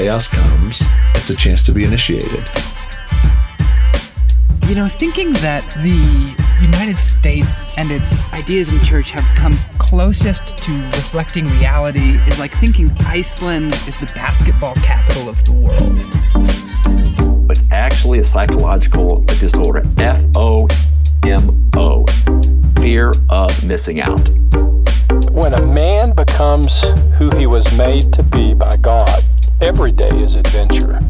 chaos 0.00 0.28
comes, 0.28 0.82
it's 1.14 1.28
a 1.28 1.36
chance 1.36 1.62
to 1.62 1.72
be 1.74 1.84
initiated. 1.84 2.42
You 4.66 4.74
know, 4.74 4.88
thinking 4.88 5.34
that 5.44 5.62
the 5.82 6.34
United 6.62 6.98
States 6.98 7.74
and 7.76 7.90
its 7.90 8.24
ideas 8.32 8.72
in 8.72 8.80
church 8.82 9.10
have 9.10 9.26
come 9.36 9.58
closest 9.76 10.56
to 10.56 10.72
reflecting 10.96 11.44
reality 11.58 12.12
is 12.28 12.38
like 12.38 12.50
thinking 12.54 12.90
Iceland 13.00 13.74
is 13.86 13.98
the 13.98 14.10
basketball 14.14 14.74
capital 14.76 15.28
of 15.28 15.44
the 15.44 15.52
world. 15.52 17.50
It's 17.50 17.64
actually 17.70 18.20
a 18.20 18.24
psychological 18.24 19.20
disorder. 19.38 19.82
F 19.98 20.24
O 20.34 20.66
M 21.24 21.70
O. 21.76 22.06
Fear 22.80 23.12
of 23.28 23.64
missing 23.64 24.00
out. 24.00 24.30
When 25.30 25.52
a 25.52 25.66
man 25.66 26.14
becomes 26.14 26.80
who 27.18 27.28
he 27.36 27.46
was 27.46 27.76
made 27.76 28.14
to 28.14 28.22
be 28.22 28.54
by 28.54 28.76
God, 28.76 29.22
every 29.60 29.92
day 29.92 30.08
is 30.08 30.36
adventure. 30.36 31.00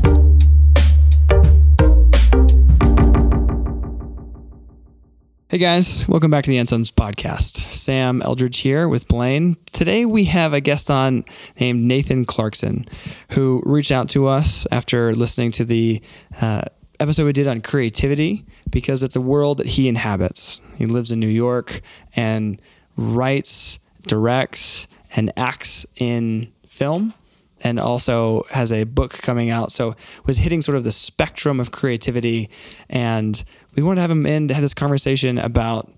Hey 5.48 5.58
guys, 5.58 6.06
welcome 6.08 6.30
back 6.30 6.44
to 6.44 6.50
the 6.50 6.58
Ensigns 6.58 6.90
podcast. 6.90 7.56
Sam 7.74 8.20
Eldredge 8.22 8.56
here 8.56 8.88
with 8.88 9.06
Blaine. 9.08 9.56
Today 9.72 10.04
we 10.04 10.24
have 10.24 10.52
a 10.52 10.60
guest 10.60 10.90
on 10.90 11.24
named 11.58 11.84
Nathan 11.84 12.24
Clarkson, 12.24 12.86
who 13.30 13.62
reached 13.64 13.92
out 13.92 14.08
to 14.10 14.26
us 14.26 14.66
after 14.72 15.12
listening 15.12 15.52
to 15.52 15.64
the 15.64 16.02
uh, 16.40 16.62
episode 16.98 17.26
we 17.26 17.32
did 17.32 17.46
on 17.46 17.60
creativity 17.60 18.44
because 18.70 19.02
it's 19.02 19.16
a 19.16 19.20
world 19.20 19.58
that 19.58 19.66
he 19.66 19.88
inhabits. 19.88 20.60
He 20.76 20.86
lives 20.86 21.12
in 21.12 21.20
New 21.20 21.28
York 21.28 21.80
and 22.14 22.60
writes, 22.96 23.78
directs, 24.06 24.88
and 25.16 25.32
acts 25.36 25.86
in 25.96 26.52
film 26.66 27.14
and 27.62 27.78
also 27.78 28.44
has 28.50 28.72
a 28.72 28.84
book 28.84 29.12
coming 29.12 29.50
out. 29.50 29.72
So 29.72 29.94
was 30.26 30.38
hitting 30.38 30.62
sort 30.62 30.76
of 30.76 30.84
the 30.84 30.92
spectrum 30.92 31.60
of 31.60 31.70
creativity 31.70 32.50
and 32.88 33.42
we 33.76 33.82
wanted 33.82 33.96
to 33.96 34.00
have 34.02 34.10
him 34.10 34.26
in 34.26 34.48
to 34.48 34.54
have 34.54 34.62
this 34.62 34.74
conversation 34.74 35.38
about 35.38 35.88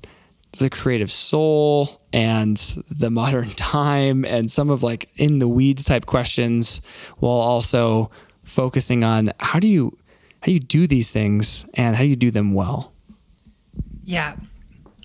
the 0.58 0.68
creative 0.68 1.10
soul 1.10 2.02
and 2.12 2.56
the 2.90 3.10
modern 3.10 3.48
time 3.56 4.24
and 4.24 4.50
some 4.50 4.70
of 4.70 4.82
like 4.82 5.08
in 5.16 5.38
the 5.38 5.48
weeds 5.48 5.84
type 5.84 6.06
questions 6.06 6.82
while 7.18 7.32
also 7.32 8.10
focusing 8.44 9.02
on 9.04 9.32
how 9.40 9.58
do 9.58 9.66
you 9.66 9.96
how 10.40 10.46
do 10.46 10.52
you 10.52 10.60
do 10.60 10.86
these 10.86 11.12
things 11.12 11.64
and 11.74 11.96
how 11.96 12.02
do 12.02 12.08
you 12.08 12.16
do 12.16 12.30
them 12.30 12.52
well 12.52 12.92
Yeah, 14.04 14.36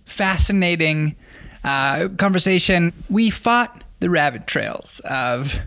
fascinating 0.06 1.16
uh, 1.64 2.10
conversation. 2.18 2.94
We 3.10 3.30
fought 3.30 3.84
the 4.00 4.10
rabbit 4.10 4.48
trails 4.48 5.00
of 5.02 5.60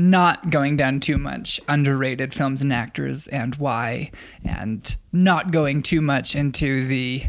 not 0.00 0.50
going 0.50 0.76
down 0.76 0.98
too 0.98 1.18
much 1.18 1.60
underrated 1.68 2.32
films 2.32 2.62
and 2.62 2.72
actors 2.72 3.26
and 3.28 3.54
why, 3.56 4.10
and 4.44 4.96
not 5.12 5.50
going 5.50 5.82
too 5.82 6.00
much 6.00 6.34
into 6.34 6.86
the 6.86 7.22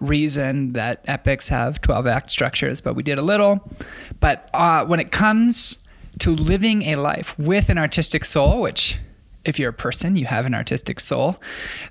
reason 0.00 0.72
that 0.72 1.04
epics 1.06 1.48
have 1.48 1.80
12 1.80 2.06
act 2.06 2.30
structures, 2.30 2.80
but 2.80 2.94
we 2.94 3.02
did 3.02 3.18
a 3.18 3.22
little. 3.22 3.70
But 4.20 4.48
uh, 4.54 4.86
when 4.86 5.00
it 5.00 5.12
comes 5.12 5.78
to 6.20 6.30
living 6.30 6.82
a 6.82 6.96
life 6.96 7.38
with 7.38 7.68
an 7.68 7.78
artistic 7.78 8.24
soul, 8.24 8.60
which 8.60 8.98
if 9.44 9.58
you're 9.58 9.70
a 9.70 9.74
person, 9.74 10.16
you 10.16 10.24
have 10.26 10.46
an 10.46 10.54
artistic 10.54 11.00
soul, 11.00 11.36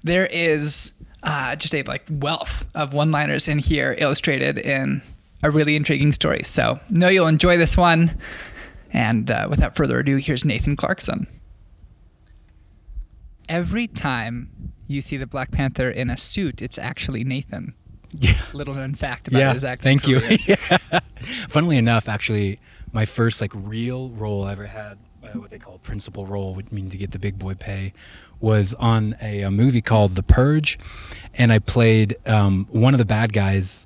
there 0.04 0.26
is 0.28 0.92
uh, 1.22 1.56
just 1.56 1.76
a 1.76 1.84
like 1.84 2.04
wealth 2.10 2.66
of 2.76 2.94
one-liners 2.94 3.48
in 3.48 3.60
here 3.60 3.96
illustrated 4.00 4.58
in 4.58 5.02
a 5.44 5.52
really 5.52 5.76
intriguing 5.76 6.12
story. 6.12 6.42
So 6.44 6.80
know 6.90 7.10
you'll 7.10 7.28
enjoy 7.28 7.58
this 7.58 7.78
one. 7.78 8.18
And 8.94 9.30
uh, 9.32 9.48
without 9.50 9.76
further 9.76 10.00
ado, 10.00 10.18
here's 10.18 10.46
Nathan 10.46 10.76
Clarkson. 10.76 11.28
Every 13.50 13.88
time 13.88 14.72
you 14.88 15.02
see 15.02 15.18
the 15.18 15.28
Black 15.28 15.52
Panther 15.52 15.90
in 15.90 16.10
a 16.10 16.18
suit, 16.18 16.62
it's 16.62 16.78
actually 16.78 17.24
Nathan. 17.24 17.74
Yeah. 18.12 18.34
Little 18.54 18.76
known 18.76 18.94
fact 18.96 19.28
about 19.28 19.40
Yeah. 19.40 19.54
his 19.54 19.64
acting 19.64 20.00
Thank 20.00 20.08
you. 20.08 20.20
yeah. 20.48 21.00
Funnily 21.50 21.78
enough, 21.78 22.08
actually, 22.08 22.60
my 22.92 23.06
first 23.06 23.42
like 23.42 23.52
real 23.56 24.10
role 24.12 24.46
I 24.46 24.52
ever 24.52 24.68
had, 24.68 25.00
uh, 25.24 25.40
what 25.40 25.50
they 25.50 25.58
call 25.58 25.80
principal 25.80 26.28
role, 26.28 26.54
which 26.54 26.72
means 26.72 26.92
to 26.92 26.98
get 26.98 27.12
the 27.12 27.20
big 27.20 27.40
boy 27.40 27.56
pay, 27.56 27.94
was 28.40 28.74
on 28.76 29.16
a, 29.22 29.42
a 29.42 29.50
movie 29.52 29.82
called 29.82 30.16
The 30.16 30.24
Purge, 30.24 30.78
and 31.34 31.52
I 31.52 31.58
played 31.60 32.16
um, 32.28 32.68
one 32.70 32.94
of 32.94 32.98
the 33.00 33.06
bad 33.06 33.34
guys. 33.34 33.86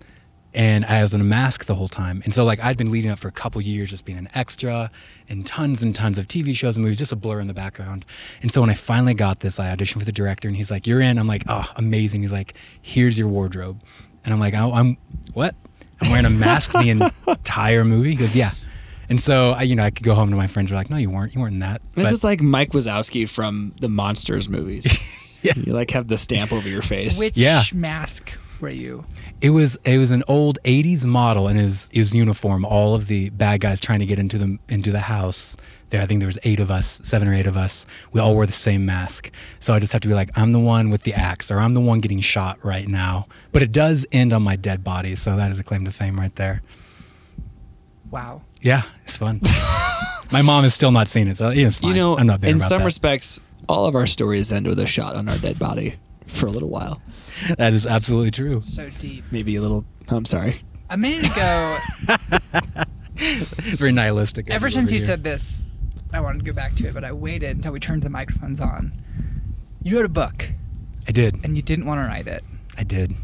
And 0.53 0.85
I 0.85 1.03
was 1.03 1.13
in 1.13 1.21
a 1.21 1.25
mask 1.25 1.65
the 1.65 1.75
whole 1.75 1.87
time. 1.89 2.21
And 2.25 2.33
so, 2.33 2.43
like, 2.43 2.59
I'd 2.63 2.77
been 2.77 2.89
leading 2.89 3.11
up 3.11 3.19
for 3.19 3.27
a 3.27 3.31
couple 3.31 3.61
years 3.61 3.89
just 3.91 4.05
being 4.05 4.17
an 4.17 4.29
extra 4.33 4.89
in 5.27 5.43
tons 5.43 5.83
and 5.83 5.93
tons 5.93 6.17
of 6.17 6.25
TV 6.27 6.55
shows 6.55 6.77
and 6.77 6.83
movies, 6.83 6.97
just 6.97 7.11
a 7.11 7.15
blur 7.15 7.39
in 7.39 7.47
the 7.47 7.53
background. 7.53 8.05
And 8.41 8.51
so, 8.51 8.61
when 8.61 8.69
I 8.69 8.73
finally 8.73 9.13
got 9.13 9.41
this, 9.41 9.59
I 9.59 9.75
auditioned 9.75 9.99
for 9.99 10.05
the 10.05 10.11
director, 10.11 10.47
and 10.47 10.57
he's 10.57 10.71
like, 10.71 10.87
You're 10.87 11.01
in. 11.01 11.17
I'm 11.19 11.27
like, 11.27 11.43
Oh, 11.47 11.65
amazing. 11.75 12.21
He's 12.21 12.31
like, 12.31 12.55
Here's 12.81 13.19
your 13.19 13.27
wardrobe. 13.27 13.81
And 14.25 14.33
I'm 14.33 14.39
like, 14.41 14.53
oh, 14.55 14.73
I'm 14.73 14.97
what? 15.35 15.55
I'm 16.01 16.09
wearing 16.11 16.25
a 16.25 16.29
mask 16.29 16.73
the 16.73 16.89
entire 16.89 17.85
movie. 17.85 18.09
He 18.09 18.15
goes, 18.15 18.35
yeah. 18.35 18.51
And 19.09 19.21
so 19.21 19.51
I, 19.51 19.61
you 19.61 19.73
know, 19.75 19.83
I 19.85 19.89
could 19.89 20.03
go 20.05 20.15
home 20.15 20.31
to 20.31 20.35
my 20.35 20.47
friends. 20.47 20.69
Were 20.69 20.75
like, 20.75 20.89
no, 20.89 20.97
you 20.97 21.09
weren't. 21.09 21.33
You 21.33 21.39
weren't 21.39 21.53
in 21.53 21.59
that. 21.59 21.81
this 21.93 22.05
But- 22.05 22.13
is 22.13 22.23
like 22.25 22.41
mike 22.41 22.71
wazowski 22.71 23.29
from 23.29 23.73
the 23.79 23.87
monsters 23.87 24.49
movies 24.49 24.85
Yeah. 25.43 25.53
you 25.55 25.71
like 25.71 25.91
have 25.91 26.09
the 26.09 26.17
stamp 26.17 26.51
over 26.51 26.67
your 26.67 26.81
face 26.81 27.17
Which 27.17 27.37
Yeah. 27.37 27.63
mask 27.73 28.33
were 28.61 28.69
you? 28.69 29.05
it 29.41 29.51
was 29.51 29.77
it 29.85 29.97
was 29.97 30.11
an 30.11 30.23
old 30.27 30.59
'80s 30.63 31.05
model, 31.05 31.47
and 31.47 31.59
his 31.59 31.89
his 31.93 32.15
uniform. 32.15 32.65
All 32.65 32.93
of 32.95 33.07
the 33.07 33.29
bad 33.31 33.61
guys 33.61 33.79
trying 33.79 33.99
to 33.99 34.05
get 34.05 34.19
into 34.19 34.37
the 34.37 34.57
into 34.69 34.91
the 34.91 35.01
house. 35.01 35.55
There, 35.89 36.01
I 36.01 36.05
think 36.05 36.19
there 36.19 36.27
was 36.27 36.39
eight 36.43 36.59
of 36.59 36.69
us, 36.69 36.99
seven 37.03 37.27
or 37.29 37.33
eight 37.33 37.47
of 37.47 37.55
us. 37.55 37.85
We 38.11 38.19
all 38.19 38.33
wore 38.33 38.45
the 38.45 38.51
same 38.51 38.85
mask. 38.85 39.31
So 39.59 39.73
I 39.73 39.79
just 39.79 39.93
have 39.93 40.01
to 40.01 40.07
be 40.09 40.13
like, 40.13 40.29
I'm 40.35 40.51
the 40.51 40.59
one 40.59 40.89
with 40.89 41.03
the 41.03 41.13
axe, 41.13 41.49
or 41.49 41.59
I'm 41.59 41.73
the 41.75 41.79
one 41.81 42.01
getting 42.01 42.19
shot 42.19 42.57
right 42.63 42.87
now. 42.89 43.27
But 43.53 43.61
it 43.61 43.71
does 43.71 44.05
end 44.11 44.33
on 44.33 44.43
my 44.43 44.57
dead 44.57 44.83
body, 44.83 45.15
so 45.15 45.37
that 45.37 45.49
is 45.51 45.59
a 45.59 45.63
claim 45.63 45.85
to 45.85 45.91
fame 45.91 46.19
right 46.19 46.35
there. 46.35 46.61
Wow. 48.11 48.41
Yeah, 48.61 48.83
it's 49.03 49.15
fun. 49.17 49.39
my 50.31 50.41
mom 50.41 50.63
has 50.63 50.73
still 50.73 50.91
not 50.91 51.07
seen 51.07 51.27
it, 51.27 51.37
so 51.37 51.49
it's 51.49 51.79
fine. 51.79 51.89
you 51.89 51.95
know 51.95 52.17
I'm 52.17 52.27
not 52.27 52.41
bitter 52.41 52.51
in 52.51 52.57
about 52.57 52.67
some 52.69 52.79
that. 52.79 52.85
respects 52.85 53.39
all 53.69 53.85
of 53.85 53.95
our 53.95 54.05
stories 54.05 54.51
end 54.51 54.67
with 54.67 54.79
a 54.79 54.87
shot 54.87 55.15
on 55.15 55.29
our 55.29 55.37
dead 55.37 55.57
body 55.59 55.95
for 56.27 56.45
a 56.47 56.51
little 56.51 56.69
while 56.69 57.01
That 57.57 57.73
is 57.73 57.85
absolutely 57.85 58.31
true. 58.31 58.61
So 58.61 58.89
deep. 58.99 59.23
maybe 59.31 59.55
a 59.55 59.61
little 59.61 59.85
i'm 60.09 60.25
sorry 60.25 60.61
A 60.89 60.97
minute 60.97 61.25
ago, 61.25 61.77
very 63.15 63.91
nihilistic. 63.91 64.49
ever 64.49 64.69
since 64.71 64.91
you 64.91 64.99
here. 64.99 65.05
said 65.07 65.23
this, 65.23 65.59
I 66.13 66.21
wanted 66.21 66.39
to 66.39 66.45
go 66.45 66.53
back 66.53 66.75
to 66.75 66.87
it, 66.87 66.93
but 66.93 67.03
I 67.03 67.11
waited 67.11 67.57
until 67.57 67.73
we 67.73 67.79
turned 67.79 68.03
the 68.03 68.09
microphones 68.09 68.61
on. 68.61 68.93
You 69.83 69.97
wrote 69.97 70.05
a 70.05 70.09
book, 70.09 70.49
I 71.07 71.11
did. 71.11 71.43
and 71.43 71.55
you 71.57 71.61
didn't 71.61 71.85
want 71.85 71.99
to 71.99 72.07
write 72.07 72.27
it. 72.27 72.43
I 72.77 72.83
did. 72.83 73.15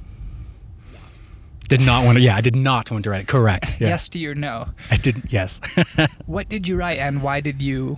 Did 1.69 1.79
not 1.81 2.03
want 2.03 2.17
to. 2.17 2.21
Yeah, 2.21 2.35
I 2.35 2.41
did 2.41 2.55
not 2.55 2.91
want 2.91 3.05
to 3.05 3.09
write 3.09 3.21
it. 3.21 3.27
Correct. 3.27 3.77
Yeah. 3.79 3.89
Yes 3.89 4.09
to 4.09 4.19
your 4.19 4.35
no. 4.35 4.69
I 4.91 4.97
didn't. 4.97 5.31
Yes. 5.31 5.59
What 6.25 6.49
did 6.49 6.67
you 6.67 6.75
write, 6.75 6.99
and 6.99 7.23
why 7.23 7.39
did 7.39 7.61
you 7.61 7.97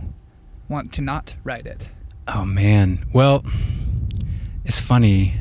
want 0.69 0.93
to 0.93 1.01
not 1.01 1.33
write 1.43 1.65
it? 1.65 1.87
oh 2.27 2.45
man. 2.45 3.05
Well, 3.13 3.43
it's 4.65 4.79
funny. 4.79 5.35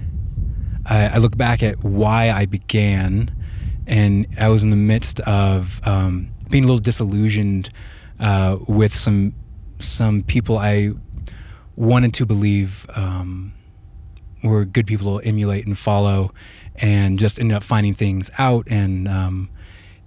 I, 0.87 1.09
I 1.09 1.17
look 1.19 1.37
back 1.37 1.63
at 1.63 1.83
why 1.83 2.31
I 2.31 2.47
began, 2.47 3.35
and 3.87 4.27
I 4.39 4.49
was 4.49 4.63
in 4.63 4.71
the 4.71 4.77
midst 4.77 5.21
of 5.21 5.81
um, 5.87 6.31
being 6.51 6.65
a 6.65 6.67
little 6.67 6.81
disillusioned 6.81 7.71
uh, 8.21 8.59
with 8.69 8.95
some 8.95 9.35
some 9.79 10.23
people 10.23 10.59
I 10.59 10.93
wanted 11.75 12.15
to 12.15 12.27
believe 12.27 12.87
um, 12.95 13.53
were 14.43 14.65
good 14.65 14.87
people 14.87 15.19
to 15.19 15.27
emulate 15.27 15.67
and 15.67 15.77
follow, 15.77 16.33
and 16.77 17.19
just 17.19 17.41
ended 17.41 17.57
up 17.57 17.63
finding 17.63 17.95
things 17.95 18.31
out 18.39 18.67
and. 18.71 19.09
Um, 19.09 19.51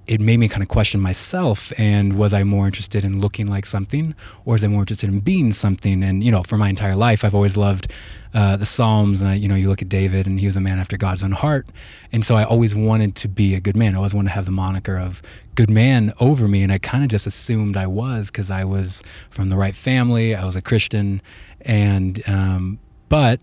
it 0.07 0.21
made 0.21 0.37
me 0.37 0.47
kind 0.47 0.63
of 0.63 0.69
question 0.69 1.01
myself 1.01 1.73
and 1.77 2.13
was 2.17 2.33
I 2.33 2.43
more 2.43 2.65
interested 2.65 3.03
in 3.03 3.19
looking 3.19 3.47
like 3.47 3.65
something 3.65 4.15
or 4.45 4.53
was 4.53 4.63
I 4.63 4.67
more 4.67 4.81
interested 4.81 5.09
in 5.09 5.19
being 5.19 5.51
something? 5.51 6.01
And, 6.01 6.23
you 6.23 6.31
know, 6.31 6.43
for 6.43 6.57
my 6.57 6.69
entire 6.69 6.95
life, 6.95 7.25
I've 7.25 7.35
always 7.35 7.57
loved 7.57 7.91
uh, 8.33 8.55
the 8.55 8.65
Psalms. 8.65 9.21
And, 9.21 9.31
I, 9.31 9.33
you 9.33 9.49
know, 9.49 9.55
you 9.55 9.67
look 9.67 9.81
at 9.81 9.89
David 9.89 10.25
and 10.25 10.39
he 10.39 10.45
was 10.45 10.55
a 10.55 10.61
man 10.61 10.79
after 10.79 10.95
God's 10.97 11.23
own 11.23 11.33
heart. 11.33 11.67
And 12.13 12.23
so 12.23 12.37
I 12.37 12.45
always 12.45 12.73
wanted 12.73 13.15
to 13.17 13.27
be 13.27 13.53
a 13.53 13.59
good 13.59 13.75
man. 13.75 13.95
I 13.95 13.97
always 13.97 14.13
wanted 14.13 14.29
to 14.29 14.35
have 14.35 14.45
the 14.45 14.51
moniker 14.51 14.97
of 14.97 15.21
good 15.55 15.69
man 15.69 16.13
over 16.21 16.47
me. 16.47 16.63
And 16.63 16.71
I 16.71 16.77
kind 16.77 17.03
of 17.03 17.09
just 17.09 17.27
assumed 17.27 17.75
I 17.75 17.87
was 17.87 18.31
because 18.31 18.49
I 18.49 18.63
was 18.63 19.03
from 19.29 19.49
the 19.49 19.57
right 19.57 19.75
family, 19.75 20.35
I 20.35 20.45
was 20.45 20.55
a 20.55 20.61
Christian. 20.61 21.21
And, 21.61 22.23
um, 22.29 22.79
but 23.09 23.41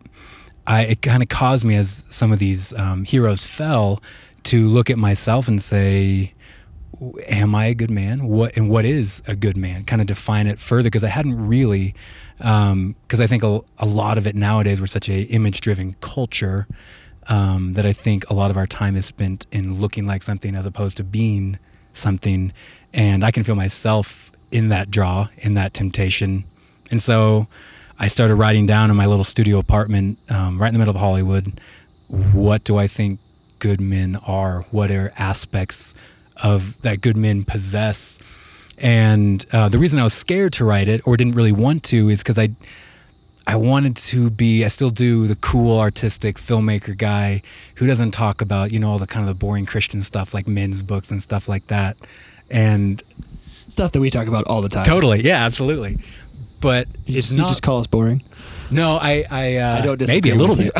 I, 0.66 0.82
it 0.84 1.02
kind 1.02 1.22
of 1.22 1.28
caused 1.28 1.66
me 1.66 1.76
as 1.76 2.06
some 2.08 2.32
of 2.32 2.38
these 2.38 2.72
um, 2.72 3.05
heroes 3.05 3.44
fell 3.44 4.00
to 4.44 4.66
look 4.66 4.90
at 4.90 4.99
myself 4.99 5.49
and 5.49 5.62
say, 5.62 6.33
am 7.26 7.54
I 7.54 7.66
a 7.66 7.74
good 7.74 7.90
man? 7.90 8.26
What 8.28 8.56
and 8.56 8.68
what 8.68 8.84
is 8.84 9.22
a 9.26 9.36
good 9.36 9.56
man? 9.56 9.84
Kind 9.84 10.00
of 10.00 10.06
define 10.06 10.46
it 10.46 10.58
further 10.58 10.84
because 10.84 11.04
I 11.04 11.08
hadn't 11.08 11.46
really, 11.46 11.94
because 12.38 13.20
I 13.20 13.26
think 13.26 13.42
a, 13.42 13.60
a 13.78 13.86
lot 13.86 14.18
of 14.18 14.26
it 14.26 14.34
nowadays 14.34 14.80
we're 14.80 14.86
such 14.86 15.08
a 15.08 15.22
image 15.22 15.60
driven 15.60 15.94
culture 16.00 16.66
um, 17.28 17.72
that 17.74 17.86
I 17.86 17.92
think 17.92 18.28
a 18.28 18.34
lot 18.34 18.50
of 18.50 18.56
our 18.56 18.66
time 18.66 18.96
is 18.96 19.06
spent 19.06 19.46
in 19.50 19.74
looking 19.80 20.06
like 20.06 20.22
something 20.22 20.54
as 20.54 20.66
opposed 20.66 20.96
to 20.98 21.04
being 21.04 21.58
something, 21.92 22.52
and 22.92 23.24
I 23.24 23.30
can 23.30 23.44
feel 23.44 23.54
myself 23.54 24.30
in 24.50 24.68
that 24.68 24.90
draw, 24.90 25.28
in 25.38 25.54
that 25.54 25.74
temptation, 25.74 26.44
and 26.90 27.00
so 27.00 27.46
I 27.98 28.08
started 28.08 28.34
writing 28.34 28.66
down 28.66 28.90
in 28.90 28.96
my 28.96 29.06
little 29.06 29.24
studio 29.24 29.58
apartment, 29.58 30.18
um, 30.28 30.60
right 30.60 30.68
in 30.68 30.74
the 30.74 30.78
middle 30.78 30.94
of 30.94 31.00
Hollywood, 31.00 31.60
what 32.08 32.64
do 32.64 32.76
I 32.76 32.86
think 32.86 33.20
good 33.58 33.80
men 33.80 34.16
are? 34.26 34.62
What 34.70 34.90
are 34.90 35.12
aspects 35.16 35.94
of 36.42 36.81
that 36.82 37.00
good 37.00 37.16
men 37.16 37.44
possess? 37.44 38.19
And 38.78 39.44
uh, 39.52 39.69
the 39.69 39.78
reason 39.78 39.98
I 39.98 40.04
was 40.04 40.14
scared 40.14 40.52
to 40.54 40.64
write 40.64 40.88
it 40.88 41.06
or 41.06 41.16
didn't 41.16 41.34
really 41.34 41.52
want 41.52 41.82
to 41.84 42.08
is 42.08 42.22
because 42.22 42.38
I 42.38 42.48
I 43.46 43.56
wanted 43.56 43.96
to 43.96 44.31
be 44.31 44.64
I 44.64 44.69
still 44.69 44.90
do 44.90 45.26
the 45.26 45.36
cool 45.36 45.78
artistic 45.78 46.36
filmmaker 46.36 46.96
guy 46.96 47.42
who 47.76 47.86
doesn't 47.86 48.10
talk 48.10 48.40
about 48.40 48.72
you 48.72 48.78
know 48.78 48.90
all 48.90 48.98
the 48.98 49.06
kind 49.06 49.28
of 49.28 49.34
the 49.34 49.38
boring 49.38 49.66
Christian 49.66 50.02
stuff 50.02 50.34
like 50.34 50.48
men's 50.48 50.82
books 50.82 51.10
and 51.10 51.22
stuff 51.22 51.48
like 51.48 51.66
that. 51.69 51.96
And 52.50 53.00
Stuff 53.69 53.92
that 53.92 54.00
we 54.00 54.10
talk 54.10 54.28
about 54.28 54.44
all 54.46 54.60
the 54.62 54.69
time. 54.69 54.84
totally, 54.84 55.20
yeah, 55.22 55.44
absolutely. 55.44 55.96
But 56.60 56.87
You 57.06 57.19
it's 57.19 57.28
just, 57.28 57.32
you 57.32 57.42
just 57.42 57.62
call 57.62 57.80
us 57.80 57.87
boring. 57.87 58.20
No, 58.70 58.96
I 58.96 59.25
I, 59.31 59.56
uh, 59.56 59.78
I 59.78 59.81
don't 59.81 60.08
maybe 60.08 60.31
a 60.31 60.34
little 60.34 60.56
bit. 60.56 60.72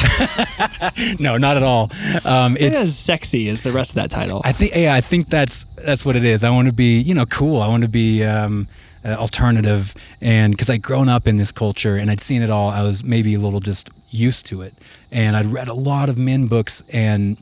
no, 1.21 1.37
not 1.37 1.57
at 1.57 1.63
all. 1.63 1.91
Um, 2.25 2.57
It's 2.57 2.67
it's 2.67 2.77
as 2.77 2.99
sexy 2.99 3.49
as 3.49 3.63
the 3.63 3.73
rest 3.73 3.91
of 3.93 3.97
that 3.97 4.11
title. 4.11 4.41
I 4.45 4.53
think 4.53 4.75
yeah, 4.75 4.95
I 4.95 5.01
think 5.01 5.27
that's 5.27 5.65
that's 5.85 6.05
what 6.05 6.17
it 6.17 6.25
is. 6.25 6.45
I 6.45 6.51
want 6.51 6.69
to 6.69 6.75
be 6.75 6.99
you 7.01 7.15
know 7.15 7.27
cool. 7.27 7.61
I 7.61 7.69
want 7.69 7.83
to 7.83 7.89
be 7.89 8.25
um, 8.25 8.67
uh, 9.05 9.11
alternative, 9.15 9.95
and 10.21 10.53
because 10.53 10.71
I'd 10.71 10.83
grown 10.83 11.09
up 11.09 11.27
in 11.27 11.37
this 11.37 11.53
culture 11.53 11.97
and 11.97 12.11
I'd 12.11 12.21
seen 12.21 12.43
it 12.43 12.51
all, 12.51 12.71
I 12.71 12.83
was 12.83 13.05
maybe 13.05 13.35
a 13.35 13.39
little 13.39 13.61
just 13.61 13.91
used 14.11 14.47
to 14.47 14.63
it. 14.63 14.75
And 15.13 15.37
I'd 15.37 15.47
read 15.47 15.69
a 15.69 15.75
lot 15.75 16.09
of 16.09 16.17
men 16.19 16.47
books, 16.47 16.83
and 16.93 17.37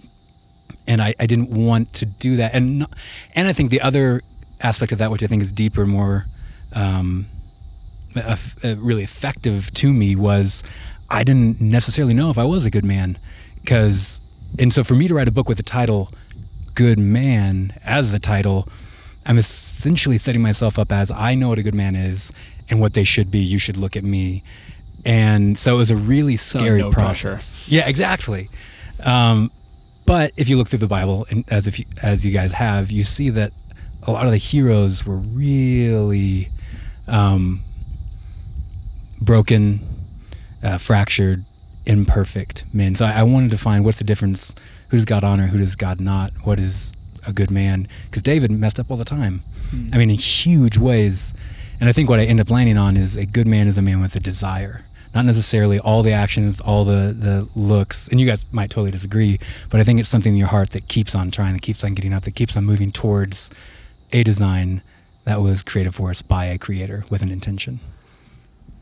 and 0.87 1.00
I, 1.00 1.15
I 1.19 1.27
didn't 1.27 1.50
want 1.50 1.93
to 1.94 2.06
do 2.06 2.37
that. 2.37 2.55
And 2.55 2.87
and 3.35 3.49
I 3.49 3.53
think 3.53 3.71
the 3.71 3.81
other 3.81 4.23
aspect 4.61 4.93
of 4.93 4.99
that, 4.99 5.11
which 5.11 5.23
I 5.23 5.27
think 5.27 5.43
is 5.43 5.50
deeper, 5.50 5.87
more 5.87 6.25
um, 6.75 7.27
uh, 8.17 8.37
really 8.79 9.03
effective 9.03 9.73
to 9.75 9.93
me, 9.93 10.17
was 10.17 10.62
I 11.11 11.25
didn't 11.25 11.61
necessarily 11.61 12.14
know 12.14 12.31
if 12.31 12.38
I 12.38 12.44
was 12.44 12.64
a 12.64 12.70
good 12.70 12.85
man, 12.85 13.19
because 13.61 14.20
and 14.59 14.73
so 14.73 14.85
for 14.85 14.94
me 14.94 15.09
to 15.09 15.14
write 15.14 15.29
a 15.29 15.32
book 15.32 15.49
with 15.49 15.59
the 15.59 15.62
title 15.62 16.11
"Good 16.75 16.99
Man" 16.99 17.73
as 17.85 18.12
the 18.12 18.19
title, 18.19 18.69
I'm 19.26 19.38
essentially 19.38 20.19
setting 20.19 20.43
myself 20.43 20.79
up 20.79 20.93
as 20.93 21.11
I 21.11 21.35
know 21.35 21.49
what 21.49 21.59
a 21.59 21.62
good 21.62 21.75
man 21.75 21.94
is 21.94 22.32
and 22.69 22.81
what 22.81 22.94
they 22.94 23.05
should 23.05 23.31
be. 23.31 23.38
You 23.38 23.59
should 23.59 23.76
look 23.76 23.97
at 23.97 24.05
me. 24.05 24.43
And 25.05 25.58
so 25.58 25.75
it 25.75 25.79
was 25.79 25.91
a 25.91 25.97
really 25.97 26.37
scary 26.37 26.81
no 26.81 26.93
process. 26.93 27.69
Yeah, 27.69 27.88
exactly. 27.88 28.49
Um, 29.05 29.50
but 30.06 30.32
if 30.37 30.49
you 30.49 30.56
look 30.56 30.69
through 30.69 30.79
the 30.81 30.87
Bible, 30.87 31.26
and 31.31 31.44
as 31.50 31.67
if 31.67 31.79
you, 31.79 31.87
as 32.03 32.25
you 32.25 32.32
guys 32.32 32.53
have, 32.53 32.91
you 32.91 33.05
see 33.05 33.31
that 33.31 33.53
a 34.06 34.11
lot 34.11 34.26
of 34.26 34.32
the 34.32 34.38
heroes 34.38 35.06
were 35.06 35.17
really 35.17 36.49
um, 37.08 37.61
broken, 39.25 39.81
uh, 40.63 40.79
fractured, 40.79 41.45
imperfect 41.87 42.65
men. 42.73 42.95
So 42.95 43.05
I, 43.07 43.21
I 43.21 43.23
wanted 43.23 43.51
to 43.53 43.59
find 43.59 43.85
what's 43.85 43.99
the 43.99 44.05
difference. 44.05 44.55
Who 44.91 44.97
does 44.97 45.05
God 45.05 45.25
honor? 45.25 45.47
Who 45.47 45.59
does 45.59 45.75
God 45.75 46.01
not? 46.01 46.31
What 46.45 46.59
is 46.59 46.95
a 47.27 47.33
good 47.33 47.51
man? 47.51 47.89
Because 48.07 48.23
David 48.23 48.51
messed 48.51 48.79
up 48.79 48.91
all 48.91 48.97
the 48.97 49.05
time. 49.05 49.41
I 49.93 49.99
mean, 49.99 50.11
in 50.11 50.19
huge 50.19 50.77
ways. 50.77 51.35
And 51.81 51.89
I 51.89 51.93
think 51.93 52.09
what 52.09 52.21
I 52.21 52.25
end 52.25 52.41
up 52.41 52.51
landing 52.51 52.77
on 52.77 52.97
is 52.97 53.17
a 53.17 53.25
good 53.27 53.47
man 53.47 53.69
is 53.69 53.79
a 53.79 53.83
man 53.83 54.01
with 54.01 54.15
a 54.17 54.21
desire. 54.21 54.85
Not 55.15 55.25
necessarily 55.25 55.79
all 55.79 56.03
the 56.03 56.13
actions, 56.13 56.61
all 56.61 56.85
the, 56.85 57.13
the 57.13 57.49
looks, 57.59 58.09
and 58.09 58.21
you 58.21 58.27
guys 58.27 58.51
might 58.53 58.71
totally 58.71 58.91
disagree, 58.91 59.39
but 59.71 59.81
I 59.81 59.85
think 59.85 60.01
it's 60.01 60.09
something 60.09 60.33
in 60.33 60.39
your 60.39 60.49
heart 60.49 60.71
that 60.71 60.89
keeps 60.89 61.15
on 61.15 61.31
trying, 61.31 61.53
that 61.55 61.63
keeps 61.63 61.85
on 61.85 61.95
getting 61.95 62.13
up, 62.13 62.23
that 62.23 62.35
keeps 62.35 62.57
on 62.57 62.65
moving 62.65 62.93
towards 62.93 63.51
a 64.13 64.23
design 64.23 64.81
that 65.25 65.41
was 65.41 65.63
created 65.63 65.95
for 65.95 66.11
us 66.11 66.23
by 66.23 66.47
a 66.47 66.59
creator 66.59 67.05
with 67.11 67.23
an 67.23 67.31
intention. 67.31 67.81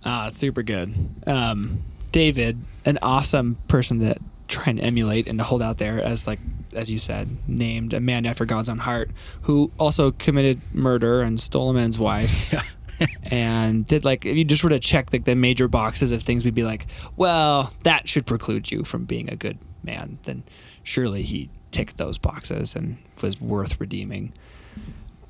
Ah, 0.05 0.29
it's 0.29 0.39
super 0.39 0.63
good. 0.63 0.95
Um, 1.27 1.81
David, 2.13 2.57
an 2.85 2.99
awesome 3.03 3.57
person 3.69 4.01
to 4.01 4.17
try 4.49 4.65
and 4.67 4.81
emulate 4.81 5.29
and 5.29 5.39
to 5.39 5.45
hold 5.45 5.63
out 5.63 5.79
there 5.79 6.01
as 6.01 6.27
like 6.27 6.41
as 6.75 6.91
you 6.91 6.99
said, 6.99 7.29
named 7.49 7.95
a 7.95 8.01
man 8.01 8.27
after 8.27 8.45
God's 8.45 8.69
own 8.69 8.79
heart, 8.79 9.11
who 9.43 9.71
also 9.79 10.11
committed 10.13 10.61
murder 10.73 11.21
and 11.21 11.41
stole 11.41 11.71
a 11.71 11.75
man's 11.75 11.99
wife. 11.99 12.55
and 13.25 13.87
did 13.87 14.05
like 14.05 14.27
if 14.27 14.37
you 14.37 14.45
just 14.45 14.63
were 14.63 14.71
to 14.71 14.79
check 14.79 15.13
like 15.13 15.25
the 15.25 15.35
major 15.35 15.69
boxes 15.69 16.13
of 16.13 16.23
things 16.23 16.45
we'd 16.45 16.55
be 16.55 16.65
like, 16.65 16.87
well, 17.17 17.73
that 17.85 18.09
should 18.09 18.27
preclude 18.27 18.71
you 18.71 18.85
from 18.85 19.05
being 19.05 19.31
a 19.31 19.37
good 19.37 19.59
man, 19.83 20.19
then 20.25 20.43
surely 20.83 21.23
he 21.23 21.51
ticked 21.71 21.97
those 21.97 22.19
boxes 22.19 22.75
and 22.75 22.99
was 23.23 23.41
worth 23.41 23.81
redeeming. 23.81 24.33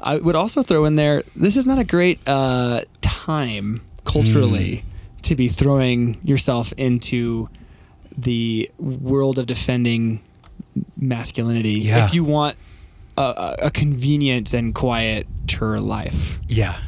I 0.00 0.16
would 0.16 0.36
also 0.36 0.62
throw 0.62 0.86
in 0.86 0.96
there 0.96 1.22
this 1.36 1.56
is 1.56 1.66
not 1.66 1.78
a 1.78 1.84
great 1.84 2.20
uh, 2.26 2.82
time 3.02 3.82
culturally 4.12 4.84
to 5.22 5.34
be 5.36 5.48
throwing 5.48 6.18
yourself 6.24 6.72
into 6.76 7.48
the 8.16 8.70
world 8.78 9.38
of 9.38 9.46
defending 9.46 10.20
masculinity 10.96 11.80
Yeah. 11.80 12.04
if 12.04 12.14
you 12.14 12.24
want 12.24 12.56
a, 13.16 13.22
a, 13.22 13.56
a 13.66 13.70
convenient 13.70 14.52
and 14.54 14.74
quieter 14.74 15.78
life. 15.80 16.40
Yeah, 16.48 16.78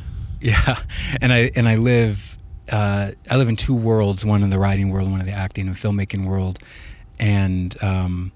yeah, 0.40 0.80
and 1.20 1.32
I 1.32 1.50
and 1.56 1.68
I 1.68 1.76
live 1.76 2.38
uh, 2.70 3.10
I 3.30 3.36
live 3.36 3.48
in 3.48 3.56
two 3.56 3.74
worlds: 3.74 4.24
one 4.24 4.42
in 4.42 4.50
the 4.50 4.58
writing 4.58 4.90
world, 4.90 5.10
one 5.10 5.20
in 5.20 5.26
the 5.26 5.32
acting 5.32 5.66
and 5.66 5.76
filmmaking 5.76 6.24
world, 6.26 6.58
and 7.20 7.76
um, 7.82 8.32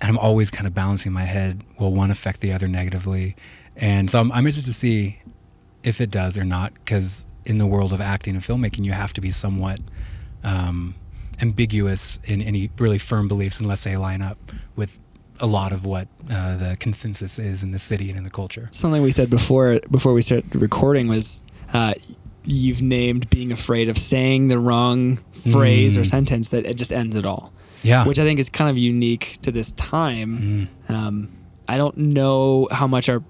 I'm 0.00 0.18
always 0.18 0.50
kind 0.50 0.66
of 0.66 0.74
balancing 0.74 1.12
my 1.12 1.24
head. 1.24 1.62
Will 1.78 1.92
one 1.92 2.10
affect 2.10 2.40
the 2.40 2.52
other 2.52 2.66
negatively? 2.66 3.36
And 3.76 4.10
so 4.10 4.20
I'm, 4.20 4.32
I'm 4.32 4.46
interested 4.46 4.66
to 4.66 4.74
see 4.78 5.20
if 5.82 6.00
it 6.00 6.10
does 6.10 6.36
or 6.36 6.44
not, 6.44 6.74
because 6.74 7.24
in 7.44 7.58
the 7.58 7.66
world 7.66 7.92
of 7.92 8.00
acting 8.00 8.34
and 8.34 8.42
filmmaking, 8.44 8.84
you 8.84 8.92
have 8.92 9.12
to 9.14 9.20
be 9.20 9.30
somewhat 9.30 9.80
um, 10.44 10.94
ambiguous 11.40 12.20
in 12.24 12.42
any 12.42 12.70
really 12.78 12.98
firm 12.98 13.28
beliefs 13.28 13.60
unless 13.60 13.84
they 13.84 13.96
line 13.96 14.22
up 14.22 14.38
with 14.76 14.98
a 15.40 15.46
lot 15.46 15.72
of 15.72 15.84
what 15.84 16.06
uh, 16.30 16.56
the 16.56 16.76
consensus 16.78 17.38
is 17.38 17.62
in 17.62 17.72
the 17.72 17.78
city 17.78 18.08
and 18.08 18.18
in 18.18 18.24
the 18.24 18.30
culture. 18.30 18.68
Something 18.70 19.02
we 19.02 19.10
said 19.10 19.28
before 19.30 19.80
before 19.90 20.12
we 20.12 20.22
started 20.22 20.54
recording 20.54 21.08
was 21.08 21.42
uh, 21.72 21.94
you've 22.44 22.82
named 22.82 23.28
being 23.30 23.50
afraid 23.50 23.88
of 23.88 23.98
saying 23.98 24.48
the 24.48 24.58
wrong 24.58 25.16
phrase 25.50 25.96
or 25.96 26.02
Mm. 26.02 26.06
sentence 26.06 26.48
that 26.50 26.64
it 26.66 26.76
just 26.76 26.92
ends 26.92 27.16
it 27.16 27.26
all. 27.26 27.52
Yeah. 27.84 28.06
which 28.06 28.20
I 28.20 28.24
think 28.24 28.38
is 28.38 28.48
kind 28.48 28.70
of 28.70 28.78
unique 28.78 29.38
to 29.42 29.50
this 29.50 29.72
time. 29.72 30.68
Um, 30.88 31.32
I 31.66 31.76
don't 31.78 31.96
know 31.96 32.68
how 32.70 32.86
much 32.86 33.08
our 33.08 33.20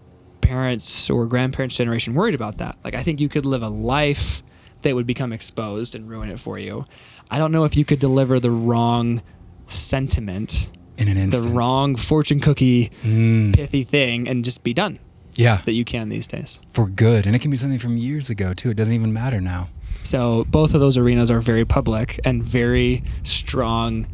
parents 0.43 1.09
or 1.09 1.25
grandparents' 1.27 1.77
generation 1.77 2.13
worried 2.15 2.35
about 2.35 2.59
that. 2.59 2.77
Like, 2.85 2.95
I 2.95 3.03
think 3.03 3.19
you 3.21 3.31
could 3.31 3.47
live 3.47 3.63
a 3.63 3.69
life 3.71 4.43
that 4.83 4.95
would 4.95 5.07
become 5.07 5.33
exposed 5.33 5.95
and 5.95 6.09
ruin 6.11 6.29
it 6.29 6.39
for 6.39 6.59
you. 6.59 6.85
I 7.31 7.39
don't 7.39 7.53
know 7.53 7.65
if 7.65 7.77
you 7.77 7.85
could 7.87 7.99
deliver 8.01 8.39
the 8.39 8.51
wrong 8.51 9.23
sentiment, 9.69 10.69
in 10.99 11.09
an 11.09 11.17
instant, 11.17 11.45
the 11.49 11.51
wrong 11.51 11.97
fortune 11.97 12.41
cookie, 12.41 12.91
Mm. 13.03 13.55
pithy 13.55 13.85
thing, 13.85 14.29
and 14.29 14.45
just 14.45 14.63
be 14.63 14.75
done 14.75 14.99
Yeah, 15.35 15.63
that 15.65 15.73
you 15.73 15.85
can 15.85 16.09
these 16.11 16.27
days. 16.27 16.59
for 16.73 16.89
good, 16.89 17.27
and 17.27 17.35
it 17.35 17.39
can 17.39 17.51
be 17.51 17.57
something 17.57 17.79
from 17.79 17.97
years 17.97 18.29
ago 18.29 18.53
too. 18.53 18.71
It 18.71 18.77
doesn't 18.77 18.93
even 18.93 19.13
matter 19.13 19.41
now. 19.41 19.69
So 20.03 20.45
both 20.51 20.75
of 20.75 20.81
those 20.81 20.99
arenas 20.99 21.31
are 21.31 21.41
very 21.41 21.65
public 21.65 22.19
and 22.25 22.43
very 22.43 23.03
strong 23.23 24.07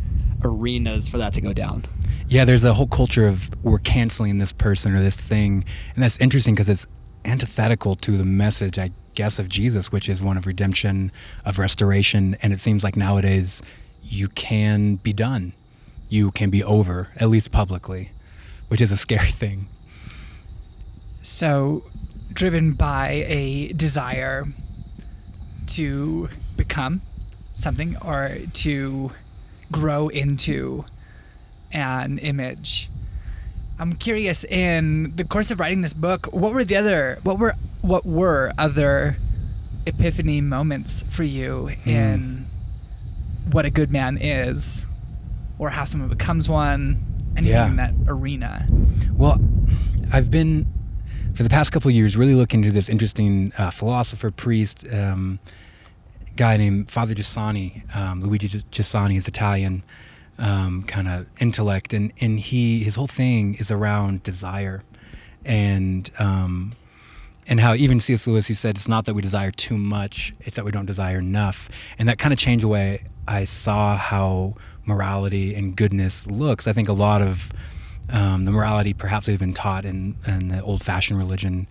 arenas 0.45 1.09
for 1.09 1.19
that 1.19 1.33
to 1.35 1.41
go 1.41 1.53
down. 1.53 1.85
Yeah, 2.31 2.45
there's 2.45 2.65
a 2.65 2.75
whole 2.75 2.87
culture 2.87 3.27
of 3.27 3.49
we're 3.65 3.79
canceling 3.79 4.37
this 4.37 4.53
person 4.53 4.95
or 4.95 5.01
this 5.01 5.19
thing, 5.19 5.65
and 5.95 6.05
that's 6.05 6.19
interesting 6.19 6.55
because 6.55 6.69
it's 6.69 6.87
antithetical 7.25 7.97
to 7.97 8.19
the 8.19 8.25
message, 8.25 8.79
I 8.79 8.91
guess, 9.15 9.39
of 9.39 9.49
Jesus, 9.49 9.91
which 9.91 10.11
is 10.11 10.21
one 10.21 10.37
of 10.37 10.47
redemption, 10.47 11.11
of 11.47 11.59
restoration, 11.59 12.37
and 12.43 12.53
it 12.53 12.61
seems 12.61 12.85
like 12.85 12.97
nowadays 12.97 13.63
you 14.03 14.29
can 14.29 14.97
be 14.97 15.15
done, 15.15 15.55
you 16.11 16.31
can 16.31 16.51
be 16.51 16.63
over, 16.63 17.09
at 17.17 17.31
least 17.31 17.51
publicly, 17.51 18.11
which 18.69 18.83
is 18.83 18.93
a 18.93 18.99
scary 18.99 19.31
thing. 19.31 19.65
So, 21.23 21.83
driven 22.35 22.73
by 22.73 23.25
a 23.27 23.69
desire 23.69 24.45
to 25.69 26.29
become 26.59 27.01
something 27.55 27.97
or 28.05 28.37
to 28.53 29.13
grow 29.73 30.09
into 30.09 30.85
an 31.73 32.19
image. 32.19 32.89
I'm 33.79 33.93
curious 33.95 34.45
in 34.45 35.15
the 35.17 35.25
course 35.25 35.51
of 35.51 35.61
writing 35.61 35.83
this 35.83 35.95
book, 35.95 36.27
what 36.33 36.53
were 36.53 36.65
the 36.65 36.77
other 36.77 37.19
what 37.23 37.39
were 37.39 37.55
what 37.83 38.05
were 38.05 38.53
other 38.59 39.17
epiphany 39.87 40.41
moments 40.41 41.03
for 41.03 41.23
you 41.23 41.71
in 41.87 42.45
what 43.53 43.65
a 43.65 43.71
good 43.71 43.91
man 43.91 44.19
is 44.21 44.85
or 45.59 45.71
how 45.71 45.85
someone 45.85 46.09
becomes 46.11 46.49
one, 46.49 46.97
anything 47.37 47.53
Yeah. 47.55 47.67
in 47.69 47.77
that 47.77 47.95
arena. 48.07 48.67
Well, 49.13 49.41
I've 50.13 50.31
been 50.31 50.67
for 51.35 51.43
the 51.45 51.49
past 51.49 51.71
couple 51.73 51.89
of 51.89 51.95
years 51.95 52.17
really 52.17 52.35
looking 52.35 52.61
into 52.65 52.73
this 52.73 52.89
interesting 52.89 53.53
uh, 53.57 53.71
philosopher 53.71 54.31
priest 54.33 54.85
um, 54.93 55.39
guy 56.37 56.57
named 56.57 56.91
Father 56.91 57.15
Giussani. 57.15 57.95
Um, 57.95 58.21
Luigi 58.21 58.49
Gi- 58.49 58.65
Giussani 58.73 59.17
is 59.17 59.29
Italian 59.29 59.85
um, 60.39 60.83
kind 60.85 61.09
of 61.09 61.27
intellect, 61.41 61.93
and 61.93 62.13
and 62.21 62.41
he 62.41 62.83
his 62.85 62.95
whole 62.95 63.07
thing 63.07 63.55
is 63.55 63.71
around 63.71 64.23
desire, 64.23 64.83
and 65.45 66.11
um, 66.19 66.73
and 67.49 67.61
how 67.61 67.75
even 67.75 67.99
C.S. 67.99 68.27
Lewis 68.27 68.47
he 68.47 68.55
said 68.55 68.77
it's 68.77 68.89
not 68.89 69.07
that 69.07 69.15
we 69.15 69.23
desire 69.23 69.51
too 69.51 69.79
much, 69.79 70.33
it's 70.41 70.57
that 70.57 70.65
we 70.65 70.71
don't 70.71 70.87
desire 70.87 71.19
enough, 71.19 71.69
and 71.99 72.09
that 72.09 72.19
kind 72.19 72.33
of 72.33 72.39
changed 72.39 72.63
the 72.63 72.69
way 72.69 73.05
I 73.27 73.45
saw 73.45 73.97
how 73.97 74.55
morality 74.85 75.55
and 75.55 75.77
goodness 75.77 76.27
looks. 76.27 76.67
I 76.67 76.73
think 76.73 76.89
a 76.89 76.93
lot 76.93 77.21
of 77.21 77.53
um, 78.11 78.45
the 78.45 78.51
morality 78.51 78.95
perhaps 78.95 79.29
we've 79.29 79.39
been 79.39 79.53
taught 79.53 79.85
in, 79.85 80.17
in 80.27 80.49
the 80.49 80.63
old-fashioned 80.63 81.19
religion 81.19 81.67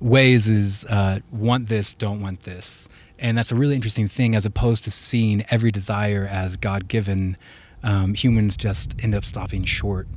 ways 0.00 0.48
is 0.48 0.84
uh, 0.86 1.20
want 1.30 1.68
this, 1.68 1.94
don't 1.94 2.20
want 2.20 2.42
this, 2.42 2.88
and 3.18 3.36
that's 3.36 3.52
a 3.52 3.54
really 3.54 3.74
interesting 3.74 4.08
thing 4.08 4.34
as 4.34 4.46
opposed 4.46 4.84
to 4.84 4.90
seeing 4.90 5.44
every 5.50 5.70
desire 5.70 6.28
as 6.30 6.56
God-given. 6.56 7.36
Um, 7.84 8.14
humans 8.14 8.56
just 8.56 8.96
end 9.04 9.14
up 9.14 9.24
stopping 9.24 9.62
short 9.62 10.08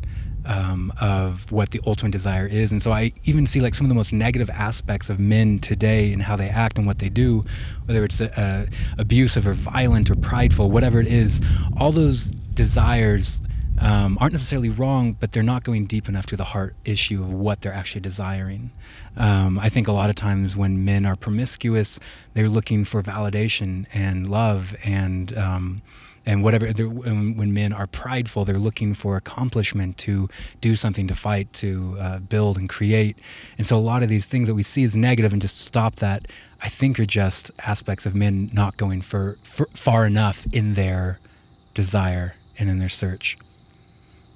um, 0.48 0.94
of 1.00 1.52
what 1.52 1.72
the 1.72 1.82
ultimate 1.86 2.12
desire 2.12 2.48
is. 2.48 2.72
And 2.72 2.82
so 2.82 2.92
I 2.92 3.12
even 3.26 3.46
see 3.46 3.60
like 3.60 3.76
some 3.76 3.86
of 3.86 3.90
the 3.90 3.96
most 3.96 4.14
negative 4.14 4.50
aspects 4.50 5.10
of 5.10 5.20
men 5.20 5.60
today 5.60 6.14
and 6.14 6.24
how 6.24 6.36
they 6.36 6.50
act 6.50 6.78
and 6.78 6.88
what 6.88 7.00
they 7.00 7.10
do, 7.10 7.46
whether 7.86 8.04
it's 8.04 8.20
uh, 8.22 8.66
abusive 8.98 9.46
or 9.46 9.54
violent 9.54 10.10
or 10.10 10.16
prideful, 10.16 10.72
whatever 10.72 11.00
it 11.00 11.08
is, 11.08 11.42
all 11.78 11.92
those 11.92 12.32
desires 12.54 13.42
um, 13.80 14.18
aren't 14.20 14.34
necessarily 14.34 14.70
wrong, 14.70 15.14
but 15.14 15.34
they're 15.34 15.44
not 15.44 15.64
going 15.64 15.86
deep 15.86 16.10
enough 16.10 16.26
to 16.28 16.38
the 16.38 16.46
heart 16.46 16.76
issue 16.84 17.22
of 17.22 17.32
what 17.32 17.62
they're 17.62 17.74
actually 17.74 18.02
desiring. 18.02 18.72
Um, 19.16 19.60
I 19.60 19.70
think 19.70 19.88
a 19.88 19.92
lot 19.92 20.10
of 20.10 20.16
times 20.16 20.56
when 20.56 20.84
men 20.84 21.06
are 21.06 21.16
promiscuous, 21.16 22.00
they're 22.34 22.50
looking 22.50 22.86
for 22.86 23.04
validation 23.04 23.86
and 23.94 24.30
love 24.30 24.76
and 24.84 25.38
um, 25.38 25.82
and 26.28 26.44
whatever 26.44 26.68
when 26.68 27.54
men 27.54 27.72
are 27.74 27.88
prideful 27.88 28.46
they're 28.46 28.60
looking 28.70 28.94
for 28.94 29.16
accomplishment 29.18 29.98
to 29.98 30.28
do 30.62 30.76
something 30.76 31.08
to 31.08 31.16
fight 31.16 31.52
to 31.54 31.96
uh, 32.00 32.20
build 32.20 32.58
and 32.58 32.68
create 32.70 33.18
and 33.58 33.66
so 33.66 33.76
a 33.78 33.86
lot 33.92 34.04
of 34.04 34.10
these 34.10 34.26
things 34.28 34.48
that 34.48 34.54
we 34.56 34.62
see 34.64 34.84
as 34.84 34.96
negative 34.96 35.32
and 35.34 35.42
just 35.42 35.58
stop 35.60 35.96
that 35.96 36.28
i 36.62 36.68
think 36.70 37.00
are 37.00 37.06
just 37.06 37.50
aspects 37.74 38.06
of 38.06 38.14
men 38.14 38.50
not 38.54 38.76
going 38.78 39.02
for, 39.02 39.38
for 39.42 39.66
far 39.68 40.06
enough 40.06 40.46
in 40.54 40.74
their 40.74 41.18
desire 41.74 42.36
and 42.60 42.70
in 42.70 42.78
their 42.80 42.90
search 43.04 43.38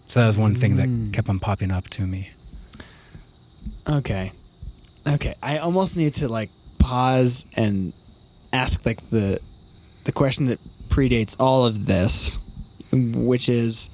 so 0.08 0.20
that 0.20 0.28
was 0.28 0.38
one 0.38 0.56
thing 0.56 0.76
that 0.78 0.88
Mm. 0.90 1.12
kept 1.14 1.30
on 1.30 1.40
popping 1.40 1.72
up 1.72 1.86
to 1.90 2.04
me 2.08 2.30
Okay. 3.90 4.32
Okay. 5.08 5.34
I 5.42 5.58
almost 5.58 5.98
need 5.98 6.14
to 6.16 6.28
like 6.28 6.50
pause 6.80 7.46
and 7.58 7.94
ask 8.54 8.86
like 8.86 9.02
the 9.10 9.40
the 10.06 10.12
question 10.12 10.46
that 10.48 10.60
predates 10.92 11.36
all 11.40 11.66
of 11.66 11.86
this, 11.86 12.38
which 12.92 13.50
is 13.50 13.90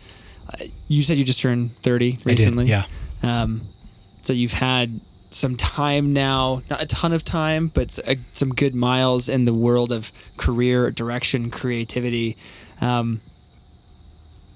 uh, 0.53 0.65
you 0.87 1.01
said 1.03 1.17
you 1.17 1.23
just 1.23 1.41
turned 1.41 1.71
30 1.71 2.19
recently. 2.25 2.65
Did, 2.65 2.85
yeah 3.23 3.41
Um, 3.43 3.61
so 4.23 4.33
you've 4.33 4.53
had 4.53 4.89
some 5.29 5.55
time 5.55 6.13
now, 6.13 6.61
not 6.69 6.81
a 6.81 6.87
ton 6.87 7.13
of 7.13 7.23
time, 7.23 7.67
but 7.67 7.97
uh, 8.07 8.15
some 8.33 8.49
good 8.49 8.73
miles 8.75 9.29
in 9.29 9.45
the 9.45 9.53
world 9.53 9.91
of 9.91 10.11
career 10.37 10.89
direction, 10.91 11.51
creativity. 11.51 12.35
Um, 12.81 13.19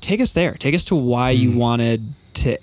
take 0.01 0.19
us 0.21 0.31
there. 0.31 0.53
Take 0.53 0.75
us 0.75 0.83
to 0.85 0.95
why 0.95 1.31
you 1.31 1.51
wanted 1.57 2.01
to 2.35 2.57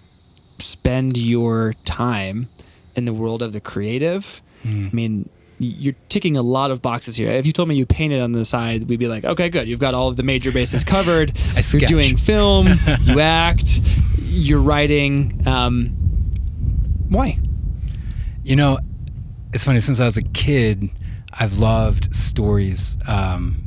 spend 0.58 1.16
your 1.18 1.74
time 1.84 2.48
in 2.96 3.04
the 3.04 3.12
world 3.12 3.42
of 3.42 3.52
the 3.52 3.60
creative. 3.60 4.42
I 4.64 4.90
mean, 4.92 5.28
you're 5.58 5.94
ticking 6.08 6.36
a 6.36 6.42
lot 6.42 6.70
of 6.70 6.80
boxes 6.82 7.16
here. 7.16 7.30
If 7.30 7.46
you 7.46 7.52
told 7.52 7.68
me 7.68 7.74
you 7.74 7.86
painted 7.86 8.20
on 8.20 8.32
the 8.32 8.44
side, 8.44 8.88
we'd 8.88 8.98
be 8.98 9.08
like, 9.08 9.24
okay, 9.24 9.48
good. 9.48 9.68
You've 9.68 9.80
got 9.80 9.94
all 9.94 10.08
of 10.08 10.16
the 10.16 10.22
major 10.22 10.52
bases 10.52 10.84
covered. 10.84 11.32
I 11.50 11.54
you're 11.54 11.62
sketch. 11.62 11.88
doing 11.88 12.16
film, 12.16 12.68
you 13.02 13.20
act, 13.20 13.80
you're 14.22 14.60
writing. 14.60 15.46
Um, 15.46 15.86
why? 17.08 17.38
You 18.44 18.56
know, 18.56 18.78
it's 19.52 19.64
funny. 19.64 19.80
Since 19.80 20.00
I 20.00 20.04
was 20.04 20.16
a 20.16 20.22
kid, 20.22 20.90
I've 21.32 21.58
loved 21.58 22.14
stories. 22.14 22.96
Um, 23.06 23.64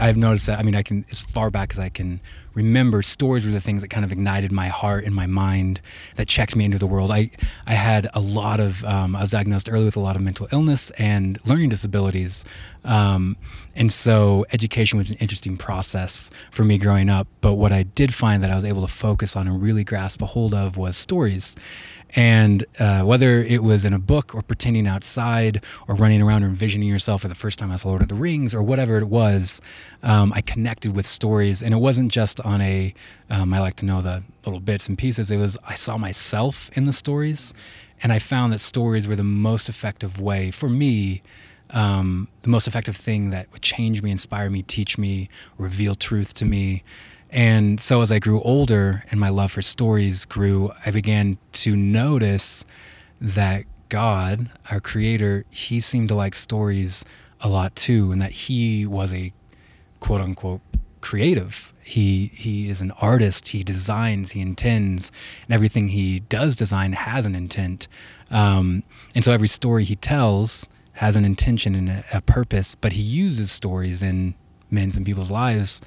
I've 0.00 0.16
noticed 0.16 0.46
that. 0.46 0.58
I 0.58 0.62
mean, 0.62 0.74
I 0.74 0.82
can 0.82 1.04
as 1.10 1.20
far 1.20 1.50
back 1.50 1.72
as 1.72 1.78
I 1.78 1.88
can 1.88 2.20
remember. 2.58 3.02
Stories 3.02 3.46
were 3.46 3.52
the 3.52 3.60
things 3.60 3.80
that 3.82 3.88
kind 3.88 4.04
of 4.04 4.12
ignited 4.12 4.50
my 4.52 4.68
heart 4.68 5.04
and 5.04 5.14
my 5.14 5.26
mind, 5.26 5.80
that 6.16 6.26
checked 6.26 6.56
me 6.56 6.64
into 6.64 6.78
the 6.78 6.86
world. 6.86 7.10
I 7.10 7.30
I 7.66 7.74
had 7.74 8.08
a 8.12 8.20
lot 8.20 8.60
of. 8.60 8.84
Um, 8.84 9.14
I 9.16 9.20
was 9.20 9.30
diagnosed 9.30 9.68
early 9.70 9.84
with 9.84 9.96
a 9.96 10.00
lot 10.00 10.16
of 10.16 10.22
mental 10.22 10.48
illness 10.52 10.90
and 10.98 11.38
learning 11.46 11.68
disabilities, 11.70 12.44
um, 12.84 13.36
and 13.76 13.92
so 13.92 14.44
education 14.52 14.98
was 14.98 15.10
an 15.10 15.16
interesting 15.20 15.56
process 15.56 16.30
for 16.50 16.64
me 16.64 16.78
growing 16.78 17.08
up. 17.08 17.28
But 17.40 17.54
what 17.54 17.72
I 17.72 17.84
did 17.84 18.12
find 18.12 18.42
that 18.42 18.50
I 18.50 18.56
was 18.56 18.64
able 18.64 18.82
to 18.82 18.92
focus 18.92 19.36
on 19.36 19.46
and 19.46 19.62
really 19.62 19.84
grasp 19.84 20.20
a 20.20 20.26
hold 20.26 20.52
of 20.52 20.76
was 20.76 20.96
stories. 20.96 21.56
And 22.16 22.64
uh, 22.78 23.02
whether 23.02 23.40
it 23.40 23.62
was 23.62 23.84
in 23.84 23.92
a 23.92 23.98
book 23.98 24.34
or 24.34 24.42
pretending 24.42 24.86
outside 24.86 25.62
or 25.86 25.94
running 25.94 26.22
around 26.22 26.42
or 26.42 26.46
envisioning 26.46 26.88
yourself 26.88 27.22
for 27.22 27.28
the 27.28 27.34
first 27.34 27.58
time 27.58 27.70
as 27.70 27.84
Lord 27.84 28.02
of 28.02 28.08
the 28.08 28.14
Rings 28.14 28.54
or 28.54 28.62
whatever 28.62 28.96
it 28.96 29.08
was, 29.08 29.60
um, 30.02 30.32
I 30.32 30.40
connected 30.40 30.96
with 30.96 31.06
stories. 31.06 31.62
And 31.62 31.74
it 31.74 31.78
wasn't 31.78 32.10
just 32.10 32.40
on 32.40 32.60
a, 32.60 32.94
um, 33.28 33.52
I 33.52 33.60
like 33.60 33.76
to 33.76 33.84
know 33.84 34.00
the 34.00 34.22
little 34.44 34.60
bits 34.60 34.88
and 34.88 34.96
pieces. 34.96 35.30
It 35.30 35.36
was, 35.36 35.58
I 35.66 35.74
saw 35.74 35.98
myself 35.98 36.70
in 36.74 36.84
the 36.84 36.92
stories. 36.92 37.52
And 38.02 38.12
I 38.12 38.20
found 38.20 38.52
that 38.52 38.60
stories 38.60 39.08
were 39.08 39.16
the 39.16 39.24
most 39.24 39.68
effective 39.68 40.20
way 40.20 40.50
for 40.50 40.68
me 40.68 41.22
um, 41.70 42.28
the 42.42 42.48
most 42.48 42.66
effective 42.66 42.96
thing 42.96 43.30
that 43.30 43.50
would 43.52 43.62
change 43.62 44.02
me, 44.02 44.10
inspire 44.10 44.50
me, 44.50 44.62
teach 44.62 44.98
me, 44.98 45.28
reveal 45.58 45.94
truth 45.94 46.34
to 46.34 46.44
me. 46.44 46.82
And 47.30 47.80
so 47.80 48.00
as 48.00 48.10
I 48.10 48.18
grew 48.18 48.40
older 48.40 49.04
and 49.10 49.20
my 49.20 49.28
love 49.28 49.52
for 49.52 49.62
stories 49.62 50.24
grew, 50.24 50.72
I 50.84 50.90
began 50.90 51.38
to 51.52 51.76
notice 51.76 52.64
that 53.20 53.64
God, 53.88 54.50
our 54.70 54.80
creator, 54.80 55.44
he 55.50 55.80
seemed 55.80 56.08
to 56.08 56.14
like 56.14 56.34
stories 56.34 57.04
a 57.40 57.48
lot 57.48 57.76
too, 57.76 58.12
and 58.12 58.20
that 58.20 58.30
he 58.30 58.86
was 58.86 59.12
a 59.12 59.32
quote 60.00 60.20
unquote 60.20 60.60
creative. 61.00 61.72
He 61.82 62.30
he 62.34 62.68
is 62.68 62.80
an 62.80 62.90
artist. 62.92 63.48
He 63.48 63.62
designs. 63.62 64.32
He 64.32 64.40
intends, 64.40 65.10
and 65.46 65.54
everything 65.54 65.88
he 65.88 66.20
does 66.20 66.56
design 66.56 66.92
has 66.92 67.24
an 67.26 67.34
intent. 67.34 67.88
Um, 68.30 68.82
and 69.14 69.24
so 69.24 69.32
every 69.32 69.48
story 69.48 69.84
he 69.84 69.96
tells 69.96 70.68
has 70.94 71.16
an 71.16 71.24
intention 71.24 71.74
and 71.74 71.88
a, 71.88 72.04
a 72.12 72.20
purpose. 72.20 72.74
But 72.74 72.92
he 72.92 73.02
uses 73.02 73.50
stories 73.50 74.02
in 74.02 74.34
men's 74.70 74.96
and 74.96 75.06
people's 75.06 75.30
lives 75.30 75.80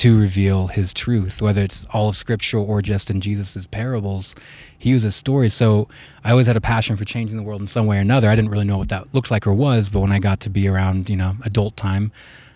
to 0.00 0.18
reveal 0.18 0.68
his 0.68 0.94
truth, 0.94 1.42
whether 1.42 1.60
it's 1.60 1.84
all 1.92 2.08
of 2.08 2.16
scripture 2.16 2.56
or 2.56 2.80
just 2.80 3.10
in 3.10 3.20
Jesus's 3.20 3.66
parables. 3.66 4.34
He 4.78 4.88
uses 4.88 5.14
stories. 5.14 5.52
So 5.52 5.88
I 6.24 6.30
always 6.30 6.46
had 6.46 6.56
a 6.56 6.60
passion 6.60 6.96
for 6.96 7.04
changing 7.04 7.36
the 7.36 7.42
world 7.42 7.60
in 7.60 7.66
some 7.66 7.84
way 7.84 7.98
or 7.98 8.00
another. 8.00 8.30
I 8.30 8.34
didn't 8.34 8.50
really 8.50 8.64
know 8.64 8.78
what 8.78 8.88
that 8.88 9.12
looked 9.12 9.30
like 9.30 9.46
or 9.46 9.52
was, 9.52 9.90
but 9.90 10.00
when 10.00 10.10
I 10.10 10.18
got 10.18 10.40
to 10.40 10.48
be 10.48 10.66
around, 10.66 11.10
you 11.10 11.18
know, 11.18 11.36
adult 11.44 11.76
time, 11.76 12.12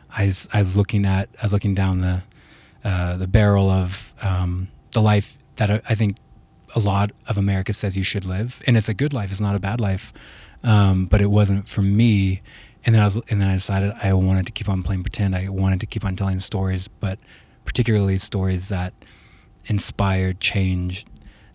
I 0.09 0.25
was, 0.25 0.49
I 0.55 0.61
was 0.61 0.75
looking 0.75 1.05
at, 1.05 1.29
I 1.39 1.43
was 1.43 1.53
looking 1.53 1.75
down 1.75 2.01
the, 2.01 2.23
uh, 2.83 3.19
the 3.19 3.27
barrel 3.27 3.69
of 3.69 4.15
um, 4.23 4.69
the 4.93 5.03
life 5.03 5.37
that 5.57 5.71
I, 5.87 5.95
think 5.95 6.17
a 6.75 6.81
lot 6.81 7.13
of 7.29 7.37
America 7.37 7.75
says 7.75 7.95
you 7.95 8.05
should 8.05 8.25
live, 8.25 8.63
and 8.67 8.75
it's 8.75 8.89
a 8.89 8.95
good 8.95 9.13
life. 9.13 9.31
It's 9.31 9.43
not 9.43 9.55
a 9.55 9.61
bad 9.61 9.83
life, 9.83 10.15
um, 10.63 11.05
but 11.05 11.21
it 11.21 11.31
wasn't 11.31 11.69
for 11.69 11.83
me. 11.83 12.41
And 12.87 12.95
then 12.95 13.03
I 13.03 13.07
was, 13.07 13.17
and 13.29 13.41
then 13.41 13.49
I 13.49 13.55
decided 13.55 13.93
I 14.03 14.13
wanted 14.13 14.47
to 14.47 14.53
keep 14.53 14.69
on 14.69 14.83
playing 14.83 15.03
pretend. 15.03 15.35
I 15.35 15.49
wanted 15.49 15.81
to 15.81 15.87
keep 15.87 16.05
on 16.05 16.17
telling 16.17 16.39
stories, 16.41 16.89
but 16.89 17.19
particularly 17.65 18.19
stories 18.19 18.69
that 18.69 18.93
inspired, 19.67 20.41
changed, 20.41 21.09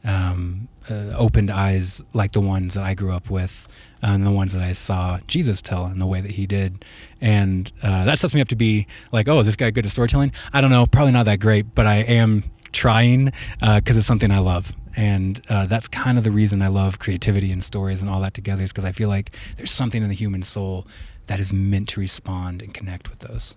um, 0.03 0.67
uh, 0.89 1.13
opened 1.15 1.51
eyes 1.51 2.03
like 2.13 2.31
the 2.31 2.41
ones 2.41 2.73
that 2.73 2.83
I 2.83 2.93
grew 2.93 3.13
up 3.13 3.29
with, 3.29 3.67
and 4.01 4.25
the 4.25 4.31
ones 4.31 4.53
that 4.53 4.63
I 4.63 4.71
saw 4.71 5.19
Jesus 5.27 5.61
tell 5.61 5.85
in 5.87 5.99
the 5.99 6.07
way 6.07 6.21
that 6.21 6.31
he 6.31 6.47
did. 6.47 6.83
And 7.21 7.71
uh, 7.83 8.05
that 8.05 8.17
sets 8.17 8.33
me 8.33 8.41
up 8.41 8.47
to 8.47 8.55
be 8.55 8.87
like, 9.11 9.27
oh, 9.27 9.39
is 9.39 9.45
this 9.45 9.55
guy 9.55 9.69
good 9.71 9.85
at 9.85 9.91
storytelling? 9.91 10.31
I 10.53 10.61
don't 10.61 10.71
know, 10.71 10.87
probably 10.87 11.11
not 11.11 11.25
that 11.25 11.39
great, 11.39 11.75
but 11.75 11.85
I 11.85 11.97
am 11.97 12.43
trying 12.71 13.31
because 13.59 13.97
it's 13.97 14.07
something 14.07 14.31
I 14.31 14.39
love. 14.39 14.73
And 14.95 15.41
uh, 15.49 15.65
that's 15.65 15.87
kind 15.87 16.17
of 16.17 16.23
the 16.23 16.31
reason 16.31 16.61
I 16.61 16.67
love 16.67 16.99
creativity 16.99 17.51
and 17.51 17.63
stories 17.63 18.01
and 18.01 18.09
all 18.09 18.21
that 18.21 18.33
together 18.33 18.63
is 18.63 18.71
because 18.71 18.85
I 18.85 18.91
feel 18.91 19.09
like 19.09 19.35
there's 19.57 19.71
something 19.71 20.01
in 20.01 20.09
the 20.09 20.15
human 20.15 20.41
soul 20.41 20.87
that 21.29 21.39
is 21.39 21.53
meant 21.53 21.87
to 21.87 21.99
respond 21.99 22.63
and 22.63 22.73
connect 22.73 23.07
with 23.07 23.19
those. 23.19 23.55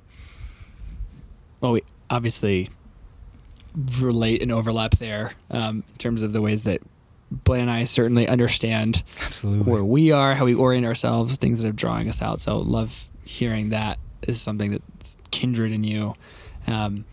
well, 1.63 1.73
we 1.73 1.83
obviously 2.11 2.69
relate 3.99 4.43
and 4.43 4.53
overlap 4.53 4.91
there 4.99 5.33
um, 5.51 5.83
in 5.89 5.97
terms 5.97 6.23
of 6.23 6.35
the 6.35 6.43
ways 6.43 6.65
that 6.65 6.83
Blaine 7.31 7.63
and 7.63 7.71
I 7.71 7.85
certainly 7.85 8.29
understand 8.29 9.03
Absolutely. 9.25 9.73
where 9.73 9.83
we 9.83 10.13
are, 10.13 10.35
how 10.35 10.45
we 10.45 10.53
orient 10.55 10.85
ourselves, 10.85 11.37
things 11.37 11.63
that 11.63 11.69
are 11.71 11.73
drawing 11.73 12.11
us 12.11 12.21
out. 12.21 12.43
So 12.43 12.59
love 12.59 13.09
hearing 13.25 13.71
that 13.71 13.99
is 14.29 14.39
something 14.39 14.73
that's 14.73 15.17
kindred 15.31 15.73
in 15.73 15.83
you. 15.83 16.13
Um, 16.67 17.07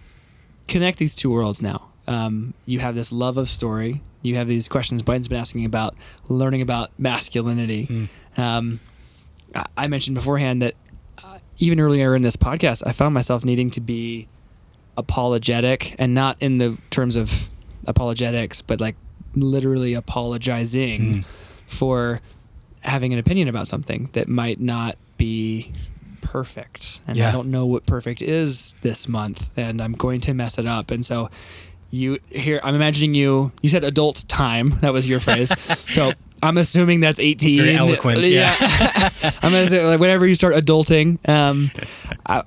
connect 0.68 0.98
these 0.98 1.16
two 1.16 1.32
worlds 1.32 1.62
now. 1.62 1.88
Um, 2.06 2.54
you 2.66 2.80
have 2.80 2.96
this 2.96 3.14
love 3.14 3.38
of 3.38 3.48
story. 3.48 4.02
You 4.24 4.36
have 4.36 4.50
these 4.50 4.68
questions 4.68 5.04
Blaine's 5.04 5.30
been 5.30 5.40
asking 5.40 5.64
about 5.64 5.96
learning 6.28 6.62
about 6.62 6.92
masculinity. 7.00 8.10
Um, 8.36 8.82
I- 9.78 9.88
mentioned 9.88 10.16
beforehand 10.16 10.62
that 10.62 10.74
uh, 11.24 11.40
even 11.58 11.80
earlier 11.80 12.16
in 12.16 12.22
this 12.22 12.36
podcast, 12.38 12.84
I 12.86 12.92
found 12.92 13.14
myself 13.14 13.44
needing 13.46 13.70
to 13.72 13.82
be 13.82 14.28
apologetic 14.98 15.96
and 15.98 16.14
not 16.14 16.38
in 16.42 16.58
the 16.58 16.78
terms 16.90 17.16
of 17.16 17.50
apologetics, 17.88 18.62
but 18.62 18.80
like 18.82 18.96
literally 19.36 19.94
apologizing 19.94 21.00
Mm. 21.02 21.26
for 21.66 22.20
having 22.82 23.14
an 23.14 23.20
opinion 23.20 23.48
about 23.48 23.68
something 23.68 24.10
that 24.14 24.28
might 24.28 24.60
not 24.60 24.98
be 25.18 25.72
perfect. 26.22 27.02
And 27.08 27.20
I 27.22 27.32
don't 27.32 27.50
know 27.52 27.66
what 27.66 27.86
perfect 27.86 28.22
is 28.22 28.76
this 28.82 29.08
month 29.08 29.50
and 29.58 29.82
I'm 29.82 29.94
going 29.94 30.22
to 30.22 30.34
mess 30.34 30.58
it 30.58 30.66
up. 30.66 30.92
And 30.92 31.06
so 31.06 31.30
you 31.92 32.20
here 32.30 32.60
I'm 32.64 32.76
imagining 32.76 33.16
you 33.16 33.52
you 33.62 33.70
said 33.70 33.84
adult 33.84 34.24
time. 34.28 34.72
That 34.82 34.94
was 34.94 35.10
your 35.10 35.20
phrase. 35.20 35.52
so 35.90 36.12
I'm 36.42 36.58
assuming 36.58 37.02
that's 37.02 37.20
18. 37.20 37.62
Very 37.62 37.76
eloquent, 37.76 38.20
yeah. 38.20 38.56
I'm 39.42 39.52
gonna 39.52 39.88
like 39.88 40.00
whenever 40.00 40.26
you 40.26 40.36
start 40.36 40.56
adulting, 40.56 41.28
um, 41.28 41.72
I, 42.26 42.44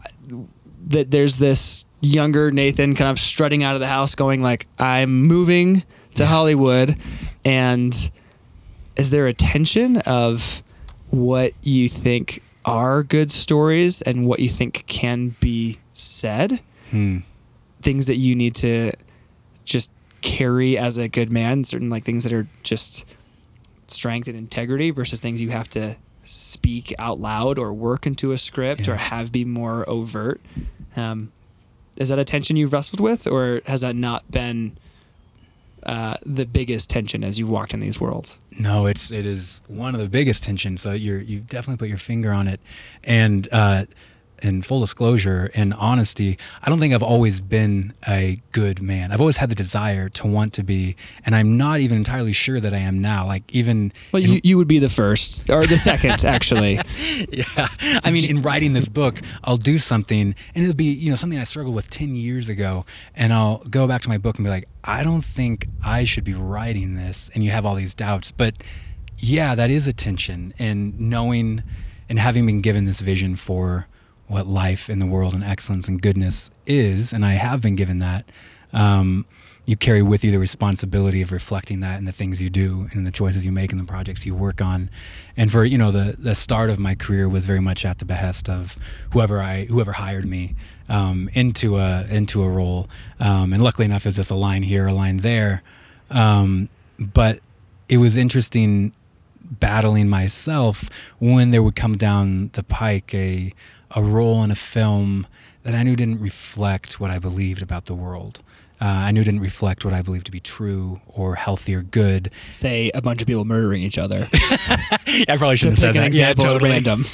that 0.88 1.10
there's 1.10 1.38
this 1.38 1.86
younger 2.00 2.50
Nathan 2.50 2.94
kind 2.94 3.10
of 3.10 3.18
strutting 3.18 3.62
out 3.62 3.74
of 3.74 3.80
the 3.80 3.86
house, 3.86 4.14
going 4.14 4.42
like, 4.42 4.66
"I'm 4.78 5.22
moving 5.22 5.84
to 6.14 6.26
Hollywood," 6.26 6.96
and 7.44 8.10
is 8.96 9.10
there 9.10 9.26
a 9.26 9.32
tension 9.32 9.98
of 9.98 10.62
what 11.10 11.52
you 11.62 11.88
think 11.88 12.42
are 12.64 13.02
good 13.02 13.30
stories 13.32 14.02
and 14.02 14.26
what 14.26 14.40
you 14.40 14.48
think 14.48 14.84
can 14.86 15.34
be 15.40 15.78
said? 15.92 16.60
Hmm. 16.90 17.18
Things 17.82 18.06
that 18.06 18.16
you 18.16 18.34
need 18.34 18.54
to 18.56 18.92
just 19.64 19.90
carry 20.20 20.78
as 20.78 20.98
a 20.98 21.08
good 21.08 21.30
man, 21.30 21.64
certain 21.64 21.90
like 21.90 22.04
things 22.04 22.24
that 22.24 22.32
are 22.32 22.46
just 22.62 23.04
strength 23.92 24.28
and 24.28 24.36
integrity 24.36 24.90
versus 24.90 25.20
things 25.20 25.40
you 25.40 25.50
have 25.50 25.68
to 25.70 25.96
speak 26.24 26.94
out 26.98 27.18
loud 27.20 27.58
or 27.58 27.72
work 27.72 28.06
into 28.06 28.32
a 28.32 28.38
script 28.38 28.86
Yeah. 28.86 28.94
or 28.94 28.96
have 28.96 29.32
be 29.32 29.44
more 29.44 29.88
overt. 29.88 30.40
Um, 30.96 31.32
is 31.96 32.08
that 32.08 32.18
a 32.18 32.24
tension 32.24 32.56
you've 32.56 32.72
wrestled 32.72 33.00
with, 33.00 33.26
or 33.26 33.60
has 33.66 33.80
that 33.82 33.94
not 33.96 34.30
been 34.30 34.76
uh, 35.84 36.14
the 36.24 36.46
biggest 36.46 36.88
tension 36.88 37.24
as 37.24 37.38
you've 37.40 37.48
walked 37.50 37.74
in 37.74 37.80
these 37.80 38.00
worlds? 38.00 38.38
No, 38.58 38.86
it's 38.86 39.10
it 39.10 39.26
is 39.26 39.60
one 39.68 39.94
of 39.94 40.00
the 40.00 40.08
biggest 40.08 40.44
tensions. 40.44 40.80
So 40.82 40.92
you're 40.92 41.20
you 41.20 41.40
definitely 41.40 41.78
put 41.78 41.88
your 41.88 41.98
finger 41.98 42.30
on 42.32 42.46
it, 42.48 42.60
and 43.04 43.48
uh, 43.50 43.84
in 44.42 44.62
full 44.62 44.80
disclosure 44.80 45.50
and 45.54 45.72
honesty, 45.74 46.38
I 46.62 46.68
don't 46.68 46.78
think 46.78 46.92
I've 46.94 47.02
always 47.02 47.40
been 47.40 47.94
a 48.08 48.38
good 48.52 48.82
man. 48.82 49.12
I've 49.12 49.20
always 49.20 49.38
had 49.38 49.48
the 49.48 49.54
desire 49.54 50.08
to 50.10 50.26
want 50.26 50.52
to 50.54 50.62
be, 50.64 50.96
and 51.24 51.34
I'm 51.34 51.56
not 51.56 51.80
even 51.80 51.96
entirely 51.98 52.32
sure 52.32 52.60
that 52.60 52.72
I 52.72 52.78
am 52.78 53.00
now. 53.00 53.26
Like 53.26 53.44
even 53.54 53.92
Well, 54.12 54.22
in- 54.22 54.32
you, 54.32 54.40
you 54.42 54.56
would 54.56 54.68
be 54.68 54.78
the 54.78 54.88
first 54.88 55.48
or 55.48 55.66
the 55.66 55.76
second, 55.76 56.24
actually. 56.24 56.74
yeah. 57.30 57.68
I 58.04 58.10
mean, 58.10 58.28
in 58.28 58.42
writing 58.42 58.72
this 58.72 58.88
book, 58.88 59.20
I'll 59.44 59.56
do 59.56 59.78
something, 59.78 60.34
and 60.54 60.64
it'll 60.64 60.76
be 60.76 60.92
you 60.92 61.10
know 61.10 61.16
something 61.16 61.38
I 61.38 61.44
struggled 61.44 61.74
with 61.74 61.88
ten 61.90 62.14
years 62.16 62.48
ago, 62.48 62.84
and 63.14 63.32
I'll 63.32 63.58
go 63.70 63.86
back 63.86 64.02
to 64.02 64.08
my 64.08 64.18
book 64.18 64.36
and 64.36 64.44
be 64.44 64.50
like, 64.50 64.68
I 64.84 65.02
don't 65.04 65.24
think 65.24 65.68
I 65.84 66.04
should 66.04 66.24
be 66.24 66.34
writing 66.34 66.94
this, 66.96 67.30
and 67.34 67.44
you 67.44 67.50
have 67.50 67.64
all 67.64 67.74
these 67.74 67.94
doubts, 67.94 68.30
but 68.30 68.56
yeah, 69.18 69.54
that 69.54 69.70
is 69.70 69.86
a 69.86 69.92
tension, 69.92 70.52
and 70.58 70.98
knowing 70.98 71.62
and 72.08 72.18
having 72.18 72.44
been 72.44 72.60
given 72.60 72.84
this 72.84 73.00
vision 73.00 73.36
for 73.36 73.86
what 74.32 74.46
life 74.46 74.88
in 74.88 74.98
the 74.98 75.06
world 75.06 75.34
and 75.34 75.44
excellence 75.44 75.88
and 75.88 76.00
goodness 76.00 76.50
is, 76.66 77.12
and 77.12 77.24
I 77.24 77.32
have 77.32 77.60
been 77.60 77.76
given 77.76 77.98
that. 77.98 78.24
Um, 78.72 79.26
you 79.64 79.76
carry 79.76 80.02
with 80.02 80.24
you 80.24 80.32
the 80.32 80.38
responsibility 80.38 81.22
of 81.22 81.30
reflecting 81.30 81.80
that 81.80 81.98
in 81.98 82.04
the 82.04 82.12
things 82.12 82.42
you 82.42 82.50
do 82.50 82.88
and 82.90 82.94
in 82.94 83.04
the 83.04 83.12
choices 83.12 83.46
you 83.46 83.52
make 83.52 83.70
and 83.70 83.80
the 83.80 83.84
projects 83.84 84.26
you 84.26 84.34
work 84.34 84.60
on. 84.60 84.90
And 85.36 85.52
for 85.52 85.64
you 85.64 85.78
know 85.78 85.92
the 85.92 86.16
the 86.18 86.34
start 86.34 86.68
of 86.68 86.78
my 86.78 86.94
career 86.96 87.28
was 87.28 87.46
very 87.46 87.60
much 87.60 87.84
at 87.84 87.98
the 87.98 88.04
behest 88.04 88.48
of 88.48 88.76
whoever 89.12 89.40
I 89.40 89.66
whoever 89.66 89.92
hired 89.92 90.24
me 90.24 90.56
um, 90.88 91.30
into 91.32 91.76
a 91.76 92.06
into 92.10 92.42
a 92.42 92.48
role. 92.48 92.88
Um, 93.20 93.52
and 93.52 93.62
luckily 93.62 93.84
enough, 93.84 94.04
it 94.04 94.08
was 94.08 94.16
just 94.16 94.32
a 94.32 94.36
line 94.36 94.64
here, 94.64 94.88
a 94.88 94.92
line 94.92 95.18
there. 95.18 95.62
Um, 96.10 96.68
but 96.98 97.38
it 97.88 97.98
was 97.98 98.16
interesting 98.16 98.92
battling 99.44 100.08
myself 100.08 100.88
when 101.18 101.50
there 101.50 101.62
would 101.62 101.76
come 101.76 101.92
down 101.92 102.50
the 102.54 102.62
pike 102.62 103.14
a 103.14 103.52
a 103.94 104.02
role 104.02 104.42
in 104.42 104.50
a 104.50 104.56
film 104.56 105.26
that 105.62 105.74
I 105.74 105.82
knew 105.82 105.96
didn't 105.96 106.20
reflect 106.20 106.98
what 107.00 107.10
I 107.10 107.18
believed 107.18 107.62
about 107.62 107.84
the 107.86 107.94
world. 107.94 108.40
Uh, 108.82 108.86
I 108.86 109.12
knew 109.12 109.22
didn't 109.22 109.38
reflect 109.38 109.84
what 109.84 109.94
I 109.94 110.02
believed 110.02 110.26
to 110.26 110.32
be 110.32 110.40
true 110.40 111.00
or 111.06 111.36
healthy 111.36 111.72
or 111.72 111.82
good. 111.82 112.32
Say 112.52 112.90
a 112.94 113.00
bunch 113.00 113.20
of 113.22 113.28
people 113.28 113.44
murdering 113.44 113.80
each 113.80 113.96
other. 113.96 114.28
I 114.32 115.36
probably 115.38 115.54
shouldn't 115.54 115.78
have 115.78 115.94
said 115.94 115.94
an 115.94 116.00
that. 116.02 116.06
example 116.08 116.44
yeah, 116.44 116.50
totally. 116.50 116.70
random. 116.70 117.04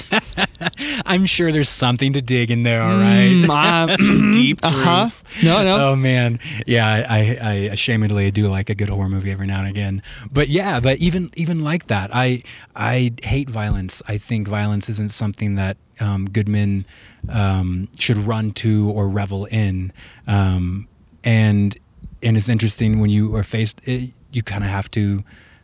I'm 1.05 1.27
sure 1.27 1.51
there's 1.51 1.69
something 1.69 2.13
to 2.13 2.23
dig 2.23 2.49
in 2.49 2.63
there. 2.63 2.81
All 2.81 2.97
right. 2.97 3.45
Mm, 3.45 3.49
uh, 3.91 4.31
deep 4.33 4.61
truth. 4.61 4.73
uh-huh. 4.73 5.09
No, 5.43 5.63
no. 5.63 5.89
Oh 5.89 5.95
man, 5.95 6.39
yeah. 6.65 7.05
I, 7.07 7.19
I 7.39 7.53
ashamedly 7.71 8.33
do 8.33 8.47
like 8.47 8.71
a 8.71 8.75
good 8.75 8.89
horror 8.89 9.07
movie 9.07 9.29
every 9.29 9.45
now 9.45 9.59
and 9.59 9.69
again. 9.69 10.01
But 10.31 10.49
yeah, 10.49 10.79
but 10.79 10.97
even 10.97 11.29
even 11.35 11.63
like 11.63 11.85
that, 11.85 12.09
I 12.11 12.41
I 12.75 13.11
hate 13.21 13.47
violence. 13.47 14.01
I 14.07 14.17
think 14.17 14.47
violence 14.47 14.89
isn't 14.89 15.11
something 15.11 15.53
that 15.53 15.77
um, 15.99 16.25
good 16.25 16.47
men 16.47 16.85
um, 17.29 17.89
should 17.97 18.17
run 18.17 18.51
to 18.51 18.89
or 18.91 19.09
revel 19.09 19.45
in. 19.45 19.91
Um, 20.27 20.87
and 21.23 21.77
and 22.21 22.37
it's 22.37 22.49
interesting 22.49 22.99
when 22.99 23.09
you 23.09 23.35
are 23.35 23.43
faced. 23.43 23.87
It, 23.87 24.13
you 24.31 24.43
kind 24.43 24.63
of 24.63 24.69
have 24.69 24.91
to 24.91 25.23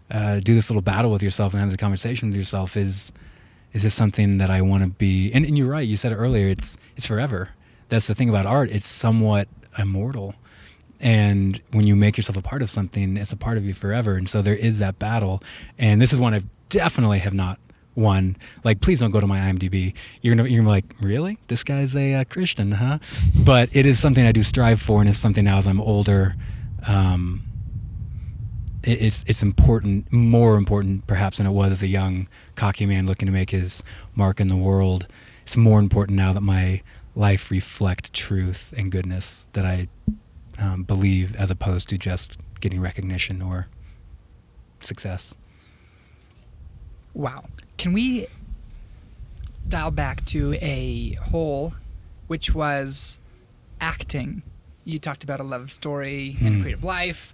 uh, 0.10 0.40
do 0.40 0.54
this 0.56 0.70
little 0.70 0.82
battle 0.82 1.12
with 1.12 1.22
yourself 1.22 1.54
and 1.54 1.60
have 1.60 1.70
this 1.70 1.78
conversation 1.78 2.30
with 2.30 2.38
yourself. 2.38 2.78
Is 2.78 3.12
is 3.74 3.84
this 3.84 3.94
something 3.94 4.38
that 4.38 4.50
I 4.50 4.62
want 4.62 4.84
to 4.84 4.90
be? 4.90 5.32
And, 5.34 5.46
and 5.46 5.58
you're 5.58 5.70
right. 5.70 5.86
You 5.86 5.98
said 5.98 6.12
it 6.12 6.16
earlier. 6.16 6.48
It's 6.48 6.78
it's 6.96 7.06
forever. 7.06 7.50
That's 7.90 8.08
the 8.08 8.16
thing 8.16 8.30
about 8.30 8.46
art. 8.46 8.70
It's 8.70 8.88
somewhat 8.88 9.48
immortal. 9.78 10.36
And 11.02 11.62
when 11.72 11.86
you 11.86 11.96
make 11.96 12.18
yourself 12.18 12.38
a 12.38 12.42
part 12.42 12.62
of 12.62 12.70
something, 12.70 13.18
it's 13.18 13.34
a 13.34 13.38
part 13.38 13.58
of 13.58 13.66
you 13.66 13.74
forever. 13.74 14.16
And 14.16 14.28
so 14.30 14.42
there 14.42 14.56
is 14.56 14.80
that 14.80 14.98
battle. 14.98 15.44
And 15.78 16.02
this 16.02 16.14
is 16.14 16.20
one 16.20 16.34
I 16.34 16.42
definitely 16.70 17.20
have 17.20 17.34
not 17.34 17.60
won. 17.96 18.36
Like, 18.64 18.82
please 18.82 19.00
don't 19.00 19.12
go 19.12 19.20
to 19.22 19.28
my 19.28 19.40
IMDb. 19.40 19.94
You're 20.22 20.36
gonna 20.36 20.50
you're 20.50 20.64
like, 20.64 20.86
really? 21.02 21.38
This 21.48 21.64
guy's 21.64 21.96
a 21.96 22.14
uh, 22.16 22.24
Christian, 22.26 22.72
huh? 22.72 23.00
But 23.46 23.76
it 23.76 23.86
is 23.86 24.00
something 24.00 24.26
I 24.26 24.32
do 24.32 24.44
strive 24.44 24.82
for, 24.82 25.00
and 25.00 25.10
it's 25.10 25.20
something 25.20 25.46
now 25.46 25.58
as 25.58 25.68
I'm 25.68 25.82
older. 25.82 26.36
Um, 26.88 27.44
it- 28.84 29.02
it's 29.02 29.24
it's 29.28 29.42
important, 29.44 30.12
more 30.14 30.58
important 30.58 31.08
perhaps 31.08 31.38
than 31.38 31.48
it 31.48 31.52
was 31.52 31.72
as 31.72 31.84
a 31.84 31.88
young 31.88 32.28
cocky 32.56 32.86
man 32.86 33.08
looking 33.08 33.26
to 33.26 33.32
make 33.32 33.50
his 33.52 33.84
mark 34.16 34.40
in 34.40 34.48
the 34.48 34.56
world. 34.58 35.08
It's 35.44 35.58
more 35.58 35.80
important 35.80 36.18
now 36.18 36.34
that 36.34 36.42
my 36.42 36.82
life 37.16 37.50
reflect 37.50 38.14
truth 38.14 38.74
and 38.78 38.92
goodness 38.92 39.48
that 39.54 39.64
I 39.66 39.88
um, 40.60 40.84
believe, 40.84 41.36
as 41.36 41.50
opposed 41.52 41.88
to 41.90 41.98
just 41.98 42.38
getting 42.60 42.82
recognition 42.82 43.42
or 43.42 43.68
success. 44.82 45.36
Wow. 47.14 47.46
Can 47.78 47.94
we 47.94 48.28
dial 49.68 49.92
back 49.92 50.24
to 50.26 50.54
a 50.62 51.14
whole, 51.14 51.74
which 52.28 52.54
was 52.54 53.18
acting? 53.82 54.44
You 54.86 55.00
talked 55.00 55.24
about 55.24 55.40
a 55.40 55.44
love 55.44 55.72
story 55.72 56.38
and 56.42 56.56
Hmm. 56.58 56.62
creative 56.62 56.84
life 56.84 57.34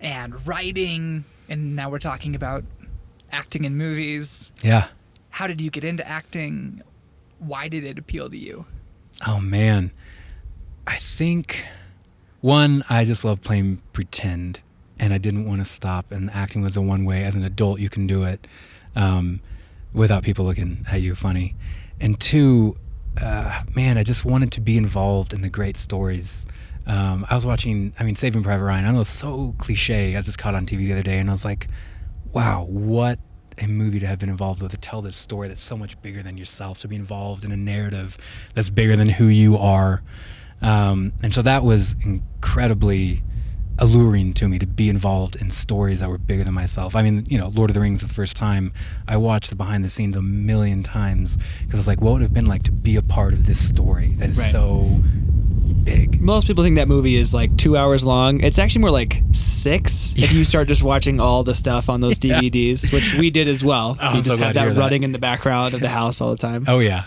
and 0.00 0.46
writing, 0.46 1.24
and 1.48 1.76
now 1.76 1.90
we're 1.90 1.98
talking 1.98 2.34
about 2.34 2.64
acting 3.32 3.64
in 3.64 3.76
movies. 3.76 4.52
Yeah. 4.62 4.88
How 5.30 5.46
did 5.46 5.60
you 5.60 5.70
get 5.70 5.84
into 5.84 6.06
acting? 6.08 6.82
Why 7.38 7.68
did 7.68 7.84
it 7.84 7.98
appeal 7.98 8.28
to 8.30 8.36
you? 8.36 8.66
Oh 9.26 9.40
man, 9.40 9.90
I 10.86 10.96
think 10.96 11.64
one 12.40 12.82
I 12.88 13.04
just 13.04 13.24
love 13.24 13.42
playing 13.42 13.82
pretend, 13.92 14.60
and 14.98 15.12
I 15.12 15.18
didn't 15.18 15.44
want 15.46 15.60
to 15.60 15.64
stop. 15.64 16.10
And 16.12 16.30
acting 16.30 16.62
was 16.62 16.74
the 16.74 16.80
one 16.82 17.04
way 17.04 17.22
as 17.24 17.34
an 17.36 17.44
adult 17.44 17.80
you 17.80 17.88
can 17.90 18.06
do 18.06 18.24
it 18.24 18.46
um, 18.96 19.40
without 19.92 20.22
people 20.22 20.44
looking 20.44 20.84
at 20.90 21.00
you 21.00 21.14
funny. 21.14 21.54
And 22.00 22.18
two, 22.18 22.76
uh, 23.20 23.62
man, 23.74 23.98
I 23.98 24.02
just 24.02 24.24
wanted 24.24 24.52
to 24.52 24.60
be 24.60 24.76
involved 24.76 25.32
in 25.32 25.42
the 25.42 25.50
great 25.50 25.76
stories. 25.76 26.46
Um, 26.86 27.26
I 27.28 27.34
was 27.34 27.44
watching, 27.44 27.92
I 27.98 28.04
mean, 28.04 28.14
Saving 28.14 28.42
Private 28.42 28.64
Ryan. 28.64 28.84
I 28.86 28.90
know 28.92 29.00
it's 29.00 29.10
so 29.10 29.54
cliche. 29.58 30.16
I 30.16 30.22
just 30.22 30.38
caught 30.38 30.54
on 30.54 30.66
TV 30.66 30.78
the 30.78 30.92
other 30.92 31.02
day, 31.02 31.18
and 31.18 31.28
I 31.28 31.32
was 31.32 31.44
like, 31.44 31.68
wow, 32.32 32.64
what 32.64 33.18
a 33.58 33.66
movie 33.66 34.00
to 34.00 34.06
have 34.06 34.18
been 34.18 34.30
involved 34.30 34.62
with 34.62 34.70
to 34.70 34.78
tell 34.78 35.02
this 35.02 35.16
story 35.16 35.48
that's 35.48 35.60
so 35.60 35.76
much 35.76 36.00
bigger 36.00 36.22
than 36.22 36.38
yourself, 36.38 36.80
to 36.80 36.88
be 36.88 36.96
involved 36.96 37.44
in 37.44 37.52
a 37.52 37.56
narrative 37.56 38.16
that's 38.54 38.70
bigger 38.70 38.96
than 38.96 39.08
who 39.08 39.26
you 39.26 39.56
are. 39.56 40.02
Um, 40.62 41.12
and 41.22 41.34
so 41.34 41.42
that 41.42 41.62
was 41.62 41.96
incredibly 42.02 43.22
alluring 43.80 44.34
to 44.34 44.48
me 44.48 44.58
to 44.58 44.66
be 44.66 44.88
involved 44.88 45.36
in 45.36 45.50
stories 45.50 46.00
that 46.00 46.08
were 46.08 46.18
bigger 46.18 46.44
than 46.44 46.54
myself. 46.54 46.94
I 46.94 47.02
mean, 47.02 47.24
you 47.28 47.38
know, 47.38 47.48
Lord 47.48 47.70
of 47.70 47.74
the 47.74 47.80
Rings 47.80 48.02
the 48.02 48.08
first 48.12 48.36
time, 48.36 48.72
I 49.08 49.16
watched 49.16 49.50
the 49.50 49.56
behind 49.56 49.84
the 49.84 49.88
scenes 49.88 50.16
a 50.16 50.22
million 50.22 50.82
times 50.82 51.36
because 51.60 51.74
I 51.74 51.76
was 51.78 51.88
like, 51.88 52.00
what 52.00 52.12
would 52.12 52.22
it 52.22 52.26
have 52.26 52.34
been 52.34 52.46
like 52.46 52.62
to 52.64 52.72
be 52.72 52.96
a 52.96 53.02
part 53.02 53.32
of 53.32 53.46
this 53.46 53.66
story 53.66 54.08
that 54.18 54.28
is 54.30 54.38
Right. 54.38 54.50
so 54.50 55.00
big? 55.84 56.20
Most 56.20 56.46
people 56.46 56.62
think 56.62 56.76
that 56.76 56.88
movie 56.88 57.16
is 57.16 57.32
like 57.32 57.56
two 57.56 57.76
hours 57.76 58.04
long. 58.04 58.40
It's 58.42 58.58
actually 58.58 58.82
more 58.82 58.90
like 58.90 59.22
six 59.32 60.14
if 60.18 60.32
you 60.32 60.44
start 60.44 60.68
just 60.68 60.82
watching 60.82 61.18
all 61.20 61.42
the 61.42 61.54
stuff 61.54 61.88
on 61.88 62.00
those 62.00 62.22
Yeah. 62.24 62.40
DVDs, 62.40 62.92
which 62.92 63.14
we 63.14 63.30
did 63.30 63.48
as 63.48 63.64
well. 63.64 63.96
Oh, 64.00 64.12
we 64.12 64.18
I'm 64.18 64.22
just 64.22 64.36
glad 64.38 64.48
had 64.48 64.56
that 64.56 64.74
that. 64.74 64.80
running 64.80 65.02
in 65.04 65.12
the 65.12 65.18
background 65.18 65.74
of 65.74 65.80
the 65.80 65.88
house 65.88 66.20
all 66.20 66.30
the 66.30 66.36
time. 66.36 66.64
Oh 66.68 66.80
yeah. 66.80 67.04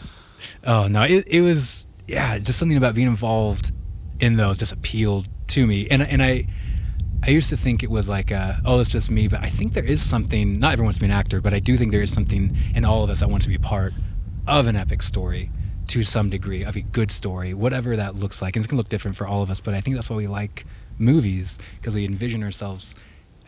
Oh 0.66 0.88
no, 0.88 1.04
it, 1.04 1.26
it 1.28 1.42
was 1.42 1.86
yeah, 2.08 2.40
just 2.40 2.58
something 2.60 2.78
about 2.78 2.96
being 2.96 3.08
involved 3.08 3.72
in 4.20 4.36
those 4.38 4.58
just 4.58 4.72
appealed 4.72 5.28
to 5.50 5.68
me, 5.68 5.88
and 5.92 6.02
and 6.02 6.22
I 6.24 6.48
I 7.26 7.30
used 7.30 7.50
to 7.52 7.58
think 7.58 7.84
it 7.84 7.90
was 7.90 8.10
like, 8.10 8.34
uh, 8.34 8.56
oh, 8.66 8.82
it's 8.82 8.90
just 8.90 9.10
me, 9.10 9.30
but 9.30 9.40
I 9.40 9.48
think 9.48 9.74
there 9.74 9.86
is 9.86 10.02
something. 10.02 10.60
Not 10.60 10.74
everyone 10.74 10.88
wants 10.88 10.98
to 10.98 11.02
be 11.02 11.06
an 11.06 11.12
actor, 11.12 11.40
but 11.40 11.54
I 11.54 11.60
do 11.60 11.78
think 11.78 11.94
there 11.94 12.02
is 12.02 12.12
something 12.12 12.58
in 12.76 12.84
all 12.84 13.06
of 13.06 13.10
us 13.10 13.22
that 13.22 13.30
wants 13.30 13.46
to 13.46 13.50
be 13.50 13.58
part 13.58 13.94
of 14.46 14.68
an 14.68 14.76
epic 14.76 15.02
story 15.02 15.50
to 15.88 16.04
some 16.04 16.30
degree, 16.30 16.64
of 16.64 16.76
a 16.76 16.82
good 16.82 17.12
story, 17.12 17.54
whatever 17.54 17.96
that 17.96 18.16
looks 18.16 18.42
like. 18.42 18.58
And 18.58 18.64
it's 18.64 18.70
gonna 18.70 18.78
look 18.78 18.90
different 18.90 19.16
for 19.16 19.26
all 19.26 19.42
of 19.42 19.50
us, 19.50 19.62
but 19.62 19.74
I 19.74 19.80
think 19.80 19.96
that's 19.96 20.10
why 20.10 20.18
we 20.18 20.28
like 20.28 20.66
movies 20.98 21.60
because 21.80 21.96
we 21.96 22.04
envision 22.04 22.44
ourselves 22.44 22.94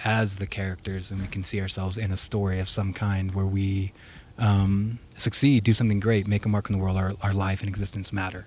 as 0.05 0.37
the 0.37 0.47
characters 0.47 1.11
and 1.11 1.19
we 1.19 1.27
can 1.27 1.43
see 1.43 1.59
ourselves 1.59 1.97
in 1.97 2.11
a 2.11 2.17
story 2.17 2.59
of 2.59 2.69
some 2.69 2.93
kind 2.93 3.35
where 3.35 3.45
we 3.45 3.91
um, 4.37 4.99
succeed, 5.17 5.65
do 5.65 5.73
something 5.73 5.99
great, 5.99 6.27
make 6.27 6.45
a 6.45 6.49
mark 6.49 6.69
in 6.69 6.77
the 6.77 6.81
world. 6.81 6.97
Our, 6.97 7.11
our 7.21 7.33
life 7.33 7.59
and 7.59 7.67
existence 7.67 8.13
matter. 8.13 8.45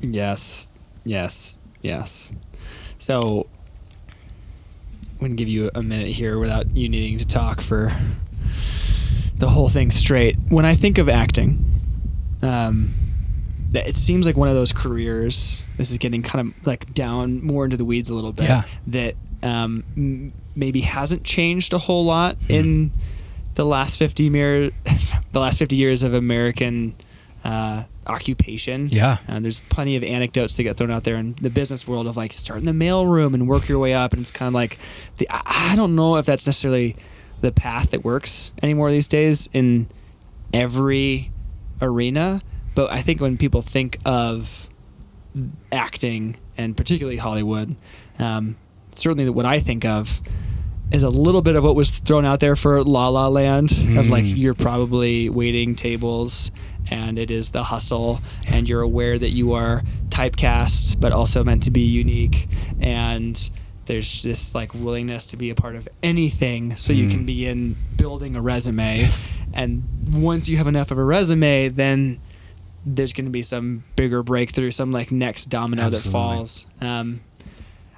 Yes, 0.00 0.72
yes, 1.04 1.58
yes. 1.82 2.32
So, 2.98 3.46
I'm 5.24 5.30
to 5.38 5.40
give 5.40 5.48
you 5.48 5.70
a 5.74 5.82
minute 5.82 6.08
here 6.08 6.38
without 6.38 6.76
you 6.76 6.86
needing 6.86 7.16
to 7.16 7.24
talk 7.24 7.62
for 7.62 7.90
the 9.38 9.48
whole 9.48 9.70
thing 9.70 9.90
straight. 9.90 10.36
When 10.50 10.66
I 10.66 10.74
think 10.74 10.98
of 10.98 11.08
acting, 11.08 11.64
um, 12.42 12.92
it 13.72 13.96
seems 13.96 14.26
like 14.26 14.36
one 14.36 14.48
of 14.48 14.54
those 14.54 14.70
careers. 14.70 15.62
This 15.78 15.90
is 15.90 15.96
getting 15.96 16.22
kind 16.22 16.48
of 16.48 16.66
like 16.66 16.92
down 16.92 17.42
more 17.42 17.64
into 17.64 17.78
the 17.78 17.86
weeds 17.86 18.10
a 18.10 18.14
little 18.14 18.32
bit. 18.32 18.48
Yeah. 18.48 18.64
That 18.88 19.14
um, 19.42 19.82
m- 19.96 20.32
maybe 20.54 20.82
hasn't 20.82 21.24
changed 21.24 21.72
a 21.72 21.78
whole 21.78 22.04
lot 22.04 22.36
in 22.50 22.92
the 23.54 23.64
last 23.64 23.98
fifty 23.98 24.24
year, 24.24 24.72
the 25.32 25.40
last 25.40 25.58
fifty 25.58 25.76
years 25.76 26.02
of 26.02 26.12
American 26.12 26.94
uh, 27.44 27.84
occupation. 28.06 28.88
Yeah. 28.88 29.18
Uh, 29.28 29.40
there's 29.40 29.60
plenty 29.62 29.96
of 29.96 30.02
anecdotes 30.04 30.56
that 30.56 30.62
get 30.64 30.76
thrown 30.76 30.90
out 30.90 31.04
there 31.04 31.16
in 31.16 31.34
the 31.40 31.50
business 31.50 31.86
world 31.88 32.06
of 32.06 32.16
like 32.16 32.32
start 32.32 32.58
in 32.60 32.66
the 32.66 32.72
mailroom 32.72 33.34
and 33.34 33.46
work 33.48 33.68
your 33.68 33.78
way 33.78 33.94
up, 33.94 34.12
and 34.12 34.20
it's 34.22 34.30
kind 34.30 34.48
of 34.48 34.54
like 34.54 34.78
the 35.18 35.28
I 35.30 35.72
I 35.72 35.76
don't 35.76 35.94
know 35.96 36.16
if 36.16 36.26
that's 36.26 36.46
necessarily 36.46 36.96
the 37.40 37.52
path 37.52 37.90
that 37.90 38.04
works 38.04 38.52
anymore 38.62 38.90
these 38.90 39.08
days 39.08 39.50
in 39.52 39.88
every 40.52 41.30
arena. 41.82 42.40
But 42.74 42.90
I 42.92 42.98
think 43.02 43.20
when 43.20 43.36
people 43.36 43.62
think 43.62 43.98
of 44.04 44.68
acting 45.72 46.36
and 46.56 46.76
particularly 46.76 47.16
Hollywood, 47.16 47.74
um, 48.18 48.56
certainly 48.92 49.28
what 49.30 49.46
I 49.46 49.60
think 49.60 49.84
of 49.84 50.20
is 50.92 51.02
a 51.02 51.08
little 51.08 51.42
bit 51.42 51.56
of 51.56 51.64
what 51.64 51.74
was 51.74 51.90
thrown 51.98 52.24
out 52.24 52.40
there 52.40 52.56
for 52.56 52.82
La 52.82 53.08
La 53.08 53.28
Land 53.28 53.72
of 53.98 54.10
like 54.10 54.24
Mm. 54.24 54.36
you're 54.36 54.54
probably 54.54 55.28
waiting 55.28 55.74
tables 55.74 56.50
and 56.90 57.18
it 57.18 57.30
is 57.30 57.50
the 57.50 57.62
hustle 57.62 58.20
and 58.46 58.68
you're 58.68 58.80
aware 58.82 59.18
that 59.18 59.30
you 59.30 59.52
are 59.52 59.82
typecast 60.08 61.00
but 61.00 61.12
also 61.12 61.42
meant 61.44 61.62
to 61.64 61.70
be 61.70 61.80
unique 61.82 62.48
and 62.80 63.50
there's 63.86 64.22
this 64.22 64.54
like 64.54 64.72
willingness 64.74 65.26
to 65.26 65.36
be 65.36 65.50
a 65.50 65.54
part 65.54 65.76
of 65.76 65.88
anything 66.02 66.76
so 66.76 66.92
you 66.92 67.06
Mm. 67.06 67.10
can 67.10 67.26
begin 67.26 67.76
building 67.96 68.36
a 68.36 68.40
resume 68.40 68.98
Yes. 69.00 69.28
and 69.52 69.82
once 70.12 70.48
you 70.48 70.56
have 70.56 70.66
enough 70.66 70.90
of 70.90 70.98
a 70.98 71.04
resume 71.04 71.68
then 71.68 72.18
there's 72.86 73.12
going 73.12 73.24
to 73.26 73.30
be 73.30 73.42
some 73.42 73.82
bigger 73.96 74.22
breakthrough 74.22 74.70
some 74.70 74.90
like 74.90 75.10
next 75.12 75.46
domino 75.46 75.90
that 75.90 75.98
falls 76.00 76.66
um, 76.80 77.20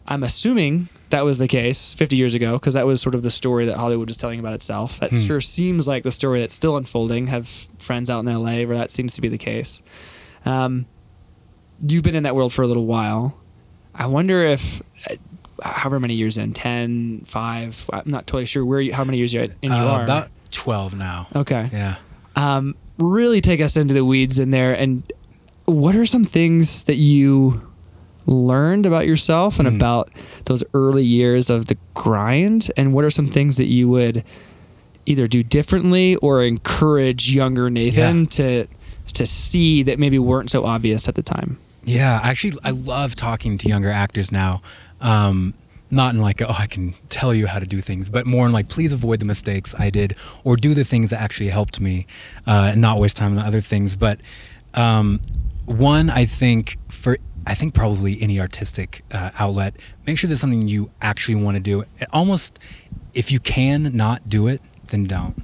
i'm 0.07 0.23
assuming 0.23 0.89
that 1.11 1.25
was 1.25 1.39
the 1.39 1.47
case 1.49 1.95
50 1.95 2.17
years 2.17 2.35
ago 2.35 2.55
because 2.59 2.75
that 2.75 2.87
was 2.87 3.01
sort 3.01 3.15
of 3.15 3.23
the 3.23 3.31
story 3.31 3.67
that 3.67 3.77
hollywood 3.77 4.09
was 4.09 4.17
telling 4.17 4.41
about 4.41 4.55
itself 4.55 4.99
that 5.01 5.11
Hmm. 5.11 5.17
sure 5.17 5.41
seems 5.41 5.87
like 5.87 6.03
the 6.03 6.11
story 6.13 6.41
that's 6.41 6.55
still 6.55 6.77
unfolding 6.77 7.29
have 7.29 7.47
friends 7.79 8.11
out 8.11 8.21
in 8.21 8.27
la 8.27 8.43
where 8.67 8.77
that 8.77 8.91
seems 8.91 9.15
to 9.15 9.21
be 9.21 9.29
the 9.29 9.39
case 9.39 9.83
um, 10.45 10.87
you've 11.81 12.03
been 12.03 12.17
in 12.17 12.23
that 12.25 12.35
world 12.35 12.53
for 12.53 12.63
a 12.63 12.67
little 12.67 12.87
while 12.87 13.37
i 13.95 14.07
wonder 14.07 14.43
if 14.43 14.83
uh, 15.11 15.15
however 15.63 15.99
many 16.01 16.15
years 16.15 16.39
in 16.39 16.53
10 16.53 17.23
5 17.27 17.91
i'm 17.93 18.03
not 18.07 18.27
totally 18.27 18.47
sure 18.47 18.65
where 18.65 18.81
you 18.81 18.93
how 18.93 19.05
many 19.05 19.19
years 19.19 19.33
you're 19.33 19.45
in 19.45 19.53
you 19.63 19.73
Uh, 19.73 19.87
are 19.93 20.05
About 20.05 20.29
12 20.51 20.95
now. 20.97 21.29
okay 21.37 21.69
Yeah. 21.73 21.97
um, 22.37 22.75
really 22.99 23.41
take 23.41 23.61
us 23.61 23.77
into 23.77 23.95
the 23.95 24.05
weeds 24.05 24.39
in 24.39 24.51
there 24.51 24.73
and 24.75 25.03
what 25.67 25.95
are 25.97 26.07
some 26.07 26.25
things 26.25 26.85
that 26.85 26.95
you 26.97 27.61
learned 28.27 28.87
about 28.87 29.07
yourself 29.07 29.59
and 29.59 29.69
Mm. 29.69 29.77
about 29.77 30.11
those 30.47 30.63
early 30.75 31.05
years 31.05 31.49
of 31.51 31.67
the 31.67 31.77
grind 31.95 32.71
and 32.77 32.93
what 32.93 33.05
are 33.05 33.11
some 33.11 33.27
things 33.27 33.57
that 33.57 33.67
you 33.67 33.89
would 33.89 34.25
either 35.07 35.27
do 35.27 35.43
differently 35.43 36.17
or 36.17 36.43
encourage 36.43 37.31
younger 37.33 37.71
Nathan 37.71 38.23
Yeah. 38.23 38.27
to 38.31 38.67
to 39.15 39.25
see 39.25 39.83
that 39.85 39.99
maybe 40.01 40.19
weren't 40.19 40.51
so 40.51 40.65
obvious 40.67 41.09
at 41.09 41.15
the 41.15 41.23
time 41.23 41.59
Yeah, 41.85 42.19
actually, 42.23 42.59
I 42.65 42.71
love 42.73 43.15
talking 43.15 43.57
to 43.59 43.69
younger 43.69 43.91
actors 43.93 44.33
now. 44.33 44.61
Um, 45.01 45.55
not 45.89 46.13
in 46.17 46.21
like, 46.21 46.43
oh, 46.43 46.57
I 46.59 46.67
can 46.67 46.95
tell 47.09 47.33
you 47.33 47.47
how 47.47 47.61
to 47.61 47.67
do 47.67 47.81
things, 47.81 48.09
but 48.09 48.27
more 48.27 48.45
in 48.45 48.51
like, 48.51 48.69
please 48.69 48.93
avoid 48.93 49.21
the 49.21 49.25
mistakes 49.25 49.73
I 49.79 49.89
did 49.91 50.17
or 50.43 50.57
do 50.57 50.75
the 50.75 50.83
things 50.85 51.11
that 51.11 51.21
actually 51.23 51.51
helped 51.51 51.79
me 51.81 52.09
uh, 52.45 52.71
and 52.73 52.81
not 52.81 52.99
waste 52.99 53.17
time 53.17 53.39
on 53.39 53.47
other 53.47 53.61
things. 53.61 53.95
But 53.95 54.19
um, 54.75 55.21
one, 55.67 56.11
I 56.11 56.25
think 56.25 56.77
for, 56.89 57.19
I 57.47 57.55
think 57.55 57.75
probably 57.75 58.21
any 58.21 58.41
artistic 58.41 59.03
uh, 59.13 59.31
outlet, 59.39 59.77
make 60.07 60.19
sure 60.19 60.27
there's 60.29 60.41
something 60.41 60.67
you 60.67 60.91
actually 61.01 61.37
want 61.37 61.57
to 61.57 61.61
do. 61.61 61.85
Almost, 62.13 62.59
if 63.15 63.31
you 63.31 63.39
can 63.39 63.97
not 63.97 64.29
do 64.29 64.49
it, 64.49 64.61
then 64.89 65.05
don't. 65.05 65.43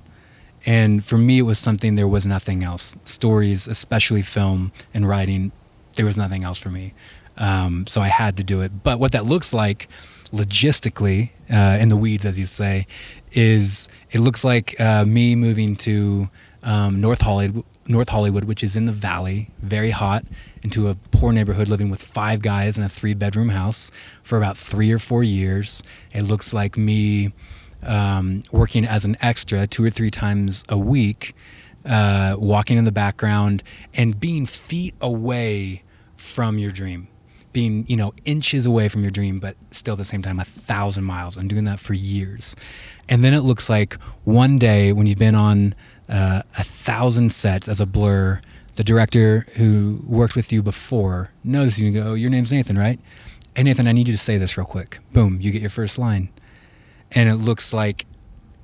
And 0.67 1.05
for 1.05 1.17
me, 1.17 1.39
it 1.39 1.43
was 1.43 1.59
something 1.59 1.95
there 1.95 2.09
was 2.09 2.27
nothing 2.27 2.63
else. 2.63 2.97
Stories, 3.05 3.67
especially 3.67 4.23
film 4.23 4.73
and 4.93 5.09
writing, 5.09 5.53
there 5.95 6.07
was 6.07 6.17
nothing 6.17 6.45
else 6.45 6.59
for 6.59 6.71
me. 6.71 6.95
Um, 7.39 7.87
so 7.87 8.01
I 8.01 8.09
had 8.09 8.37
to 8.37 8.45
do 8.45 8.61
it. 8.61 8.83
But 8.83 8.99
what 8.99 9.13
that 9.13 9.25
looks 9.25 9.53
like 9.53 9.89
logistically, 10.33 11.31
uh, 11.51 11.79
in 11.81 11.89
the 11.89 11.97
weeds, 11.97 12.25
as 12.25 12.39
you 12.39 12.47
say, 12.47 12.87
is 13.33 13.89
it 14.11 14.21
looks 14.21 14.45
like 14.45 14.79
uh, 14.81 15.05
me 15.05 15.35
moving 15.35 15.77
to 15.77 16.31
um, 16.63 17.01
North 17.01 17.23
Hollywood, 17.23 17.65
North 17.87 18.09
Hollywood, 18.09 18.45
which 18.45 18.63
is 18.63 18.77
in 18.77 18.87
the 18.87 18.93
valley, 18.93 19.51
very 19.61 19.91
hot, 19.91 20.25
into 20.63 20.89
a 20.89 20.95
poor 20.95 21.33
neighborhood, 21.33 21.69
living 21.69 21.91
with 21.91 22.03
five 22.03 22.43
guys 22.43 22.79
in 22.79 22.85
a 22.85 22.89
three-bedroom 22.89 23.51
house 23.51 23.91
for 24.23 24.39
about 24.39 24.57
three 24.57 24.93
or 24.93 24.99
four 24.99 25.23
years. 25.23 25.83
It 26.13 26.23
looks 26.23 26.55
like 26.55 26.77
me 26.77 27.33
um, 27.83 28.43
working 28.53 28.85
as 28.85 29.05
an 29.05 29.17
extra 29.21 29.67
two 29.67 29.85
or 29.85 29.91
three 29.91 30.11
times 30.11 30.65
a 30.69 30.79
week, 30.79 31.35
uh, 31.85 32.37
walking 32.39 32.79
in 32.79 32.85
the 32.85 32.93
background 32.93 33.63
and 33.95 34.19
being 34.19 34.47
feet 34.47 34.95
away 35.01 35.83
from 36.17 36.59
your 36.59 36.71
dream, 36.71 37.09
being 37.53 37.85
you 37.89 37.97
know 37.97 38.15
inches 38.25 38.67
away 38.67 38.89
from 38.89 39.03
your 39.03 39.11
dream, 39.11 39.41
but 39.41 39.57
still 39.73 39.95
at 39.95 39.99
the 39.99 40.05
same 40.05 40.23
time 40.23 40.39
a 40.39 40.45
thousand 40.45 41.05
miles. 41.05 41.37
and 41.37 41.51
doing 41.51 41.65
that 41.65 41.81
for 41.81 41.95
years, 41.95 42.55
and 43.09 43.25
then 43.25 43.35
it 43.35 43.41
looks 43.41 43.69
like 43.69 43.95
one 44.25 44.59
day 44.59 44.93
when 44.93 45.07
you've 45.07 45.19
been 45.19 45.35
on 45.35 45.75
uh, 46.09 46.43
a 46.57 46.65
thousand 46.65 47.33
sets 47.33 47.69
as 47.69 47.81
a 47.81 47.87
blur. 47.87 48.41
The 48.75 48.85
director 48.85 49.47
who 49.57 50.03
worked 50.07 50.35
with 50.35 50.53
you 50.53 50.63
before 50.63 51.31
notices 51.45 51.81
you 51.81 51.87
and 51.89 51.95
go, 51.95 52.15
Your 52.15 52.31
name's 52.31 52.51
Nathan, 52.51 52.79
right? 52.79 52.99
Hey, 53.55 53.65
Nathan, 53.65 53.87
I 53.87 53.93
need 53.93 54.09
you 54.09 54.15
to 54.15 54.19
say 54.19 54.39
this 54.39 54.57
real 54.57 54.67
quick. 54.67 54.99
Boom, 55.13 55.39
you 55.41 55.51
get 55.51 55.61
your 55.61 55.71
first 55.71 55.99
line 55.99 56.31
and 57.15 57.29
it 57.29 57.37
looks 57.37 57.73
like 57.73 58.07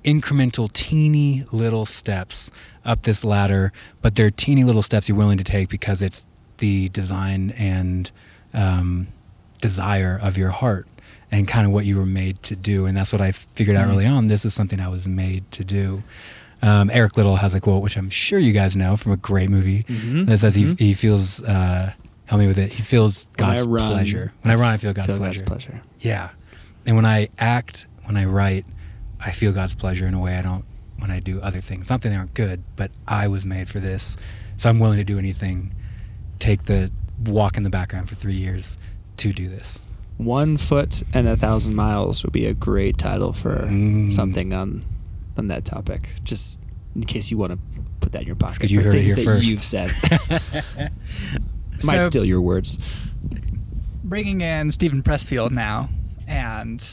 incremental 0.04 0.72
teeny 0.72 1.44
little 1.52 1.84
steps 1.84 2.50
up 2.84 3.02
this 3.02 3.24
ladder 3.24 3.72
but 4.00 4.14
they're 4.14 4.30
teeny 4.30 4.64
little 4.64 4.82
steps 4.82 5.08
you're 5.08 5.18
willing 5.18 5.36
to 5.36 5.44
take 5.44 5.68
because 5.68 6.00
it's 6.00 6.26
the 6.58 6.88
design 6.90 7.50
and 7.58 8.10
um, 8.54 9.08
desire 9.60 10.18
of 10.22 10.38
your 10.38 10.50
heart 10.50 10.86
and 11.30 11.46
kind 11.46 11.66
of 11.66 11.72
what 11.72 11.84
you 11.84 11.96
were 11.96 12.06
made 12.06 12.42
to 12.42 12.56
do 12.56 12.86
and 12.86 12.96
that's 12.96 13.12
what 13.12 13.20
i 13.20 13.32
figured 13.32 13.76
out 13.76 13.88
early 13.88 14.06
on 14.06 14.28
this 14.28 14.44
is 14.44 14.54
something 14.54 14.80
i 14.80 14.88
was 14.88 15.06
made 15.06 15.50
to 15.50 15.64
do 15.64 16.02
um, 16.62 16.90
Eric 16.90 17.16
Liddell 17.16 17.36
has 17.36 17.54
a 17.54 17.60
quote 17.60 17.82
which 17.82 17.96
i'm 17.96 18.10
sure 18.10 18.38
you 18.38 18.52
guys 18.52 18.76
know 18.76 18.96
from 18.96 19.12
a 19.12 19.16
great 19.16 19.48
movie 19.50 19.84
Mhm. 19.84 20.26
that 20.26 20.38
says 20.38 20.56
Mhm. 20.56 20.78
he, 20.78 20.86
he 20.88 20.94
feels 20.94 21.42
uh, 21.44 21.92
help 22.26 22.40
me 22.40 22.46
with 22.46 22.58
it 22.58 22.72
he 22.72 22.82
feels 22.82 23.26
When 23.38 23.48
god's 23.50 23.66
run, 23.66 23.90
pleasure 23.92 24.32
when 24.42 24.50
i 24.52 24.54
run 24.54 24.72
i 24.74 24.76
feel 24.76 24.92
god's 24.92 25.06
pleasure 25.16 25.44
pleasure 25.44 25.80
yeah. 26.00 26.30
And 26.86 26.96
when 26.96 27.04
I 27.04 27.28
act, 27.38 27.84
when 28.04 28.16
I 28.16 28.24
write, 28.24 28.64
I 29.20 29.32
feel 29.32 29.52
God's 29.52 29.74
pleasure 29.74 30.06
in 30.06 30.14
a 30.14 30.20
way 30.20 30.36
I 30.36 30.40
don't 30.42 30.64
when 30.98 31.10
I 31.10 31.20
do 31.20 31.38
other 31.42 31.60
things. 31.60 31.90
Not 31.90 32.00
that 32.00 32.08
they 32.08 32.16
aren't 32.16 32.32
good, 32.32 32.62
but 32.76 32.90
I 33.06 33.28
was 33.28 33.44
made 33.44 33.68
for 33.68 33.78
this. 33.78 34.16
So 34.56 34.70
I'm 34.70 34.78
willing 34.78 34.96
to 34.96 35.04
do 35.04 35.18
anything, 35.18 35.74
take 36.38 36.64
the 36.64 36.90
walk 37.26 37.58
in 37.58 37.62
the 37.62 37.68
background 37.68 38.08
for 38.08 38.14
three 38.14 38.36
years 38.36 38.78
to 39.18 39.34
do 39.34 39.48
this. 39.50 39.80
one 40.16 40.56
foot 40.56 41.02
and 41.12 41.28
a 41.28 41.36
thousand 41.36 41.74
miles 41.74 42.24
would 42.24 42.32
be 42.32 42.46
a 42.46 42.54
great 42.54 42.96
title 42.96 43.32
for 43.34 43.66
Mm. 43.66 44.10
something 44.10 44.52
on 44.54 44.82
on 45.38 45.48
that 45.48 45.64
topic. 45.64 46.08
Just 46.24 46.60
in 46.94 47.02
case 47.04 47.30
you 47.30 47.38
want 47.38 47.52
to 47.52 47.58
put 48.00 48.12
that 48.12 48.22
in 48.22 48.26
your 48.26 48.36
pocket. 48.36 48.60
good 48.60 48.70
you 48.70 48.80
for 48.80 48.86
heard 48.86 48.94
it 48.94 48.98
things 49.10 49.14
here 49.14 49.24
that 49.24 49.30
first. 49.30 49.44
you've 49.46 49.62
said. 49.64 49.92
Might 51.84 52.02
So- 52.02 52.08
steal 52.08 52.24
your 52.24 52.40
words. 52.40 52.78
bringing 54.04 54.40
in 54.40 54.70
Steven 54.70 55.02
Pressfield 55.02 55.50
now 55.50 55.88
and 56.26 56.84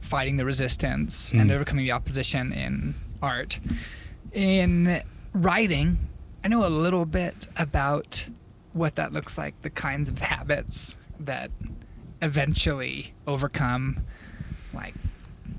fighting 0.00 0.36
the 0.36 0.44
resistance 0.44 1.32
and 1.32 1.50
Mm. 1.50 1.54
overcoming 1.54 1.84
the 1.84 1.90
opposition 1.92 2.52
in 2.52 2.94
art. 3.20 3.58
In 4.32 5.02
writing, 5.32 5.98
I 6.44 6.48
know 6.48 6.64
a 6.64 6.68
little 6.70 7.04
bit 7.06 7.48
about 7.56 8.26
what 8.72 8.94
that 8.96 9.12
looks 9.12 9.36
like, 9.36 9.60
the 9.62 9.70
kinds 9.70 10.08
of 10.10 10.18
habits 10.18 10.96
that 11.18 11.50
eventually 12.22 13.14
overcome 13.26 13.98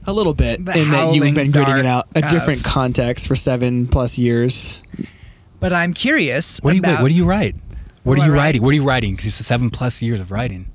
A 0.08 0.13
little 0.13 0.34
bit, 0.34 0.63
The 0.63 0.80
in 0.80 0.91
that 0.91 1.13
you've 1.13 1.36
been 1.36 1.52
gritting 1.52 1.78
it 1.78 1.86
out 1.86 2.08
a 2.15 2.22
dark 2.22 2.32
different 2.32 2.63
context 2.63 3.28
for 3.28 3.36
seven 3.36 3.88
plus 3.88 4.17
years. 4.17 4.82
But 5.60 5.74
I'm 5.74 5.93
curious. 5.93 6.60
What 6.60 6.72
do 6.72 6.78
you 6.78 6.82
wait, 6.82 6.89
about, 6.89 7.02
What 7.02 7.10
do 7.10 7.13
you 7.13 7.26
write? 7.26 7.56
What 8.04 8.15
do 8.15 8.22
are 8.22 8.26
you 8.26 8.32
write? 8.32 8.38
writing? 8.39 8.62
What 8.62 8.70
are 8.70 8.76
you 8.76 8.86
writing? 8.88 9.15
Because 9.15 9.28
it's 9.28 9.46
seven 9.46 9.70
plus 9.70 10.02
years 10.02 10.22
of 10.22 10.32
writing. 10.32 10.72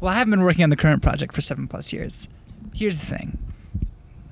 Well, 0.00 0.12
I 0.12 0.16
haven't 0.16 0.30
been 0.30 0.44
working 0.44 0.62
on 0.62 0.70
the 0.70 0.76
current 0.76 1.02
project 1.02 1.34
for 1.34 1.40
seven 1.40 1.66
plus 1.66 1.92
years. 1.92 2.28
Here's 2.72 2.96
the 2.96 3.04
thing. 3.04 3.36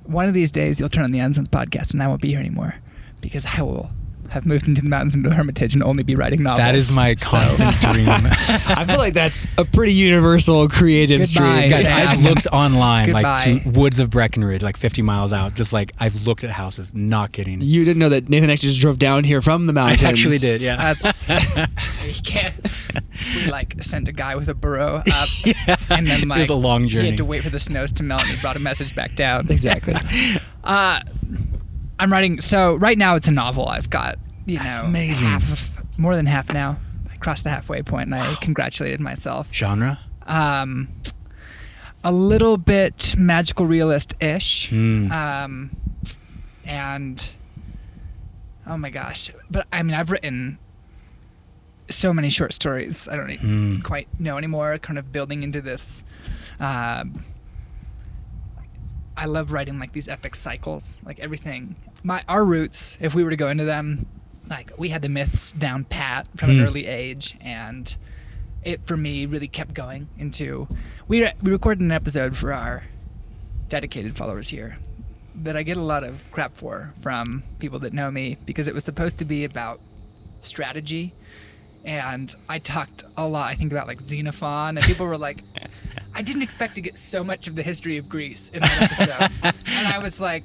One 0.03 0.27
of 0.27 0.33
these 0.33 0.49
days, 0.51 0.79
you'll 0.79 0.87
turn 0.87 1.03
on 1.03 1.11
the 1.11 1.19
Ensigns 1.19 1.49
podcast, 1.49 1.91
and 1.93 2.01
I 2.01 2.07
won't 2.07 2.21
be 2.21 2.29
here 2.29 2.39
anymore 2.39 2.75
because 3.19 3.45
I 3.57 3.63
will 3.63 3.89
have 4.29 4.45
moved 4.45 4.67
into 4.67 4.81
the 4.81 4.89
mountains 4.89 5.15
into 5.15 5.29
hermitage 5.31 5.73
and 5.73 5.83
only 5.83 6.03
be 6.03 6.15
writing 6.15 6.43
novels. 6.43 6.59
That 6.59 6.75
is 6.75 6.91
my 6.91 7.15
constant 7.15 7.71
dream. 7.81 8.07
I 8.09 8.83
feel 8.87 8.97
like 8.97 9.13
that's 9.13 9.45
a 9.57 9.65
pretty 9.65 9.93
universal 9.93 10.67
creative 10.67 11.19
Goodbye, 11.19 11.25
stream. 11.25 11.69
Guys, 11.71 11.85
I've 11.85 12.21
looked 12.23 12.47
online, 12.51 13.11
like 13.11 13.43
to 13.43 13.69
woods 13.69 13.99
of 13.99 14.09
Breckenridge, 14.09 14.61
like 14.61 14.77
50 14.77 15.01
miles 15.01 15.31
out. 15.31 15.53
Just 15.55 15.73
like 15.73 15.91
I've 15.99 16.25
looked 16.27 16.43
at 16.43 16.49
houses, 16.49 16.93
not 16.93 17.31
kidding. 17.31 17.61
You 17.61 17.85
didn't 17.85 17.99
know 17.99 18.09
that 18.09 18.27
Nathan 18.29 18.49
actually 18.49 18.69
just 18.69 18.81
drove 18.81 18.99
down 18.99 19.23
here 19.23 19.41
from 19.41 19.67
the 19.67 19.73
mountains. 19.73 20.03
I 20.03 20.07
mountains. 20.07 20.33
actually 20.35 20.51
did, 20.51 20.61
yeah. 20.61 20.93
That's 20.93 22.07
you 22.17 22.21
can't. 22.23 22.55
We 23.35 23.47
like 23.51 23.75
sent 23.83 24.07
a 24.07 24.11
guy 24.13 24.35
with 24.35 24.49
a 24.49 24.53
burro 24.53 24.95
up, 25.13 25.29
and 25.89 26.07
then 26.07 26.29
It 26.31 26.39
was 26.39 26.49
a 26.49 26.55
long 26.55 26.83
He 26.83 26.89
journey. 26.89 27.09
had 27.09 27.17
to 27.17 27.25
wait 27.25 27.43
for 27.43 27.49
the 27.49 27.59
snows 27.59 27.91
to 27.93 28.03
melt, 28.03 28.23
and 28.23 28.31
he 28.31 28.41
brought 28.41 28.55
a 28.55 28.59
message 28.59 28.95
back 28.95 29.15
down. 29.15 29.47
Exactly. 29.49 29.93
Uh, 30.63 30.99
I'm 31.99 32.11
writing. 32.11 32.41
So 32.41 32.75
right 32.75 32.97
now 32.97 33.15
it's 33.15 33.27
a 33.27 33.31
novel. 33.31 33.67
I've 33.67 33.89
got 33.89 34.17
you 34.45 34.57
That's 34.59 34.79
know 34.79 34.85
amazing. 34.85 35.27
half 35.27 35.51
of, 35.51 35.99
more 35.99 36.15
than 36.15 36.25
half 36.25 36.51
now. 36.53 36.77
I 37.11 37.15
crossed 37.17 37.43
the 37.43 37.49
halfway 37.49 37.81
point, 37.81 38.05
and 38.07 38.15
I 38.15 38.35
congratulated 38.41 38.99
myself. 38.99 39.53
Genre? 39.53 39.99
Um, 40.27 40.89
a 42.03 42.11
little 42.11 42.57
bit 42.57 43.15
magical 43.17 43.65
realist 43.65 44.13
ish. 44.21 44.69
Hmm. 44.69 45.11
Um, 45.11 45.71
and 46.65 47.29
oh 48.67 48.77
my 48.77 48.89
gosh, 48.89 49.31
but 49.49 49.67
I 49.71 49.81
mean 49.83 49.95
I've 49.95 50.11
written 50.11 50.57
so 51.89 52.11
many 52.13 52.29
short 52.29 52.51
stories. 52.53 53.07
I 53.07 53.15
don't 53.15 53.29
e- 53.29 53.37
Hmm. 53.37 53.81
quite 53.81 54.07
know 54.19 54.37
anymore. 54.37 54.77
Kind 54.79 54.97
of 54.99 55.11
building 55.11 55.43
into 55.43 55.61
this. 55.61 56.03
Um, 56.59 57.23
I 59.17 59.25
love 59.25 59.51
writing 59.51 59.79
like 59.79 59.93
these 59.93 60.07
epic 60.07 60.35
cycles, 60.35 61.01
like 61.05 61.19
everything. 61.19 61.75
My 62.03 62.23
our 62.27 62.43
roots, 62.45 62.97
if 63.01 63.15
we 63.15 63.23
were 63.23 63.29
to 63.29 63.37
go 63.37 63.49
into 63.49 63.63
them, 63.65 64.05
like 64.49 64.71
we 64.77 64.89
had 64.89 65.01
the 65.01 65.09
myths 65.09 65.51
down 65.53 65.85
pat 65.85 66.27
from 66.35 66.49
an 66.51 66.57
Hmm. 66.59 66.63
early 66.65 66.85
age, 66.87 67.35
and 67.43 67.95
it 68.63 68.81
for 68.85 68.97
me 68.97 69.25
really 69.25 69.47
kept 69.47 69.73
going 69.73 70.07
into. 70.17 70.67
We 71.07 71.21
re- 71.21 71.33
we 71.41 71.51
recorded 71.51 71.81
an 71.81 71.91
episode 71.91 72.35
for 72.35 72.51
our 72.53 72.83
dedicated 73.69 74.15
followers 74.15 74.49
here 74.49 74.77
that 75.43 75.57
I 75.57 75.63
get 75.63 75.77
a 75.77 75.81
lot 75.81 76.03
of 76.03 76.29
crap 76.31 76.55
for 76.55 76.93
from 77.01 77.43
people 77.59 77.79
that 77.79 77.93
know 77.93 78.09
me 78.11 78.37
because 78.45 78.67
it 78.67 78.73
was 78.73 78.83
supposed 78.83 79.17
to 79.19 79.25
be 79.25 79.43
about 79.43 79.79
strategy. 80.41 81.13
And 81.83 82.33
I 82.49 82.59
talked 82.59 83.03
a 83.17 83.27
lot, 83.27 83.51
I 83.51 83.55
think, 83.55 83.71
about 83.71 83.85
like 83.87 84.01
Xenophon, 84.01 84.77
and 84.77 84.85
people 84.85 85.05
were 85.05 85.17
like, 85.17 85.37
I 86.15 86.21
didn't 86.21 86.43
expect 86.43 86.75
to 86.75 86.81
get 86.81 86.97
so 86.97 87.23
much 87.23 87.47
of 87.47 87.55
the 87.55 87.61
history 87.63 87.97
of 87.97 88.07
Greece 88.07 88.49
in 88.49 88.61
that 88.61 88.81
episode. 88.81 89.53
and 89.67 89.87
I 89.87 89.99
was 89.99 90.19
like, 90.19 90.43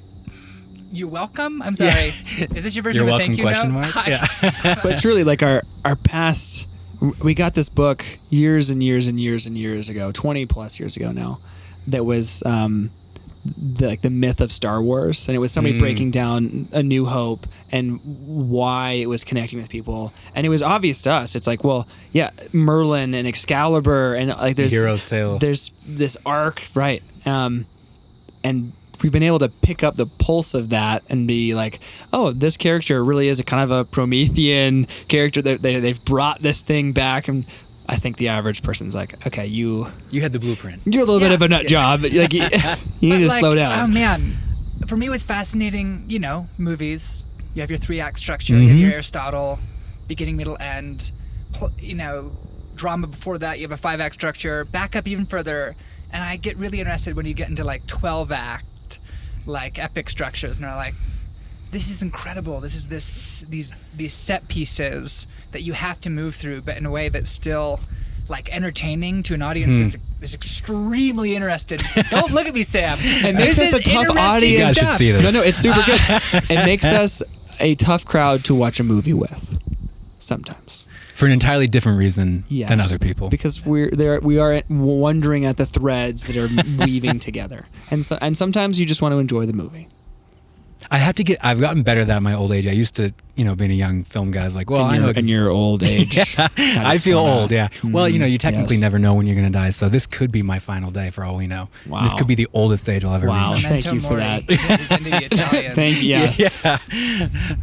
You 0.91 1.07
welcome? 1.07 1.61
I'm 1.61 1.75
sorry. 1.75 2.09
Is 2.53 2.63
this 2.63 2.75
your 2.75 2.83
version 2.83 3.03
You're 3.03 3.09
of 3.09 3.15
a 3.15 3.17
welcome? 3.17 3.27
thank 3.27 3.37
you 3.37 3.43
Question 3.43 3.73
note? 3.73 3.93
mark. 3.93 4.07
Yeah. 4.07 4.79
but 4.83 4.99
truly, 4.99 5.23
like 5.23 5.41
our 5.43 5.61
our 5.85 5.95
past, 5.95 6.67
we 7.23 7.33
got 7.33 7.53
this 7.53 7.69
book 7.69 8.05
years 8.29 8.69
and 8.69 8.83
years 8.83 9.07
and 9.07 9.19
years 9.19 9.47
and 9.47 9.57
years 9.57 9.87
ago, 9.89 10.11
twenty 10.11 10.45
plus 10.45 10.79
years 10.79 10.97
ago 10.97 11.11
now, 11.11 11.37
that 11.87 12.03
was 12.03 12.43
um, 12.45 12.89
the, 13.79 13.87
like 13.87 14.01
the 14.01 14.09
myth 14.09 14.41
of 14.41 14.51
Star 14.51 14.81
Wars, 14.81 15.27
and 15.27 15.35
it 15.35 15.39
was 15.39 15.51
somebody 15.53 15.79
breaking 15.79 16.11
down 16.11 16.67
A 16.73 16.83
New 16.83 17.05
Hope 17.05 17.45
and 17.71 17.99
why 18.03 18.91
it 18.91 19.07
was 19.07 19.23
connecting 19.23 19.59
with 19.59 19.69
people, 19.69 20.13
and 20.35 20.45
it 20.45 20.49
was 20.49 20.61
obvious 20.61 21.01
to 21.03 21.11
us. 21.11 21.35
It's 21.35 21.47
like, 21.47 21.63
well, 21.63 21.87
yeah, 22.11 22.31
Merlin 22.53 23.13
and 23.13 23.27
Excalibur, 23.27 24.15
and 24.15 24.29
like 24.29 24.55
there's 24.55 24.71
Hero's 24.71 25.05
Tale. 25.05 25.37
There's 25.39 25.69
this 25.85 26.17
arc, 26.25 26.61
right? 26.75 27.01
Um, 27.25 27.65
and 28.43 28.71
we've 29.03 29.11
been 29.11 29.23
able 29.23 29.39
to 29.39 29.49
pick 29.49 29.83
up 29.83 29.95
the 29.95 30.05
pulse 30.05 30.53
of 30.53 30.69
that 30.69 31.03
and 31.09 31.27
be 31.27 31.55
like, 31.55 31.79
oh, 32.13 32.31
this 32.31 32.57
character 32.57 33.03
really 33.03 33.27
is 33.27 33.39
a 33.39 33.43
kind 33.43 33.63
of 33.63 33.71
a 33.71 33.83
Promethean 33.89 34.85
character. 35.07 35.41
That 35.41 35.61
they, 35.61 35.79
they've 35.79 36.03
brought 36.05 36.39
this 36.39 36.61
thing 36.61 36.91
back, 36.91 37.27
and 37.27 37.45
I 37.87 37.95
think 37.95 38.17
the 38.17 38.27
average 38.29 38.63
person's 38.63 38.95
like, 38.95 39.25
okay, 39.27 39.45
you 39.45 39.87
You 40.11 40.21
had 40.21 40.31
the 40.33 40.39
blueprint. 40.39 40.81
you're 40.85 41.03
a 41.03 41.05
little 41.05 41.19
bit 41.19 41.31
of 41.31 41.41
a 41.41 41.47
nut 41.47 41.67
job. 41.67 42.01
Like 42.03 42.13
you, 42.33 42.43
you 42.43 42.49
But, 42.49 42.79
need 43.01 43.19
to 43.19 43.27
like, 43.27 43.39
slow 43.39 43.55
down. 43.55 43.79
Oh 43.79 43.87
man, 43.87 44.33
for 44.87 44.97
me, 44.97 45.05
it 45.07 45.09
was 45.09 45.23
fascinating. 45.23 46.03
You 46.07 46.19
know, 46.19 46.47
movies. 46.57 47.25
You 47.55 47.61
have 47.61 47.69
your 47.69 47.79
three 47.79 47.99
act 47.99 48.17
structure. 48.17 48.55
You 48.57 48.69
have 48.69 48.77
your 48.77 48.91
Aristotle, 48.91 49.59
beginning, 50.07 50.37
middle, 50.37 50.57
end. 50.59 51.11
You 51.79 51.95
know, 51.95 52.31
drama 52.75 53.07
before 53.07 53.37
that. 53.39 53.59
You 53.59 53.63
have 53.63 53.71
a 53.71 53.77
five 53.81 53.99
act 53.99 54.15
structure. 54.15 54.65
Back 54.65 54.95
up 54.95 55.07
even 55.07 55.25
further, 55.25 55.75
and 56.13 56.23
I 56.23 56.37
get 56.37 56.55
really 56.57 56.79
interested 56.79 57.15
when 57.15 57.25
you 57.25 57.33
get 57.33 57.49
into 57.49 57.63
like 57.63 57.85
twelve 57.87 58.31
act, 58.31 58.99
like 59.45 59.77
epic 59.79 60.09
structures, 60.09 60.57
and 60.57 60.65
are 60.65 60.75
like, 60.77 60.93
this 61.71 61.89
is 61.89 62.01
incredible. 62.03 62.61
This 62.61 62.73
is 62.75 62.87
this 62.87 63.41
these 63.49 63.73
these 63.95 64.13
set 64.13 64.47
pieces 64.47 65.27
that 65.51 65.61
you 65.63 65.73
have 65.73 65.99
to 66.01 66.09
move 66.09 66.35
through, 66.35 66.61
but 66.61 66.77
in 66.77 66.85
a 66.85 66.91
way 66.91 67.09
that's 67.09 67.29
still 67.29 67.81
like 68.29 68.53
entertaining 68.55 69.23
to 69.23 69.33
an 69.33 69.41
audience 69.41 69.73
Hmm. 69.73 69.83
that's, 69.83 69.95
that's 70.21 70.33
extremely 70.33 71.35
interested. 71.35 71.81
Don't 72.11 72.31
look 72.31 72.47
at 72.47 72.53
me, 72.53 72.63
Sam. 72.63 72.97
It 73.01 73.35
makes 73.35 73.57
This 73.57 73.73
us 73.73 73.79
a 73.81 73.83
tough 73.83 74.07
audience. 74.11 74.43
You 74.43 74.59
guys 74.59 74.75
should 74.77 74.97
see 74.97 75.11
this. 75.11 75.23
No, 75.23 75.31
no, 75.31 75.45
it's 75.45 75.59
super 75.59 75.81
good. 75.85 75.99
it 76.49 76.65
makes 76.65 76.85
us 76.85 77.21
a 77.59 77.75
tough 77.75 78.05
crowd 78.05 78.43
to 78.45 78.55
watch 78.55 78.79
a 78.79 78.83
movie 78.83 79.13
with. 79.13 79.57
Sometimes, 80.19 80.85
For 81.15 81.25
an 81.25 81.31
entirely 81.31 81.67
different 81.67 81.97
reason 81.97 82.43
yes, 82.47 82.69
than 82.69 82.79
other 82.79 82.99
people. 82.99 83.29
because 83.29 83.65
we're 83.65 83.89
there. 83.89 84.19
We 84.19 84.37
are 84.37 84.61
wondering 84.69 85.45
at 85.45 85.57
the 85.57 85.65
threads 85.65 86.27
that 86.27 86.37
are 86.37 86.47
weaving 86.85 87.17
together, 87.19 87.65
and 87.89 88.05
so 88.05 88.19
and 88.21 88.37
sometimes 88.37 88.79
you 88.79 88.85
just 88.85 89.01
want 89.01 89.13
to 89.13 89.17
enjoy 89.17 89.47
the 89.47 89.53
movie. 89.53 89.87
I 90.89 90.97
have 90.97 91.15
to 91.15 91.23
get. 91.23 91.37
I've 91.43 91.59
gotten 91.59 91.83
better 91.83 92.01
at 92.01 92.07
that 92.07 92.17
in 92.17 92.23
my 92.23 92.33
old 92.33 92.51
age. 92.51 92.65
I 92.65 92.71
used 92.71 92.95
to, 92.95 93.13
you 93.35 93.45
know, 93.45 93.55
being 93.55 93.71
a 93.71 93.75
young 93.75 94.03
film 94.03 94.31
guy, 94.31 94.41
I 94.41 94.45
was 94.45 94.55
like, 94.55 94.69
well, 94.69 94.83
I 94.85 94.95
in, 94.95 95.01
know 95.01 95.09
in 95.09 95.27
your 95.27 95.49
old 95.49 95.83
age. 95.97 96.17
Yeah, 96.17 96.23
That 96.35 96.51
I 96.85 96.97
feel 96.97 97.23
fun. 97.23 97.37
old. 97.37 97.51
Yeah. 97.51 97.67
Well, 97.83 98.07
you 98.09 98.19
know, 98.19 98.25
you 98.25 98.37
technically 98.37 98.75
yes. 98.77 98.81
never 98.81 98.97
know 98.99 99.13
when 99.13 99.27
you're 99.27 99.35
going 99.35 99.51
to 99.51 99.57
die, 99.57 99.69
so 99.69 99.89
this 99.89 100.07
could 100.07 100.31
be 100.31 100.41
my 100.41 100.59
final 100.59 100.89
day 100.91 101.09
for 101.09 101.23
all 101.23 101.35
we 101.35 101.47
know. 101.47 101.69
Wow. 101.87 102.03
This 102.03 102.13
could 102.15 102.27
be 102.27 102.35
the 102.35 102.47
oldest 102.53 102.89
age 102.89 103.03
I'll 103.05 103.13
ever 103.13 103.27
Wow. 103.27 103.53
reach. 103.53 103.63
Thank 103.65 103.91
you 103.93 103.99
for 103.99 104.09
mori 104.13 104.21
that. 104.21 104.49
is- 104.49 104.59
is 104.59 104.91
into 104.91 105.03
the 105.09 105.25
Italians. 105.25 105.75
Thank 105.75 106.01
you. 106.01 106.09
Yeah. 106.09 106.33
Yeah. 106.37 106.77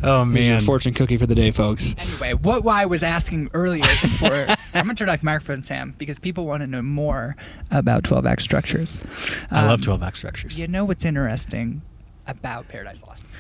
Oh 0.03 0.25
Here's 0.25 0.49
your 0.49 0.61
fortune 0.61 0.95
cookie 0.95 1.17
for 1.17 1.27
the 1.27 1.35
day, 1.35 1.51
folks. 1.51 1.95
Anyway, 1.99 2.35
what 2.35 2.67
I 2.67 2.87
was 2.87 3.03
asking 3.03 3.51
earlier 3.55 3.83
before, 3.83 4.29
I'm 4.75 4.83
gonna 4.87 4.95
turn 4.95 5.09
off 5.09 5.23
my 5.23 5.33
microphone, 5.33 5.63
Sam, 5.63 5.95
because 5.99 6.19
people 6.19 6.47
want 6.47 6.63
to 6.63 6.67
know 6.67 6.83
more 6.83 7.37
about 7.71 8.05
12 8.05 8.27
act 8.27 8.43
structures. 8.43 9.05
I 9.51 9.63
love 9.67 9.81
Um, 9.81 9.81
12 9.81 10.03
act 10.03 10.17
structures. 10.17 10.59
You 10.61 10.69
know 10.69 10.85
what's 10.85 11.05
interesting 11.05 11.83
about 12.29 12.69
Paradise 12.69 13.03
Lost? 13.03 13.25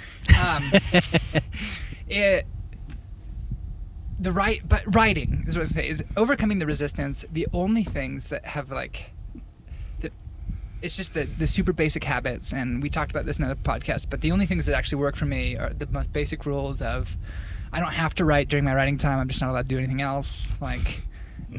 Um, 0.44 0.62
it 2.09 2.46
the 4.20 4.33
right, 4.33 4.66
but 4.68 4.83
writing 4.94 5.44
is 5.46 5.55
what 5.55 5.61
I 5.61 5.61
was 5.61 5.72
gonna 5.72 5.85
say 5.85 5.88
is 5.90 6.03
overcoming 6.16 6.59
the 6.59 6.66
resistance. 6.66 7.24
The 7.31 7.46
only 7.53 7.85
things 7.85 8.29
that 8.29 8.44
have 8.46 8.70
like, 8.70 9.12
the, 10.01 10.11
it's 10.83 10.96
just 10.96 11.14
the 11.14 11.24
the 11.24 11.46
super 11.46 11.72
basic 11.72 12.05
habits, 12.05 12.53
and 12.53 12.83
we 12.83 12.90
talked 12.90 13.11
about 13.11 13.27
this 13.27 13.38
in 13.38 13.44
another 13.44 13.61
podcast. 13.62 14.07
But 14.11 14.20
the 14.20 14.33
only 14.33 14.46
things 14.46 14.66
that 14.66 14.74
actually 14.74 14.98
work 14.98 15.16
for 15.16 15.27
me 15.27 15.57
are 15.57 15.70
the 15.72 15.87
most 15.87 16.12
basic 16.12 16.46
rules 16.46 16.83
of, 16.83 17.16
I 17.72 17.81
don't 17.81 17.92
have 17.92 18.14
to 18.16 18.24
write 18.24 18.48
during 18.48 18.64
my 18.64 18.74
writing 18.74 18.98
time. 18.98 19.18
I'm 19.18 19.29
just 19.29 19.40
not 19.40 19.51
allowed 19.51 19.68
to 19.68 19.68
do 19.68 19.79
anything 19.79 20.03
else. 20.03 20.53
Like, 20.61 21.01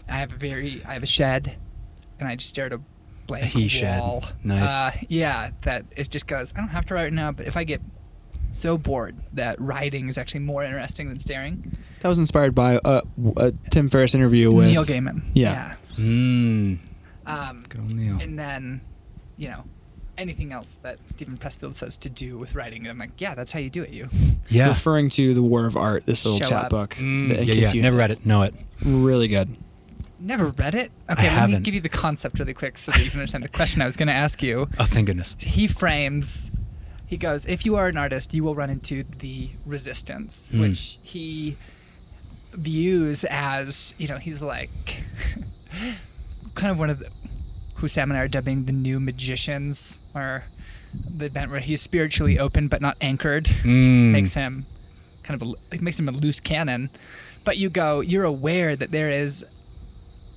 I 0.10 0.18
have 0.18 0.34
a 0.34 0.36
very, 0.36 0.84
I 0.86 0.94
have 0.94 1.04
a 1.04 1.08
shed, 1.08 1.56
and 2.20 2.28
I 2.28 2.36
just 2.36 2.50
stare 2.50 2.65
at 2.65 2.74
a 2.74 2.82
blank 3.30 3.46
he 3.46 3.68
shed. 3.70 4.02
wall. 4.02 4.24
Nice. 4.44 4.70
Uh, 4.70 4.92
yeah, 5.08 5.52
that 5.62 5.86
it 5.96 6.10
just 6.10 6.28
goes. 6.28 6.54
I 6.56 6.60
don't 6.60 6.68
have 6.70 6.86
to 6.88 6.94
write 6.94 7.13
now, 7.13 7.32
but 7.32 7.48
if 7.48 7.56
I 7.56 7.63
get 7.63 7.82
so 8.52 8.78
bored 8.78 9.15
that 9.34 9.60
writing 9.62 10.10
is 10.10 10.18
actually 10.18 10.39
more 10.42 10.63
interesting 10.63 11.08
than 11.08 11.20
staring. 11.20 11.72
That 12.02 12.08
was 12.10 12.18
inspired 12.18 12.56
by 12.56 12.80
a, 12.84 13.02
a 13.38 13.52
Tim 13.70 13.89
Ferriss 13.89 14.15
interview 14.15 14.52
with 14.52 14.68
Neil 14.68 14.84
Gaiman. 14.84 15.22
Yeah. 15.34 15.76
Mm. 15.98 16.80
Um, 17.28 17.63
Good 17.70 17.82
old 17.82 17.94
Neil. 17.94 18.18
and 18.20 18.39
then, 18.39 18.82
you 19.38 19.50
know, 19.50 19.63
anything 20.18 20.52
else 20.52 20.78
that 20.82 20.98
Steven 21.12 21.38
Pressfield 21.38 21.76
says 21.76 21.96
to 21.98 22.10
do 22.10 22.39
with 22.39 22.56
writing, 22.56 22.88
I'm 22.88 22.98
like, 22.98 23.22
yeah, 23.22 23.36
that's 23.36 23.52
how 23.52 23.60
you 23.60 23.70
do 23.70 23.84
it. 23.84 23.92
You. 23.92 24.10
Yeah. 24.50 24.70
referring 24.70 25.10
to 25.12 25.36
the 25.36 25.44
War 25.44 25.68
of 25.68 25.78
Art, 25.78 26.06
this 26.08 26.26
little 26.26 26.39
Show 26.39 26.50
chat 26.50 26.63
up. 26.65 26.70
book. 26.72 26.96
Mm, 26.96 27.36
yeah, 27.46 27.54
yeah. 27.54 27.72
you- 27.72 27.82
Never 27.84 27.98
read 27.98 28.10
it. 28.12 28.26
Know 28.26 28.42
it. 28.42 28.56
Really 28.84 29.28
good. 29.28 29.56
Never 30.19 30.47
read 30.47 30.75
it. 30.75 30.91
Okay, 31.10 31.23
let 31.23 31.23
me 31.23 31.25
haven't. 31.27 31.63
give 31.63 31.73
you 31.73 31.82
the 31.82 31.89
concept 31.89 32.39
really 32.39 32.53
quick 32.53 32.77
so 32.77 32.91
that 32.91 33.03
you 33.03 33.10
can 33.10 33.19
understand 33.19 33.43
the 33.43 33.47
question 33.49 33.82
I 33.82 33.86
was 33.86 33.95
going 33.95 34.08
to 34.08 34.13
ask 34.13 34.43
you. 34.43 34.67
Oh, 34.77 34.84
thank 34.86 35.08
goodness. 35.08 35.36
he 35.39 35.67
frames 35.67 36.51
he 37.08 37.17
goes 37.17 37.43
if 37.47 37.65
you 37.65 37.75
are 37.75 37.88
an 37.88 37.97
artist 37.97 38.34
you 38.36 38.43
will 38.43 38.53
run 38.53 38.69
into 38.69 39.03
the 39.19 39.49
resistance 39.65 40.51
Hmm. 40.51 40.62
which 40.62 40.99
he 41.01 41.58
views 42.53 43.23
as 43.29 43.95
you 43.97 44.08
know 44.08 44.17
he's 44.17 44.41
like 44.41 44.69
kind 46.55 46.71
of 46.71 46.77
one 46.79 46.89
of 46.89 46.99
the 46.99 47.10
who 47.75 47.88
sam 47.88 48.12
and 48.12 48.17
i 48.19 48.21
are 48.23 48.27
dubbing 48.27 48.65
the 48.65 48.71
new 48.71 48.99
magicians 48.99 49.99
or 50.13 50.43
the 51.17 51.25
event 51.25 51.49
where 51.51 51.60
he's 51.60 51.82
spiritually 51.82 52.38
open 52.39 52.67
but 52.67 52.82
not 52.82 52.97
anchored, 52.99 53.45
Mm. 53.45 54.12
makes 54.12 54.34
him 54.34 54.65
kind 55.23 55.39
of 55.41 55.55
a, 55.71 55.82
makes 55.84 55.99
him 55.99 56.10
a 56.10 56.12
loose 56.12 56.39
cannon. 56.39 56.89
But 57.45 57.58
you 57.58 57.69
go, 57.69 57.99
you're 58.01 58.23
aware 58.23 58.75
that 58.75 58.89
there 58.89 59.12
is 59.12 59.45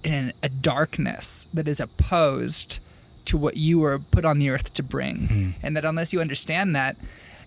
an, 0.04 0.32
a 0.42 0.48
darkness 0.48 1.46
that 1.54 1.66
is 1.68 1.80
opposed 1.80 2.78
to 3.26 3.36
what 3.36 3.56
you 3.56 3.78
were 3.78 3.98
put 3.98 4.24
on 4.24 4.38
the 4.38 4.50
earth 4.50 4.74
to 4.74 4.82
bring, 4.82 5.54
and 5.62 5.76
that 5.76 5.84
unless 5.84 6.12
you 6.12 6.20
understand 6.20 6.74
that, 6.74 6.96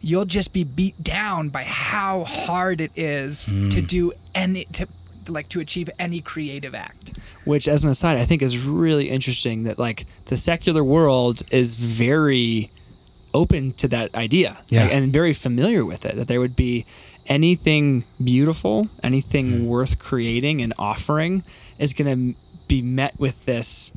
you'll 0.01 0.25
just 0.25 0.53
be 0.53 0.63
beat 0.63 1.01
down 1.03 1.49
by 1.49 1.63
how 1.63 2.23
hard 2.23 2.79
it 2.81 2.91
is 2.95 3.47
to 3.71 3.81
do 3.81 4.13
any 4.33 4.65
to 4.73 4.87
like 5.27 5.49
to 5.49 5.59
achieve 5.59 5.89
any 5.97 6.21
creative 6.21 6.75
act. 6.75 7.11
which 7.45 7.67
as 7.67 7.83
an 7.83 7.89
aside 7.89 8.17
i 8.17 8.25
think 8.25 8.41
is 8.43 8.57
really 8.59 9.09
interesting 9.09 9.63
that 9.63 9.79
like 9.79 10.05
the 10.25 10.37
secular 10.37 10.83
world 10.83 11.41
is 11.51 11.77
very 11.77 12.69
open 13.33 13.73
to 13.73 13.87
that 13.87 14.13
idea 14.15 14.55
Yeah. 14.69 14.83
like, 14.83 14.93
and 14.93 15.11
very 15.11 15.33
familiar 15.33 15.83
with 15.83 16.05
it 16.05 16.15
that 16.15 16.27
there 16.27 16.39
would 16.39 16.55
be 16.55 16.85
anything 17.27 18.03
beautiful 18.23 18.87
anything 19.03 19.45
Mm. 19.51 19.65
worth 19.65 19.97
creating 19.99 20.61
and 20.61 20.73
offering 20.77 21.41
is 21.79 21.93
going 21.93 22.09
to 22.33 22.39
be 22.67 22.81
met 22.81 23.19
with 23.19 23.45
this 23.45 23.91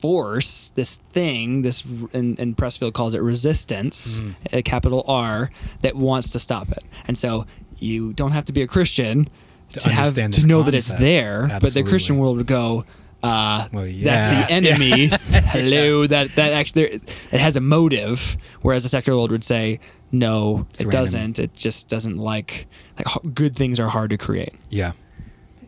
force 0.00 0.70
this 0.70 0.94
thing 1.12 1.62
this 1.62 1.84
and, 2.12 2.38
and 2.38 2.56
pressfield 2.56 2.92
calls 2.92 3.14
it 3.14 3.22
resistance 3.22 4.18
Mm. 4.20 4.34
a 4.52 4.62
capital 4.62 5.04
r 5.06 5.50
that 5.82 5.94
wants 5.94 6.30
to 6.30 6.38
stop 6.40 6.70
it 6.72 6.82
and 7.06 7.16
so 7.16 7.46
you 7.78 8.12
don't 8.12 8.32
have 8.32 8.44
to 8.46 8.52
be 8.52 8.62
a 8.62 8.66
christian 8.66 9.28
To 9.74 9.80
to, 9.80 9.90
have 9.90 10.14
to 10.14 10.46
know 10.46 10.62
that 10.62 10.74
it's 10.74 10.88
concept. 10.88 11.00
there 11.00 11.48
but 11.60 11.72
the 11.72 11.84
christian 11.84 12.18
world 12.18 12.36
would 12.38 12.46
go 12.46 12.84
uh, 13.22 13.68
Well, 13.72 13.86
yeah. 13.86 14.04
that's 14.04 14.48
the 14.48 14.52
enemy 14.58 15.08
hello 15.52 16.08
that 16.08 16.34
that 16.34 16.52
actually 16.52 17.00
it 17.30 17.40
has 17.40 17.56
a 17.56 17.60
motive 17.60 18.36
whereas 18.62 18.82
the 18.82 18.88
secular 18.88 19.16
world 19.16 19.30
would 19.30 19.44
say 19.44 19.78
no 20.10 20.66
It's 20.70 20.80
it 20.80 20.84
random. 20.86 21.00
doesn't 21.00 21.38
it 21.38 21.54
just 21.54 21.86
doesn't 21.88 22.16
like 22.16 22.66
like 22.98 23.06
good 23.34 23.54
things 23.54 23.78
are 23.78 23.88
hard 23.88 24.10
to 24.10 24.18
create 24.18 24.54
Yeah. 24.68 24.92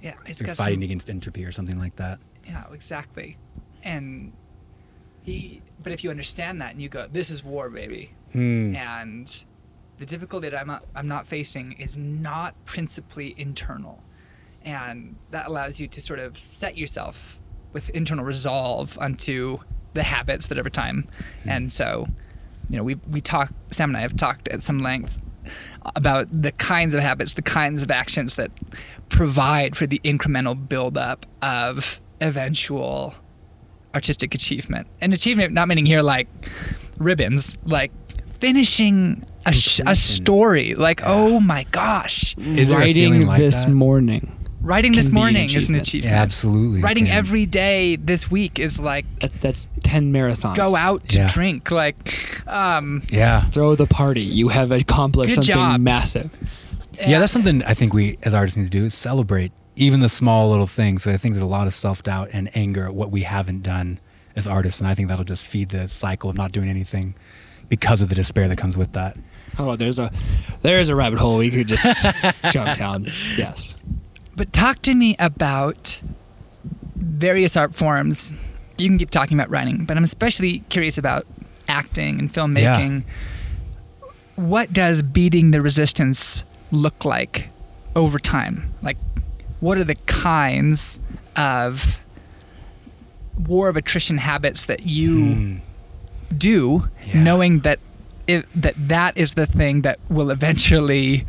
Yeah, 0.05 0.13
it's 0.27 0.39
You're 0.39 0.49
got 0.49 0.57
fighting 0.57 0.81
some, 0.81 0.83
against 0.83 1.09
entropy 1.09 1.47
or 1.47 1.51
something 1.51 1.79
like 1.79 1.97
that. 1.97 2.19
Yeah, 2.47 2.65
exactly. 2.75 3.39
And 3.83 4.35
he, 5.23 5.63
but 5.83 5.93
if 5.93 6.05
you 6.05 6.11
understand 6.11 6.61
that 6.61 6.73
and 6.73 6.83
you 6.83 6.91
go, 6.91 7.09
this 7.11 7.31
is 7.31 7.43
war, 7.43 7.71
baby. 7.71 8.11
Hmm. 8.33 8.77
And 8.77 9.45
the 9.99 10.05
difficulty 10.05 10.51
that 10.51 10.61
I'm 10.61 10.67
not, 10.67 10.85
I'm 10.95 11.09
not 11.09 11.27
facing 11.27 11.73
is 11.73 11.97
not 11.97 12.55
principally 12.67 13.35
internal. 13.39 14.03
And 14.63 15.17
that 15.31 15.47
allows 15.47 15.81
you 15.81 15.89
to 15.89 16.01
sort 16.03 16.19
of 16.19 16.39
set 16.39 16.77
yourself 16.77 17.41
with 17.73 17.89
internal 17.91 18.27
resolve 18.27 18.99
unto 18.99 19.59
the 19.95 20.03
habits 20.03 20.49
that 20.49 20.59
over 20.59 20.69
time. 20.69 21.09
And 21.47 21.73
so, 21.73 22.09
you 22.69 22.77
know, 22.77 22.85
we, 22.85 22.97
we 23.11 23.23
talk, 23.23 23.55
Sam 23.71 23.89
and 23.89 23.97
I 23.97 24.01
have 24.01 24.17
talked 24.17 24.49
at 24.49 24.63
some 24.63 24.81
length 24.81 25.17
about 25.97 26.29
the 26.31 26.53
kinds 26.53 26.95
of 26.95 27.01
habits, 27.01 27.35
the 27.35 27.43
kinds 27.43 27.83
of 27.83 27.91
actions 27.91 28.37
that 28.37 28.51
provide 29.09 29.77
for 29.77 29.87
the 29.87 30.01
incremental 30.05 30.57
buildup 30.69 31.27
of 31.43 32.01
eventual 32.21 33.15
artistic 33.95 34.35
achievement. 34.35 34.87
And 35.01 35.15
achievement, 35.15 35.53
not 35.53 35.69
meaning 35.69 35.87
here 35.87 36.03
like 36.03 36.27
ribbons, 36.99 37.57
like 37.65 37.93
finishing 38.39 39.25
a, 39.47 39.53
sh- 39.53 39.81
a 39.87 39.95
story. 39.97 40.75
Like, 40.75 41.01
oh 41.05 41.41
my 41.41 41.65
gosh, 41.71 42.37
Is 42.39 42.71
writing 42.73 43.27
like 43.27 43.39
this 43.39 43.65
that? 43.65 43.71
morning 43.71 44.31
writing 44.61 44.93
this 44.93 45.11
be 45.11 45.11
an 45.11 45.15
morning 45.21 45.51
is 45.55 45.69
an 45.69 45.75
achievement. 45.75 46.11
Yeah, 46.15 46.23
absolutely. 46.23 46.81
Writing 46.81 47.05
can. 47.05 47.15
every 47.15 47.45
day 47.45 47.97
this 47.97 48.31
week 48.31 48.59
is 48.59 48.79
like 48.81 49.05
that, 49.21 49.39
that's 49.43 49.69
10 49.83 50.11
marathons 50.11 50.57
go 50.57 50.75
out 50.75 51.07
to 51.11 51.19
Yeah. 51.19 51.27
drink. 51.29 51.71
Like, 51.71 52.49
um, 52.49 53.03
Yeah. 53.11 53.43
throw 53.43 53.75
the 53.75 53.85
party 53.87 54.23
you 54.23 54.49
have 54.49 54.71
accomplished 54.71 55.35
something 55.35 55.53
job. 55.55 55.81
massive 55.83 56.31
Yeah, 56.99 57.19
that's 57.19 57.33
something 57.33 57.63
I 57.65 57.75
think 57.75 57.93
we 57.95 58.19
as 58.23 58.35
artists 58.35 58.57
need 58.57 58.65
to 58.65 58.71
do 58.71 58.85
is 58.85 58.95
celebrate 58.95 59.53
even 59.77 60.01
the 60.01 60.09
small 60.09 60.51
little 60.51 60.67
things. 60.67 61.03
So 61.03 61.11
I 61.13 61.17
think 61.17 61.35
there's 61.35 61.43
a 61.43 61.47
lot 61.47 61.67
of 61.67 61.75
self 61.75 62.03
doubt 62.03 62.31
and 62.33 62.51
anger 62.57 62.85
at 62.87 62.95
what 62.95 63.11
we 63.11 63.23
haven't 63.23 63.63
done 63.63 63.99
as 64.37 64.47
artists, 64.47 64.81
and 64.81 64.89
I 64.89 64.95
think 64.95 65.09
that'll 65.09 65.25
just 65.25 65.47
feed 65.47 65.69
the 65.71 65.87
cycle 65.89 66.29
of 66.31 66.37
not 66.37 66.53
doing 66.53 66.69
anything 66.69 67.15
because 67.69 68.01
of 68.03 68.09
the 68.09 68.15
despair 68.15 68.47
that 68.49 68.57
comes 68.59 68.77
with 68.77 68.93
that. 68.93 69.17
oh 69.59 69.75
there's 69.77 69.99
a 69.99 70.11
there's 70.63 70.89
a 70.91 70.95
rabbit 70.97 71.19
hole 71.19 71.39
we 71.39 71.51
could 71.51 71.67
just 71.67 72.07
jump 72.51 72.77
down 72.77 73.05
yes 73.39 73.75
But 74.37 74.53
talk 74.53 74.83
to 74.83 74.95
me 74.95 75.17
about 75.19 76.01
various 76.97 77.57
art 77.57 77.75
forms. 77.75 78.35
You 78.77 78.89
can 78.89 78.99
keep 78.99 79.11
talking 79.11 79.39
about 79.39 79.51
writing, 79.51 79.85
but 79.87 79.97
I'm 79.97 80.05
especially 80.05 80.59
curious 80.69 80.99
about 80.99 81.27
acting 81.69 82.19
and 82.19 82.33
filmmaking. 82.33 83.05
What 84.37 84.73
does 84.73 85.01
beating 85.03 85.53
the 85.53 85.63
resistance 85.63 86.45
look 86.71 87.05
like 87.05 87.49
over 87.97 88.19
time? 88.19 88.71
Like, 88.83 88.97
what 89.61 89.79
are 89.79 89.85
the 89.85 89.95
kinds 90.07 91.01
of 91.37 92.01
war 93.47 93.69
of 93.69 93.77
attrition 93.77 94.19
habits 94.19 94.65
that 94.65 94.87
you 94.87 95.35
hmm. 95.35 95.57
do, 96.37 96.89
Yeah. 97.07 97.23
knowing 97.23 97.61
that 97.61 97.79
it, 98.27 98.47
that 98.55 98.75
that 98.89 99.17
is 99.19 99.35
the 99.35 99.47
thing 99.47 99.83
that 99.83 99.99
will 100.09 100.31
eventually 100.31 101.27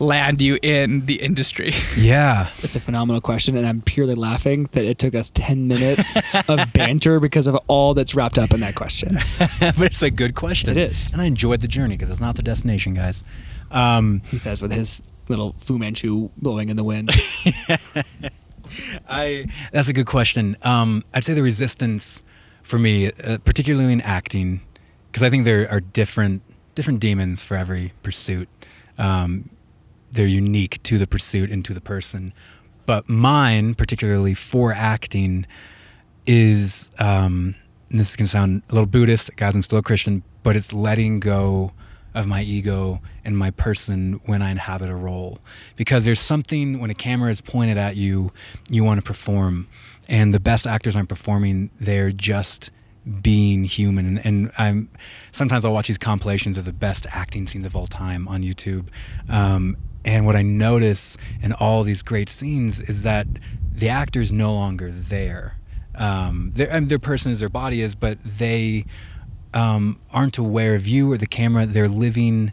land 0.00 0.42
you 0.42 0.58
in 0.62 1.06
the 1.06 1.16
industry? 1.16 1.74
Yeah. 1.96 2.48
It's 2.62 2.76
a 2.76 2.80
phenomenal 2.80 3.20
question, 3.20 3.56
and 3.56 3.66
I'm 3.66 3.82
purely 3.82 4.14
laughing 4.14 4.68
that 4.72 4.84
it 4.84 4.98
took 4.98 5.14
us 5.14 5.30
10 5.30 5.68
minutes 5.68 6.18
of 6.48 6.72
banter 6.72 7.20
because 7.20 7.46
of 7.46 7.56
all 7.66 7.94
that's 7.94 8.14
wrapped 8.14 8.38
up 8.38 8.52
in 8.54 8.60
that 8.60 8.74
question. 8.74 9.18
but 9.60 9.82
it's 9.82 10.02
a 10.02 10.10
good 10.10 10.34
question. 10.34 10.70
It 10.70 10.76
is. 10.78 11.12
And 11.12 11.20
I 11.20 11.26
enjoyed 11.26 11.60
the 11.60 11.68
journey 11.68 11.96
because 11.96 12.10
it's 12.10 12.20
not 12.20 12.36
the 12.36 12.42
destination, 12.42 12.94
guys. 12.94 13.22
Um, 13.70 14.22
He 14.30 14.38
says 14.38 14.62
with 14.62 14.72
his 14.72 15.02
little 15.28 15.54
Fu 15.58 15.78
Manchu 15.78 16.30
blowing 16.38 16.70
in 16.70 16.76
the 16.76 16.84
wind. 16.84 17.10
I 19.08 19.46
that's 19.72 19.88
a 19.88 19.92
good 19.92 20.06
question. 20.06 20.56
Um, 20.62 21.04
I'd 21.12 21.24
say 21.24 21.34
the 21.34 21.42
resistance 21.42 22.22
for 22.62 22.78
me, 22.78 23.10
uh, 23.12 23.38
particularly 23.38 23.92
in 23.92 24.00
acting, 24.00 24.60
because 25.10 25.22
I 25.22 25.30
think 25.30 25.44
there 25.44 25.70
are 25.70 25.80
different 25.80 26.42
different 26.74 27.00
demons 27.00 27.42
for 27.42 27.56
every 27.56 27.92
pursuit. 28.02 28.48
Um, 28.98 29.50
they're 30.12 30.26
unique 30.26 30.82
to 30.84 30.98
the 30.98 31.06
pursuit 31.06 31.50
and 31.50 31.64
to 31.64 31.74
the 31.74 31.80
person, 31.80 32.32
but 32.86 33.08
mine, 33.08 33.74
particularly 33.74 34.34
for 34.34 34.72
acting, 34.72 35.46
is 36.26 36.90
um, 36.98 37.54
this 37.90 38.10
is 38.10 38.16
gonna 38.16 38.28
sound 38.28 38.62
a 38.68 38.74
little 38.74 38.86
Buddhist, 38.86 39.34
guys. 39.36 39.54
I'm 39.54 39.62
still 39.62 39.78
a 39.78 39.82
Christian, 39.82 40.22
but 40.42 40.56
it's 40.56 40.72
letting 40.72 41.20
go 41.20 41.72
of 42.14 42.26
my 42.26 42.42
ego 42.42 43.00
and 43.24 43.38
my 43.38 43.50
person 43.50 44.20
when 44.24 44.42
I 44.42 44.50
inhabit 44.50 44.90
a 44.90 44.96
role. 44.96 45.38
Because 45.76 46.04
there's 46.04 46.20
something 46.20 46.80
when 46.80 46.90
a 46.90 46.94
camera 46.94 47.30
is 47.30 47.40
pointed 47.40 47.78
at 47.78 47.96
you, 47.96 48.32
you 48.68 48.82
want 48.82 48.98
to 48.98 49.04
perform, 49.04 49.68
and 50.08 50.34
the 50.34 50.40
best 50.40 50.66
actors 50.66 50.96
aren't 50.96 51.08
performing; 51.08 51.70
they're 51.78 52.12
just 52.12 52.70
being 53.22 53.64
human. 53.64 54.06
And, 54.06 54.26
and 54.26 54.52
I'm 54.58 54.88
sometimes 55.32 55.64
I'll 55.64 55.72
watch 55.72 55.86
these 55.86 55.98
compilations 55.98 56.58
of 56.58 56.64
the 56.64 56.72
best 56.72 57.06
acting 57.10 57.46
scenes 57.46 57.64
of 57.64 57.76
all 57.76 57.86
time 57.86 58.28
on 58.28 58.42
YouTube. 58.42 58.88
Um, 59.28 59.76
and 60.04 60.26
what 60.26 60.36
I 60.36 60.42
notice 60.42 61.16
in 61.42 61.52
all 61.52 61.82
these 61.82 62.02
great 62.02 62.28
scenes 62.28 62.80
is 62.80 63.02
that 63.02 63.26
the 63.72 63.88
actor 63.88 64.20
is 64.20 64.32
no 64.32 64.52
longer 64.52 64.90
there. 64.90 65.56
Um, 65.94 66.52
their, 66.54 66.72
I 66.72 66.80
mean, 66.80 66.88
their 66.88 66.98
person 66.98 67.32
is 67.32 67.40
their 67.40 67.48
body 67.48 67.82
is, 67.82 67.94
but 67.94 68.18
they 68.24 68.84
um, 69.52 69.98
aren't 70.12 70.38
aware 70.38 70.74
of 70.74 70.86
you 70.86 71.12
or 71.12 71.18
the 71.18 71.26
camera. 71.26 71.66
They're 71.66 71.88
living 71.88 72.52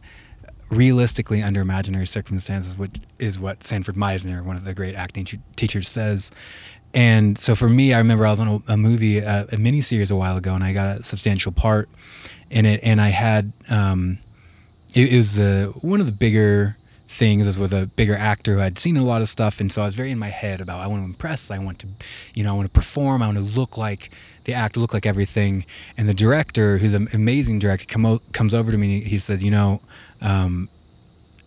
realistically 0.69 1.41
under 1.41 1.61
imaginary 1.61 2.07
circumstances, 2.07 2.77
which 2.77 2.95
is 3.19 3.39
what 3.39 3.63
Sanford 3.63 3.95
Meisner, 3.95 4.43
one 4.43 4.55
of 4.55 4.65
the 4.65 4.73
great 4.73 4.95
acting 4.95 5.25
t- 5.25 5.39
teachers, 5.55 5.87
says. 5.87 6.31
And 6.93 7.37
so 7.37 7.55
for 7.55 7.69
me, 7.69 7.93
I 7.93 7.99
remember 7.99 8.25
I 8.25 8.31
was 8.31 8.39
on 8.39 8.47
a, 8.67 8.73
a 8.73 8.77
movie, 8.77 9.23
uh, 9.23 9.43
a 9.45 9.55
miniseries 9.55 10.11
a 10.11 10.15
while 10.15 10.35
ago, 10.35 10.53
and 10.53 10.63
I 10.63 10.73
got 10.73 10.99
a 10.99 11.03
substantial 11.03 11.51
part 11.51 11.89
in 12.49 12.65
it. 12.65 12.81
And 12.83 12.99
I 12.99 13.09
had, 13.09 13.53
um, 13.69 14.17
it, 14.93 15.13
it 15.13 15.17
was 15.17 15.39
uh, 15.39 15.71
one 15.81 15.99
of 15.99 16.05
the 16.05 16.11
bigger 16.11 16.75
things 17.17 17.47
is 17.47 17.57
with 17.57 17.73
a 17.73 17.87
bigger 17.95 18.15
actor 18.15 18.53
who 18.53 18.59
had 18.59 18.77
seen 18.77 18.95
a 18.95 19.03
lot 19.03 19.21
of 19.21 19.29
stuff. 19.29 19.59
And 19.59 19.71
so 19.71 19.81
I 19.81 19.85
was 19.87 19.95
very 19.95 20.11
in 20.11 20.19
my 20.19 20.29
head 20.29 20.61
about 20.61 20.81
I 20.81 20.87
want 20.87 21.01
to 21.01 21.05
impress, 21.05 21.51
I 21.51 21.57
want 21.57 21.79
to, 21.79 21.87
you 22.33 22.43
know, 22.43 22.53
I 22.53 22.55
want 22.55 22.67
to 22.67 22.73
perform, 22.73 23.21
I 23.21 23.27
want 23.27 23.37
to 23.37 23.43
look 23.43 23.77
like 23.77 24.11
the 24.45 24.53
actor, 24.53 24.79
look 24.79 24.93
like 24.93 25.05
everything. 25.05 25.65
And 25.97 26.07
the 26.07 26.13
director, 26.13 26.77
who's 26.77 26.93
an 26.93 27.07
amazing 27.13 27.59
director, 27.59 27.85
come 27.85 28.05
o- 28.05 28.21
comes 28.31 28.53
over 28.53 28.71
to 28.71 28.77
me 28.77 29.01
he 29.01 29.19
says, 29.19 29.43
you 29.43 29.51
know, 29.51 29.81
um, 30.21 30.69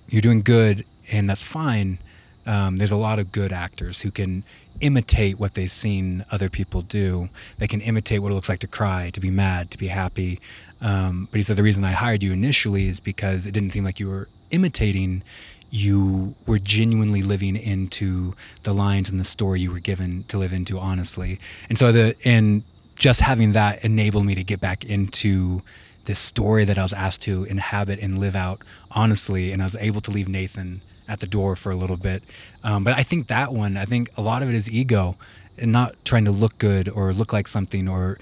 you're 0.09 0.21
doing 0.21 0.43
good 0.43 0.85
and 1.13 1.31
that's 1.31 1.43
fine. 1.43 1.99
Um, 2.47 2.77
there's 2.77 2.93
a 2.93 2.97
lot 2.97 3.19
of 3.19 3.33
good 3.33 3.53
actors 3.53 4.03
who 4.03 4.11
can 4.11 4.43
imitate 4.81 5.39
what 5.39 5.55
they've 5.55 5.71
seen 5.71 6.25
other 6.31 6.49
people 6.49 6.83
do. 6.83 7.29
They 7.59 7.69
can 7.69 7.81
imitate 7.81 8.23
what 8.23 8.33
it 8.33 8.35
looks 8.35 8.49
like 8.49 8.61
to 8.61 8.67
cry, 8.67 9.11
to 9.11 9.21
be 9.21 9.31
mad, 9.31 9.71
to 9.71 9.79
be 9.79 9.89
happy. 9.89 10.41
Um, 10.81 11.29
but 11.31 11.37
he 11.37 11.43
said 11.43 11.57
the 11.57 11.63
reason 11.63 11.85
I 11.85 11.93
hired 11.93 12.23
you 12.23 12.33
initially 12.33 12.89
is 12.89 13.01
because 13.01 13.47
it 13.47 13.53
didn't 13.53 13.71
seem 13.71 13.85
like 13.85 14.01
you 14.01 14.09
were 14.09 14.29
imitating. 14.51 15.23
You 15.71 16.35
were 16.47 16.59
genuinely 16.59 17.23
living 17.23 17.57
into 17.57 18.35
the 18.65 18.73
lines 18.73 19.09
and 19.09 19.21
the 19.21 19.25
story 19.25 19.61
you 19.61 19.73
were 19.73 19.81
given 19.81 20.25
to 20.29 20.39
live 20.39 20.53
into 20.53 20.79
honestly. 20.79 21.39
And 21.69 21.79
so 21.79 21.93
the 21.93 22.17
and 22.25 22.63
just 22.97 23.21
having 23.21 23.53
that 23.53 23.85
enabled 23.85 24.27
me 24.27 24.35
to 24.35 24.45
get 24.45 24.61
back 24.61 24.85
into 24.85 25.63
this 26.05 26.19
story 26.19 26.65
that 26.65 26.77
I 26.77 26.83
was 26.83 26.93
asked 26.93 27.23
to 27.23 27.45
inhabit 27.45 28.01
and 28.01 28.19
live 28.19 28.37
out 28.37 28.63
honestly, 28.91 29.53
and 29.53 29.63
I 29.63 29.67
was 29.67 29.77
able 29.77 30.01
to 30.03 30.11
leave 30.11 30.29
Nathan 30.29 30.81
at 31.09 31.21
the 31.21 31.27
door 31.27 31.57
for 31.57 31.71
a 31.71 31.77
little 31.77 31.97
bit. 31.97 32.23
Um, 32.63 32.85
but 32.85 32.95
I 32.95 33.03
think 33.03 33.29
that 33.29 33.53
one, 33.53 33.77
I 33.77 33.85
think 33.85 34.11
a 34.17 34.23
lot 34.23 34.43
of 34.43 34.49
it 34.49 34.55
is 34.55 34.71
ego, 34.71 35.17
and 35.59 35.73
not 35.73 35.95
trying 36.05 36.25
to 36.25 36.31
look 36.31 36.59
good 36.59 36.89
or 36.89 37.13
look 37.13 37.33
like 37.33 37.49
something 37.49 37.89
or 37.89 38.19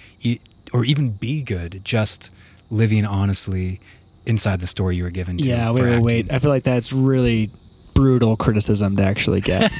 or 0.72 0.84
even 0.84 1.10
be 1.12 1.42
good, 1.42 1.80
just 1.84 2.30
living 2.70 3.04
honestly 3.04 3.80
inside 4.28 4.60
the 4.60 4.66
story 4.66 4.96
you 4.96 5.04
were 5.04 5.10
given. 5.10 5.38
To 5.38 5.44
Yeah, 5.44 5.70
wait, 5.70 5.82
wait, 5.82 5.88
acting. 5.88 6.04
wait. 6.04 6.32
I 6.32 6.38
feel 6.38 6.50
like 6.50 6.62
that's 6.62 6.92
really 6.92 7.50
brutal 7.94 8.36
criticism 8.36 8.96
to 8.96 9.02
actually 9.02 9.40
get. 9.40 9.72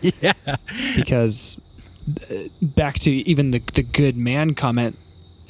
yeah. 0.00 0.32
because 0.96 1.60
uh, 2.30 2.34
back 2.62 2.94
to 3.00 3.10
even 3.10 3.50
the, 3.50 3.58
the 3.74 3.82
good 3.82 4.16
man 4.16 4.54
comment 4.54 4.98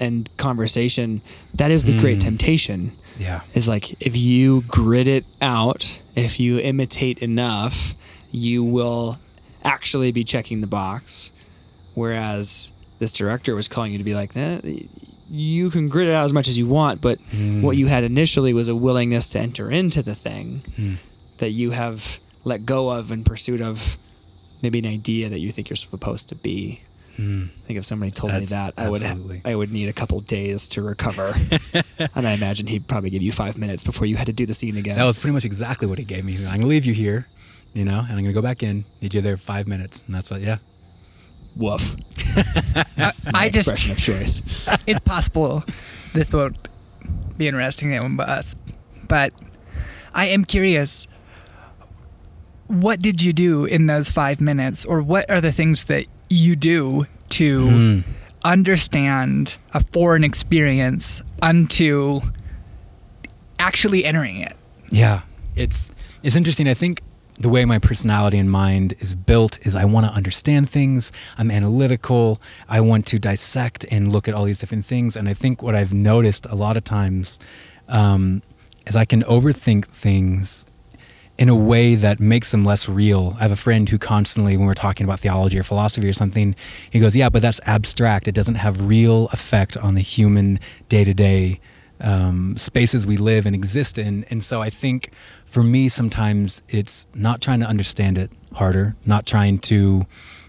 and 0.00 0.28
conversation, 0.36 1.20
that 1.54 1.70
is 1.70 1.84
the 1.84 1.98
great 1.98 2.20
temptation. 2.20 2.90
Yeah. 3.18 3.40
Is 3.54 3.68
like 3.68 4.02
if 4.02 4.16
you 4.16 4.62
grit 4.68 5.09
it 5.09 5.24
out, 5.40 6.02
if 6.16 6.38
you 6.40 6.59
imitate 6.59 7.18
enough, 7.18 7.94
you 8.30 8.62
will 8.62 9.18
actually 9.64 10.12
be 10.12 10.24
checking 10.24 10.61
the 10.61 10.66
box. 10.66 11.32
Whereas 11.94 12.72
this 12.98 13.12
director 13.12 13.54
was 13.54 13.68
calling 13.68 13.92
you 13.92 13.98
to 13.98 14.04
be 14.04 14.14
like, 14.14 14.36
eh, 14.36 14.61
you 15.31 15.70
can 15.70 15.89
grit 15.89 16.09
it 16.09 16.12
out 16.12 16.24
as 16.24 16.33
much 16.33 16.49
as 16.49 16.59
you 16.59 16.66
want, 16.66 17.01
but 17.01 17.18
hmm. 17.31 17.62
what 17.62 17.77
you 17.77 17.87
had 17.87 18.05
initially 18.05 18.55
was 18.55 18.68
a 18.68 18.77
willingness 18.77 19.29
to 19.31 19.39
enter 19.39 19.70
into 19.70 20.03
the 20.03 20.14
thing 20.14 20.61
hmm. 20.77 20.95
that 21.39 21.51
you 21.51 21.70
have 21.72 22.18
let 22.45 22.64
go 22.64 22.91
of 22.91 23.11
in 23.11 23.24
pursuit 23.24 23.61
of 23.61 23.97
maybe 24.62 24.79
an 24.79 24.87
idea 24.87 25.29
that 25.29 25.41
you 25.41 25.51
think 25.51 25.68
you're 25.68 25.77
supposed 25.77 26.29
to 26.29 26.37
be. 26.37 26.81
Hmm. 27.16 27.45
I 27.45 27.66
think 27.66 27.79
if 27.79 27.85
somebody 27.85 28.12
told 28.12 28.33
me 28.35 28.45
that, 28.47 28.74
I 28.77 28.89
would 28.89 29.03
absolutely. 29.03 29.41
I 29.45 29.55
would 29.55 29.72
need 29.72 29.89
a 29.89 29.93
couple 29.93 30.20
days 30.20 30.68
to 30.70 30.83
recover, 30.83 31.33
and 32.14 32.27
I 32.27 32.33
imagine 32.33 32.66
he'd 32.66 32.87
probably 32.87 33.11
give 33.11 33.22
you 33.22 33.33
five 33.33 33.57
minutes 33.57 33.85
before 33.85 34.07
you 34.07 34.16
had 34.16 34.27
to 34.27 34.35
do 34.35 34.45
the 34.45 34.55
scene 34.55 34.77
again. 34.77 34.97
That 34.97 35.07
was 35.07 35.18
pretty 35.18 35.33
much 35.33 35.47
exactly 35.47 35.89
what 35.89 35.99
he 35.99 36.05
gave 36.05 36.24
me. 36.24 36.33
He 36.33 36.39
was 36.39 36.47
like, 36.47 36.55
I'm 36.55 36.61
gonna 36.61 36.68
leave 36.68 36.85
you 36.85 36.93
here, 36.93 37.27
you 37.72 37.87
know, 37.87 38.01
and 38.01 38.12
I'm 38.12 38.22
gonna 38.22 38.35
go 38.35 38.43
back 38.43 38.62
in. 38.62 38.85
Need 39.01 39.14
you 39.14 39.22
there 39.22 39.39
five 39.39 39.66
minutes, 39.66 40.05
and 40.07 40.14
that's 40.14 40.31
what. 40.31 40.43
Yeah. 40.43 40.59
Woof. 41.57 41.96
That's 42.96 43.30
my 43.32 43.40
I 43.40 43.48
just- 43.48 43.68
expression 43.68 43.92
of 43.92 43.98
choice. 43.98 44.42
it's 44.86 45.00
possible 45.00 45.62
this 46.16 46.32
won't 46.32 46.57
be 47.36 47.46
interesting 47.46 47.90
to 47.90 47.94
anyone 47.94 48.16
but 48.16 48.28
us. 48.28 48.57
But 49.07 49.32
I 50.14 50.26
am 50.26 50.44
curious. 50.44 51.07
What 52.66 53.00
did 53.00 53.22
you 53.22 53.32
do 53.32 53.64
in 53.64 53.86
those 53.86 54.11
five 54.11 54.40
minutes, 54.40 54.84
or 54.84 55.00
what 55.00 55.30
are 55.30 55.40
the 55.40 55.52
things 55.52 55.84
that 55.84 56.07
you 56.28 56.57
do 56.57 57.07
to 57.28 57.68
hmm. 57.68 58.00
understand 58.44 59.57
a 59.72 59.84
foreign 59.84 60.24
experience 60.24 61.22
unto 61.42 62.20
actually 63.61 64.04
entering 64.04 64.38
it? 64.38 64.57
Yeah, 64.90 65.20
it's 65.54 65.92
it's 66.24 66.34
interesting. 66.34 66.66
I 66.66 66.74
think 66.74 67.02
the 67.39 67.49
way 67.49 67.64
my 67.64 67.78
personality 67.78 68.39
and 68.39 68.51
mind 68.51 68.95
is 68.99 69.14
built 69.14 69.59
is 69.66 69.76
I 69.76 69.84
want 69.84 70.07
to 70.07 70.12
understand 70.12 70.70
things. 70.70 71.12
I'm 71.37 71.51
analytical. 71.51 72.41
I 72.68 72.80
want 72.80 73.07
to 73.09 73.18
dissect 73.18 73.84
and 73.91 74.11
look 74.11 74.26
at 74.28 74.34
all 74.34 74.45
these 74.45 74.61
different 74.61 74.87
things. 74.87 75.16
And 75.16 75.28
I 75.28 75.34
think 75.34 75.62
what 75.62 75.74
I've 75.74 75.93
noticed 75.93 76.47
a 76.47 76.55
lot 76.55 76.76
of 76.76 76.84
times 76.84 77.39
um, 77.89 78.43
is 78.87 78.97
I 78.97 79.05
can 79.05 79.22
overthink 79.22 79.84
things 79.87 80.64
in 81.39 81.51
a 81.51 81.55
way 81.55 81.95
that 81.95 82.18
makes 82.18 82.51
them 82.51 82.64
less 82.64 82.89
real. 82.89 83.37
I 83.39 83.43
have 83.43 83.53
a 83.53 83.57
friend 83.57 83.87
who 83.87 83.99
constantly, 83.99 84.57
when 84.57 84.66
we're 84.66 84.72
talking 84.72 85.05
about 85.05 85.20
theology 85.20 85.59
or 85.59 85.62
philosophy 85.62 86.09
or 86.09 86.14
something, 86.14 86.57
he 86.89 86.99
goes, 86.99 87.14
"Yeah, 87.14 87.28
but 87.28 87.43
that's 87.43 87.61
abstract. 87.66 88.26
It 88.26 88.32
doesn't 88.32 88.55
have 88.55 88.89
real 88.89 89.26
effect 89.28 89.76
on 89.76 89.95
the 89.95 90.01
human 90.01 90.59
day 90.89 91.05
to 91.05 91.12
day 91.12 91.61
spaces 92.55 93.07
we 93.07 93.18
live 93.18 93.45
and 93.45 93.55
exist 93.55 93.99
in." 93.99 94.24
And 94.30 94.43
so 94.43 94.62
I 94.62 94.70
think 94.70 95.11
for 95.57 95.62
me, 95.62 95.88
sometimes 95.88 96.62
it's 96.68 97.07
not 97.14 97.40
trying 97.40 97.61
to 97.61 97.66
understand 97.66 98.18
it 98.18 98.30
harder, 98.52 98.94
not 99.07 99.24
trying 99.24 99.59
to 99.59 100.04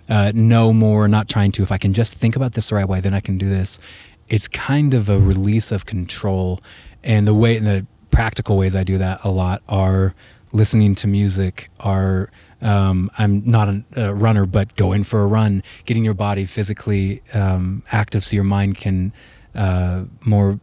uh, 0.09 0.33
know 0.35 0.73
more, 0.73 1.07
not 1.07 1.29
trying 1.29 1.49
to. 1.53 1.63
If 1.63 1.71
I 1.71 1.77
can 1.77 1.93
just 1.93 2.15
think 2.15 2.35
about 2.35 2.51
this 2.51 2.67
the 2.67 2.75
right 2.75 2.89
way, 2.89 2.99
then 2.99 3.13
I 3.13 3.21
can 3.21 3.37
do 3.37 3.47
this. 3.47 3.79
It's 4.27 4.49
kind 4.49 4.93
of 4.93 5.07
a 5.07 5.17
release 5.17 5.71
of 5.71 5.85
control, 5.85 6.59
and 7.05 7.25
the 7.25 7.33
way 7.33 7.55
and 7.55 7.65
the 7.65 7.87
practical 8.11 8.57
ways 8.57 8.75
I 8.75 8.83
do 8.83 8.97
that 8.97 9.23
a 9.23 9.31
lot 9.31 9.63
are 9.69 10.13
listening 10.51 10.93
to 10.95 11.07
music 11.07 11.69
are 11.79 12.29
um, 12.61 13.09
I'm 13.17 13.49
not 13.49 13.73
a, 13.95 14.13
runner, 14.13 14.45
but 14.45 14.75
going 14.75 15.05
for 15.05 15.21
a 15.21 15.25
run, 15.25 15.63
getting 15.85 16.03
your 16.03 16.15
body 16.15 16.43
physically 16.43 17.21
um, 17.33 17.81
active 17.93 18.25
so 18.25 18.35
your 18.35 18.43
mind 18.43 18.75
can 18.75 19.13
uh, 19.55 20.03
more 20.25 20.59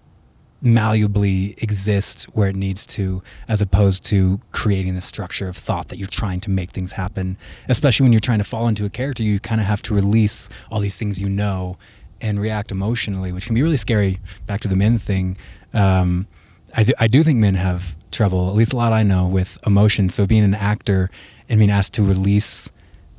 malleably 0.65 1.63
exist 1.63 2.25
where 2.35 2.49
it 2.49 2.57
needs 2.57 2.87
to, 2.87 3.23
as 3.49 3.61
opposed 3.61 4.05
to 4.07 4.41
creating 4.53 4.95
the 4.95 5.03
structure 5.03 5.49
of 5.49 5.57
thought 5.57 5.89
that 5.89 5.99
you're 5.99 6.09
trying 6.09 6.41
to 6.41 6.51
make 6.51 6.71
things 6.71 6.93
happen. 6.93 7.37
Especially 7.69 8.05
when 8.05 8.13
you're 8.13 8.21
trying 8.21 8.39
to 8.39 8.45
fall 8.45 8.67
into 8.67 8.85
a 8.85 8.91
character, 8.91 9.23
you 9.23 9.39
kind 9.39 9.61
of 9.61 9.67
have 9.67 9.83
to 9.83 9.95
release 9.95 10.49
all 10.71 10.81
these 10.81 10.99
things 10.99 11.21
you 11.21 11.29
know 11.29 11.77
and 12.21 12.41
react 12.41 12.73
emotionally, 12.73 13.33
which 13.33 13.47
can 13.47 13.55
be 13.55 13.63
really 13.63 13.77
scary. 13.77 14.19
Back 14.47 14.61
to 14.63 14.69
the 14.69 14.77
men 14.77 14.99
thing. 14.99 15.37
Um, 15.75 16.27
I 16.75 16.85
do, 16.85 16.93
I 16.99 17.07
do 17.07 17.23
think 17.23 17.39
men 17.39 17.55
have 17.55 17.97
trouble, 18.11 18.49
at 18.49 18.55
least 18.55 18.73
a 18.73 18.77
lot 18.77 18.93
I 18.93 19.03
know, 19.03 19.27
with 19.27 19.59
emotion. 19.67 20.09
So 20.09 20.27
being 20.27 20.45
an 20.45 20.55
actor 20.55 21.11
and 21.49 21.59
being 21.59 21.71
asked 21.71 21.93
to 21.95 22.03
release 22.03 22.71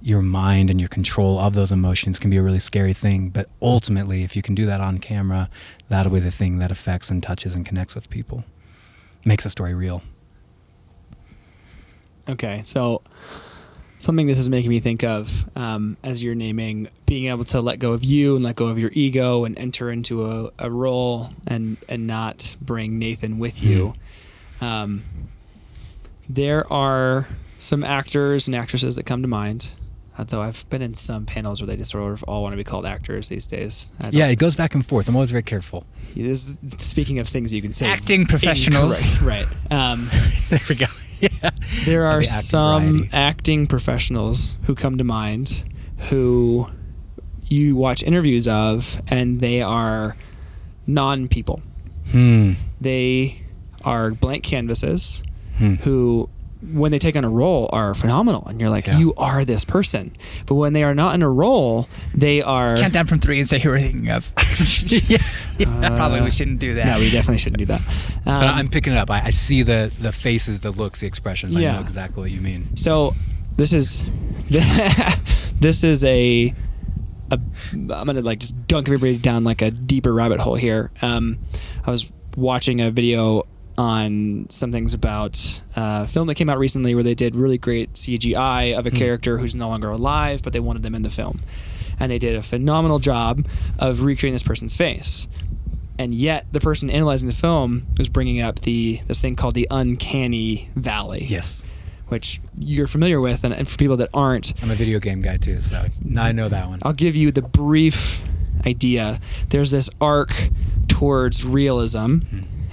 your 0.01 0.21
mind 0.21 0.69
and 0.69 0.79
your 0.79 0.89
control 0.89 1.39
of 1.39 1.55
those 1.55 1.71
emotions 1.71 2.19
can 2.19 2.29
be 2.29 2.37
a 2.37 2.41
really 2.43 2.59
scary 2.59 2.93
thing. 2.93 3.29
But 3.29 3.49
ultimately, 3.61 4.23
if 4.23 4.35
you 4.35 4.41
can 4.41 4.53
do 4.53 4.65
that 4.67 4.79
on 4.79 4.99
camera, 4.99 5.49
that'll 5.89 6.11
be 6.11 6.19
the 6.19 6.31
thing 6.31 6.59
that 6.59 6.71
affects 6.71 7.09
and 7.09 7.21
touches 7.21 7.55
and 7.55 7.65
connects 7.65 7.95
with 7.95 8.09
people, 8.09 8.43
makes 9.23 9.45
a 9.45 9.49
story 9.49 9.73
real. 9.73 10.01
Okay, 12.27 12.61
so 12.63 13.01
something 13.99 14.27
this 14.27 14.39
is 14.39 14.49
making 14.49 14.69
me 14.69 14.79
think 14.79 15.03
of 15.03 15.49
um, 15.57 15.97
as 16.03 16.23
you're 16.23 16.35
naming 16.35 16.87
being 17.05 17.25
able 17.25 17.43
to 17.43 17.61
let 17.61 17.79
go 17.79 17.93
of 17.93 18.03
you 18.03 18.35
and 18.35 18.43
let 18.43 18.55
go 18.55 18.67
of 18.67 18.77
your 18.77 18.91
ego 18.93 19.45
and 19.45 19.57
enter 19.57 19.89
into 19.89 20.25
a, 20.25 20.51
a 20.59 20.69
role 20.69 21.29
and 21.47 21.77
and 21.87 22.07
not 22.07 22.55
bring 22.61 22.99
Nathan 22.99 23.37
with 23.39 23.61
you. 23.61 23.93
Um, 24.61 25.03
there 26.27 26.71
are 26.71 27.27
some 27.59 27.83
actors 27.83 28.47
and 28.47 28.55
actresses 28.55 28.95
that 28.95 29.05
come 29.05 29.21
to 29.21 29.27
mind. 29.27 29.71
Although 30.17 30.41
I've 30.41 30.67
been 30.69 30.81
in 30.81 30.93
some 30.93 31.25
panels 31.25 31.61
where 31.61 31.67
they 31.67 31.75
just 31.75 31.91
sort 31.91 32.13
of 32.13 32.23
all 32.23 32.41
want 32.43 32.53
to 32.53 32.57
be 32.57 32.63
called 32.63 32.85
actors 32.85 33.27
these 33.29 33.47
days. 33.47 33.91
Yeah, 34.11 34.27
it 34.27 34.37
goes 34.37 34.55
back 34.55 34.73
and 34.73 34.85
forth. 34.85 35.09
I'm 35.09 35.15
always 35.15 35.31
very 35.31 35.43
careful. 35.43 35.85
Is, 36.15 36.55
speaking 36.77 37.19
of 37.19 37.27
things 37.27 37.53
you 37.53 37.61
can 37.61 37.73
say, 37.73 37.87
Acting 37.87 38.25
professionals. 38.25 39.09
incorrect, 39.19 39.49
right? 39.69 39.71
Um, 39.91 40.09
there 40.49 40.59
we 40.69 40.75
go. 40.75 40.85
Yeah. 41.21 41.51
there 41.85 42.05
are 42.07 42.19
the 42.19 42.27
acting 42.27 42.41
some 42.43 42.83
variety. 42.97 43.09
acting 43.13 43.67
professionals 43.67 44.55
who 44.63 44.75
come 44.75 44.97
to 44.97 45.05
mind 45.05 45.63
who 46.09 46.67
you 47.45 47.77
watch 47.77 48.03
interviews 48.03 48.49
of 48.49 49.01
and 49.07 49.39
they 49.39 49.61
are 49.61 50.17
non 50.87 51.29
people. 51.29 51.61
Hmm. 52.11 52.53
They 52.81 53.41
are 53.85 54.11
blank 54.11 54.43
canvases 54.43 55.23
Hmm. 55.57 55.75
who 55.75 56.29
when 56.73 56.91
they 56.91 56.99
take 56.99 57.15
on 57.15 57.23
a 57.23 57.29
role 57.29 57.69
are 57.71 57.93
phenomenal 57.93 58.45
and 58.47 58.59
you're 58.59 58.69
like 58.69 58.87
Yeah. 58.87 58.97
you 58.97 59.13
are 59.15 59.45
this 59.45 59.63
person 59.65 60.11
but 60.45 60.55
when 60.55 60.73
they 60.73 60.83
are 60.83 60.95
not 60.95 61.15
in 61.15 61.21
a 61.21 61.29
role 61.29 61.87
they 62.13 62.41
are 62.41 62.75
Count 62.77 62.93
down 62.93 63.05
from 63.05 63.19
three 63.19 63.39
and 63.39 63.49
say 63.49 63.59
who 63.59 63.69
we're 63.69 63.79
thinking 63.79 64.09
of. 64.09 64.31
Yeah, 65.57 65.95
Probably 65.95 66.21
we 66.21 66.31
shouldn't 66.31 66.59
do 66.59 66.73
that. 66.73 66.85
no 66.85 66.99
we 66.99 67.09
definitely 67.11 67.37
shouldn't 67.37 67.59
do 67.59 67.65
that 67.67 67.81
um, 68.25 68.43
I'm 68.43 68.69
picking 68.69 68.93
it 68.93 68.97
up. 68.97 69.09
I, 69.11 69.21
I 69.25 69.31
see 69.31 69.61
the 69.61 69.91
the 69.99 70.11
faces, 70.11 70.61
the 70.61 70.71
looks, 70.71 71.01
the 71.01 71.07
expressions. 71.07 71.55
I 71.55 71.61
know 71.61 71.79
exactly 71.79 72.21
what 72.21 72.31
you 72.31 72.41
mean. 72.41 72.75
So 72.75 73.13
this 73.55 73.71
is 73.73 74.09
this 75.59 75.83
is 75.83 76.03
a, 76.05 76.53
a 77.31 77.39
I'm 77.71 77.87
gonna 77.87 78.21
like 78.21 78.39
just 78.39 78.67
dunk 78.67 78.87
everybody 78.87 79.17
down 79.17 79.43
like 79.43 79.61
a 79.61 79.71
deeper 79.71 80.13
rabbit 80.13 80.39
hole 80.39 80.55
here. 80.55 80.91
Um, 81.01 81.37
I 81.85 81.91
was 81.91 82.11
watching 82.35 82.81
a 82.81 82.89
video 82.91 83.45
on 83.77 84.47
some 84.49 84.71
things 84.71 84.93
about 84.93 85.61
uh, 85.75 86.01
a 86.03 86.07
film 86.07 86.27
that 86.27 86.35
came 86.35 86.49
out 86.49 86.57
recently 86.57 86.95
where 86.95 87.03
they 87.03 87.15
did 87.15 87.35
really 87.35 87.57
great 87.57 87.93
CGI 87.93 88.77
of 88.77 88.85
a 88.85 88.91
character 88.91 89.37
who's 89.37 89.55
no 89.55 89.67
longer 89.67 89.89
alive, 89.89 90.41
but 90.43 90.53
they 90.53 90.59
wanted 90.61 90.83
them 90.83 90.95
in 90.95 91.01
the 91.01 91.09
film, 91.09 91.39
and 91.99 92.11
they 92.11 92.19
did 92.19 92.35
a 92.35 92.41
phenomenal 92.41 92.99
job 92.99 93.45
of 93.79 94.03
recreating 94.03 94.33
this 94.33 94.43
person's 94.43 94.75
face. 94.75 95.27
And 95.97 96.13
yet, 96.13 96.45
the 96.51 96.59
person 96.59 96.89
analyzing 96.89 97.27
the 97.29 97.35
film 97.35 97.87
was 97.97 98.09
bringing 98.09 98.41
up 98.41 98.59
the 98.61 98.99
this 99.07 99.21
thing 99.21 99.35
called 99.37 99.55
the 99.55 99.67
uncanny 99.71 100.69
valley 100.75 101.23
Yes. 101.25 101.63
which 102.09 102.41
you're 102.57 102.87
familiar 102.87 103.19
with, 103.21 103.43
and, 103.45 103.53
and 103.53 103.67
for 103.67 103.77
people 103.77 103.97
that 103.97 104.09
aren't, 104.13 104.53
I'm 104.61 104.71
a 104.71 104.75
video 104.75 104.99
game 104.99 105.21
guy 105.21 105.37
too, 105.37 105.59
so 105.61 105.85
I 106.17 106.31
know 106.33 106.49
that 106.49 106.67
one. 106.67 106.79
I'll 106.83 106.93
give 106.93 107.15
you 107.15 107.31
the 107.31 107.41
brief 107.41 108.21
idea. 108.65 109.19
There's 109.49 109.71
this 109.71 109.89
arc 110.01 110.33
towards 110.87 111.45
realism, 111.45 112.19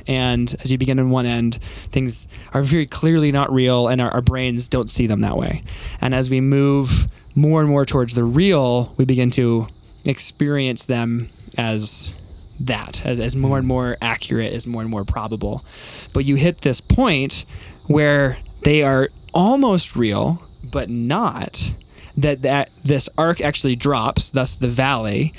and 0.07 0.55
as 0.61 0.71
you 0.71 0.79
begin 0.79 0.99
in 0.99 1.11
one 1.11 1.27
end, 1.27 1.57
things 1.91 2.29
are 2.55 2.63
very 2.63 2.87
clearly 2.87 3.33
not 3.33 3.53
real, 3.53 3.89
and 3.89 4.01
our, 4.01 4.11
our 4.11 4.23
brains 4.23 4.69
don't 4.69 4.91
see 4.91 5.07
them 5.07 5.21
that 5.21 5.37
way. 5.37 5.63
And 6.01 6.15
as 6.15 6.31
we 6.31 6.41
move 6.41 7.09
more 7.35 7.61
and 7.61 7.69
more 7.69 7.85
towards 7.85 8.15
the 8.15 8.25
real, 8.25 8.93
we 8.97 9.05
begin 9.05 9.31
to 9.33 9.67
experience 10.05 10.85
them 10.85 11.29
as 11.57 12.15
that 12.61 13.05
as, 13.05 13.19
as 13.19 13.35
more 13.37 13.59
and 13.59 13.67
more 13.67 13.97
accurate, 14.01 14.53
as 14.53 14.67
more 14.67 14.83
and 14.83 14.91
more 14.91 15.05
probable. 15.05 15.65
But 16.13 16.25
you 16.25 16.37
hit 16.37 16.59
this 16.59 16.81
point 16.81 17.45
where 17.89 18.37
they 18.63 18.83
are 18.83 19.09
almost 19.35 19.97
real, 19.97 20.43
but 20.73 20.89
not. 20.89 21.73
That 22.17 22.43
that 22.43 22.71
this 22.85 23.09
arc 23.17 23.41
actually 23.41 23.77
drops, 23.77 24.31
thus 24.31 24.55
the 24.55 24.69
valley, 24.69 25.33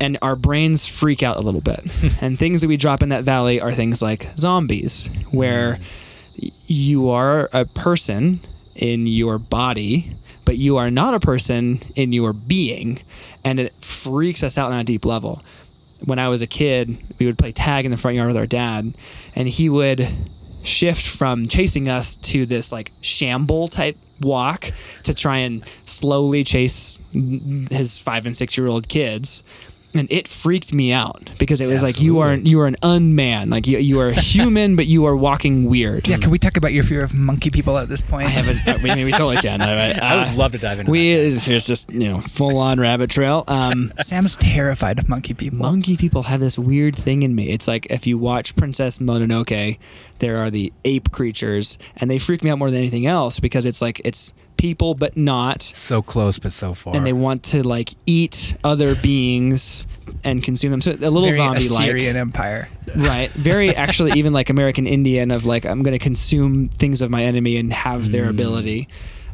and 0.00 0.18
our 0.22 0.36
brains 0.36 0.86
freak 0.86 1.22
out 1.22 1.36
a 1.36 1.40
little 1.40 1.60
bit. 1.60 1.80
and 2.22 2.38
things 2.38 2.60
that 2.60 2.68
we 2.68 2.76
drop 2.76 3.02
in 3.02 3.10
that 3.10 3.24
valley 3.24 3.60
are 3.60 3.72
things 3.72 4.02
like 4.02 4.24
zombies, 4.36 5.06
where 5.30 5.74
mm-hmm. 5.74 6.48
you 6.66 7.10
are 7.10 7.48
a 7.52 7.64
person 7.64 8.40
in 8.76 9.06
your 9.06 9.38
body, 9.38 10.10
but 10.44 10.56
you 10.56 10.76
are 10.76 10.90
not 10.90 11.14
a 11.14 11.20
person 11.20 11.80
in 11.96 12.12
your 12.12 12.32
being, 12.32 13.00
and 13.44 13.58
it 13.58 13.72
freaks 13.74 14.42
us 14.42 14.56
out 14.56 14.72
on 14.72 14.80
a 14.80 14.84
deep 14.84 15.04
level. 15.04 15.42
When 16.04 16.18
I 16.18 16.28
was 16.28 16.42
a 16.42 16.46
kid, 16.46 16.96
we 17.18 17.26
would 17.26 17.38
play 17.38 17.50
tag 17.50 17.84
in 17.84 17.90
the 17.90 17.96
front 17.96 18.16
yard 18.16 18.28
with 18.28 18.36
our 18.36 18.46
dad, 18.46 18.92
and 19.34 19.48
he 19.48 19.68
would 19.68 20.06
shift 20.62 21.06
from 21.06 21.46
chasing 21.46 21.88
us 21.88 22.16
to 22.16 22.44
this 22.44 22.70
like 22.70 22.92
shamble 23.00 23.68
type 23.68 23.96
walk 24.20 24.70
to 25.04 25.14
try 25.14 25.38
and 25.38 25.66
slowly 25.86 26.44
chase 26.44 26.98
his 27.12 27.96
five 27.98 28.26
and 28.26 28.36
six 28.36 28.58
year 28.58 28.66
old 28.66 28.88
kids 28.88 29.42
and 29.98 30.10
it 30.10 30.28
freaked 30.28 30.72
me 30.72 30.92
out 30.92 31.30
because 31.38 31.60
it 31.60 31.66
was 31.66 31.82
like 31.82 32.00
you 32.00 32.20
are 32.20 32.34
you 32.34 32.60
are 32.60 32.66
an 32.66 32.76
unman 32.82 33.50
like 33.50 33.66
you, 33.66 33.78
you 33.78 34.00
are 34.00 34.10
human 34.10 34.76
but 34.76 34.86
you 34.86 35.04
are 35.04 35.16
walking 35.16 35.68
weird 35.68 36.06
Yeah, 36.08 36.18
can 36.18 36.30
we 36.30 36.38
talk 36.38 36.56
about 36.56 36.72
your 36.72 36.84
fear 36.84 37.02
of 37.02 37.14
monkey 37.14 37.50
people 37.50 37.78
at 37.78 37.88
this 37.88 38.02
point? 38.02 38.26
I 38.26 38.30
have 38.30 38.48
a, 38.48 38.70
I 38.70 38.94
mean, 38.94 39.04
we 39.04 39.12
totally 39.12 39.36
can. 39.36 39.60
I, 39.60 39.92
I 39.92 40.24
would 40.24 40.36
love 40.36 40.52
to 40.52 40.58
dive 40.58 40.80
into 40.80 40.90
We 40.90 41.36
here's 41.38 41.66
just 41.66 41.92
you 41.92 42.08
know 42.08 42.20
full 42.20 42.58
on 42.58 42.80
rabbit 42.80 43.10
trail. 43.10 43.44
Um, 43.48 43.92
Sam's 44.00 44.36
terrified 44.36 44.98
of 44.98 45.08
monkey 45.08 45.34
people. 45.34 45.58
monkey 45.58 45.96
people 45.96 46.22
have 46.24 46.40
this 46.40 46.58
weird 46.58 46.96
thing 46.96 47.22
in 47.22 47.34
me. 47.34 47.50
It's 47.50 47.68
like 47.68 47.86
if 47.90 48.06
you 48.06 48.18
watch 48.18 48.56
Princess 48.56 48.98
Mononoke, 48.98 49.78
there 50.18 50.38
are 50.38 50.50
the 50.50 50.72
ape 50.84 51.10
creatures, 51.12 51.78
and 51.96 52.10
they 52.10 52.18
freak 52.18 52.42
me 52.42 52.50
out 52.50 52.58
more 52.58 52.70
than 52.70 52.78
anything 52.80 53.06
else 53.06 53.40
because 53.40 53.66
it's 53.66 53.80
like 53.82 54.00
it's 54.04 54.32
people 54.58 54.94
but 54.94 55.16
not, 55.16 55.62
so 55.62 56.02
close 56.02 56.38
but 56.38 56.52
so 56.52 56.74
far. 56.74 56.94
and 56.94 57.06
they 57.06 57.12
want 57.14 57.42
to 57.44 57.66
like 57.66 57.90
eat 58.04 58.56
other 58.64 58.94
beings 58.94 59.86
and 60.24 60.42
consume 60.42 60.72
them. 60.72 60.80
So 60.80 60.92
a 60.92 60.94
little 60.94 61.22
Very 61.22 61.32
zombie 61.32 61.68
like. 61.68 61.88
Assyrian 61.88 62.16
Empire. 62.16 62.68
right 62.96 63.30
very 63.30 63.74
actually 63.76 64.12
even 64.12 64.32
like 64.32 64.50
american 64.50 64.86
indian 64.86 65.30
of 65.30 65.46
like 65.46 65.66
i'm 65.66 65.82
going 65.82 65.92
to 65.92 66.02
consume 66.02 66.68
things 66.68 67.02
of 67.02 67.10
my 67.10 67.22
enemy 67.24 67.56
and 67.56 67.72
have 67.72 68.10
their 68.10 68.26
mm. 68.26 68.30
ability 68.30 68.88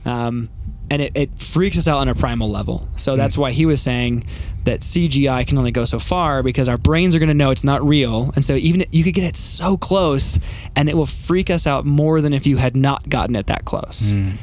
um, 0.07 0.51
and 0.91 1.01
it, 1.01 1.13
it 1.15 1.39
freaks 1.39 1.79
us 1.79 1.89
out 1.89 1.99
on 1.99 2.09
a 2.09 2.15
primal 2.15 2.51
level 2.51 2.89
so 2.97 3.15
mm. 3.15 3.17
that's 3.17 3.39
why 3.39 3.53
he 3.53 3.65
was 3.65 3.81
saying 3.81 4.27
that 4.65 4.81
cgi 4.81 5.47
can 5.47 5.57
only 5.57 5.71
go 5.71 5.85
so 5.85 5.99
far 5.99 6.43
because 6.43 6.69
our 6.69 6.79
brains 6.79 7.15
are 7.15 7.19
going 7.19 7.29
to 7.29 7.35
know 7.35 7.51
it's 7.51 7.65
not 7.65 7.83
real 7.87 8.33
and 8.35 8.45
so 8.45 8.55
even 8.55 8.85
you 8.91 9.05
could 9.05 9.15
get 9.15 9.25
it 9.25 9.37
so 9.37 9.77
close 9.77 10.39
and 10.77 10.89
it 10.89 10.97
will 10.97 11.07
freak 11.07 11.49
us 11.49 11.67
out 11.67 11.85
more 11.85 12.21
than 12.21 12.33
if 12.33 12.47
you 12.47 12.57
had 12.57 12.77
not 12.77 13.09
gotten 13.09 13.37
it 13.37 13.47
that 13.47 13.65
close 13.65 14.13
and 14.13 14.39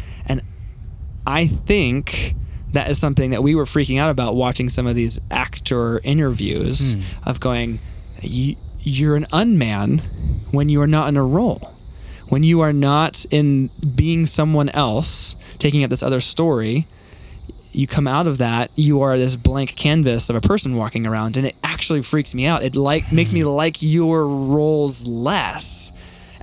I 1.25 1.47
think 1.47 2.33
that 2.73 2.89
is 2.89 2.97
something 2.97 3.31
that 3.31 3.43
we 3.43 3.55
were 3.55 3.65
freaking 3.65 3.99
out 3.99 4.09
about 4.09 4.35
watching 4.35 4.69
some 4.69 4.87
of 4.87 4.95
these 4.95 5.19
actor 5.29 5.99
interviews 6.03 6.93
hmm. 6.93 7.29
of 7.29 7.39
going, 7.39 7.79
"You- 8.21 8.55
you're 8.83 9.15
an 9.15 9.27
unman 9.31 10.01
when 10.51 10.69
you 10.69 10.81
are 10.81 10.87
not 10.87 11.09
in 11.09 11.17
a 11.17 11.23
role. 11.23 11.69
When 12.29 12.43
you 12.43 12.61
are 12.61 12.73
not 12.73 13.25
in 13.29 13.69
being 13.95 14.25
someone 14.25 14.69
else, 14.69 15.35
taking 15.59 15.83
up 15.83 15.89
this 15.89 16.01
other 16.01 16.21
story, 16.21 16.87
you 17.73 17.87
come 17.87 18.07
out 18.07 18.27
of 18.27 18.37
that, 18.39 18.71
you 18.75 19.01
are 19.01 19.17
this 19.17 19.35
blank 19.35 19.75
canvas 19.75 20.29
of 20.29 20.35
a 20.35 20.41
person 20.41 20.75
walking 20.75 21.05
around, 21.05 21.37
and 21.37 21.45
it 21.45 21.55
actually 21.63 22.01
freaks 22.01 22.33
me 22.33 22.45
out. 22.45 22.63
It 22.63 22.75
like 22.75 23.11
makes 23.11 23.31
me 23.31 23.41
hmm. 23.41 23.47
like 23.47 23.77
your 23.81 24.27
roles 24.27 25.05
less, 25.07 25.91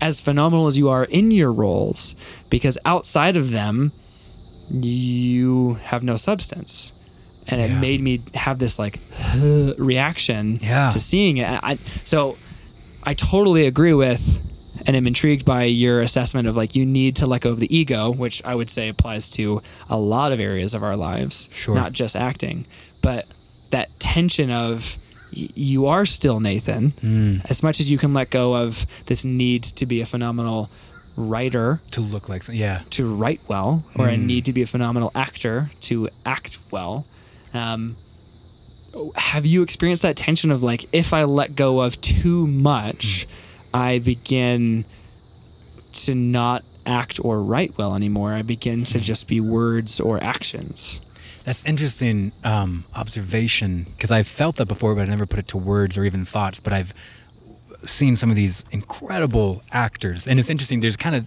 as 0.00 0.20
phenomenal 0.20 0.66
as 0.66 0.78
you 0.78 0.88
are 0.90 1.04
in 1.04 1.30
your 1.30 1.52
roles, 1.52 2.14
because 2.50 2.78
outside 2.84 3.36
of 3.36 3.50
them, 3.50 3.92
you 4.70 5.74
have 5.84 6.02
no 6.02 6.16
substance. 6.16 6.92
And 7.50 7.60
it 7.62 7.70
made 7.80 8.00
me 8.02 8.20
have 8.34 8.58
this 8.58 8.78
like 8.78 8.98
reaction 9.78 10.58
Yeah. 10.62 10.90
to 10.90 10.98
seeing 10.98 11.38
it. 11.38 11.48
I, 11.62 11.76
so 12.04 12.36
I 13.04 13.14
totally 13.14 13.66
agree 13.66 13.94
with 13.94 14.44
and 14.86 14.96
am 14.96 15.06
intrigued 15.06 15.44
by 15.44 15.64
your 15.64 16.00
assessment 16.02 16.46
of 16.48 16.56
like 16.56 16.74
you 16.76 16.84
need 16.86 17.16
to 17.16 17.26
let 17.26 17.42
go 17.42 17.50
of 17.50 17.58
the 17.60 17.74
ego, 17.74 18.12
which 18.12 18.44
I 18.44 18.54
would 18.54 18.70
say 18.70 18.88
applies 18.88 19.30
to 19.30 19.60
a 19.90 19.98
lot 19.98 20.32
of 20.32 20.40
areas 20.40 20.74
of 20.74 20.82
our 20.82 20.96
lives, 20.96 21.48
Sure. 21.52 21.74
not 21.74 21.92
just 21.92 22.14
acting. 22.16 22.64
But 23.02 23.26
that 23.70 23.88
tension 23.98 24.50
of 24.50 24.96
y- 25.34 25.48
you 25.54 25.86
are 25.86 26.06
still 26.06 26.40
Nathan, 26.40 26.90
hmm. 26.90 27.36
as 27.48 27.62
much 27.62 27.80
as 27.80 27.90
you 27.90 27.98
can 27.98 28.14
let 28.14 28.30
go 28.30 28.54
of 28.54 28.84
this 29.06 29.24
need 29.24 29.62
to 29.64 29.86
be 29.86 30.00
a 30.00 30.06
phenomenal 30.06 30.70
writer 31.18 31.80
to 31.90 32.00
look 32.00 32.28
like 32.28 32.44
some- 32.44 32.54
yeah. 32.54 32.80
to 32.90 33.12
write 33.14 33.40
well, 33.48 33.82
or 33.98 34.08
a 34.08 34.16
need 34.16 34.44
to 34.46 34.52
be 34.52 34.62
a 34.62 34.66
phenomenal 34.66 35.10
actor 35.14 35.68
to 35.82 36.08
act 36.24 36.58
well. 36.70 37.04
Um, 37.52 37.96
have 39.16 39.44
you 39.44 39.62
experienced 39.62 40.02
that 40.02 40.16
tension 40.16 40.50
of 40.50 40.62
like, 40.62 40.86
if 40.94 41.12
I 41.12 41.24
let 41.24 41.54
go 41.56 41.80
of 41.80 42.00
too 42.00 42.46
much, 42.46 43.26
I 43.74 43.98
begin 43.98 44.84
to 46.04 46.14
not 46.14 46.62
act 46.86 47.20
or 47.22 47.42
write 47.42 47.76
well 47.76 47.94
anymore? 47.94 48.32
I 48.32 48.42
begin 48.42 48.84
to 48.84 48.98
just 48.98 49.28
be 49.28 49.40
words 49.40 50.00
or 50.00 50.22
actions. 50.22 51.04
That's 51.44 51.64
interesting 51.64 52.32
um, 52.44 52.84
observation 52.94 53.86
because 53.94 54.10
I've 54.10 54.28
felt 54.28 54.56
that 54.56 54.66
before, 54.68 54.94
but 54.94 55.02
I 55.02 55.06
never 55.06 55.26
put 55.26 55.38
it 55.38 55.48
to 55.48 55.56
words 55.58 55.96
or 55.96 56.04
even 56.04 56.24
thoughts. 56.24 56.60
But 56.60 56.72
I've 56.72 56.92
seen 57.84 58.16
some 58.16 58.30
of 58.30 58.36
these 58.36 58.64
incredible 58.70 59.62
actors, 59.72 60.26
and 60.28 60.38
it's 60.38 60.50
interesting. 60.50 60.80
There's 60.80 60.96
kind 60.96 61.16
of 61.16 61.26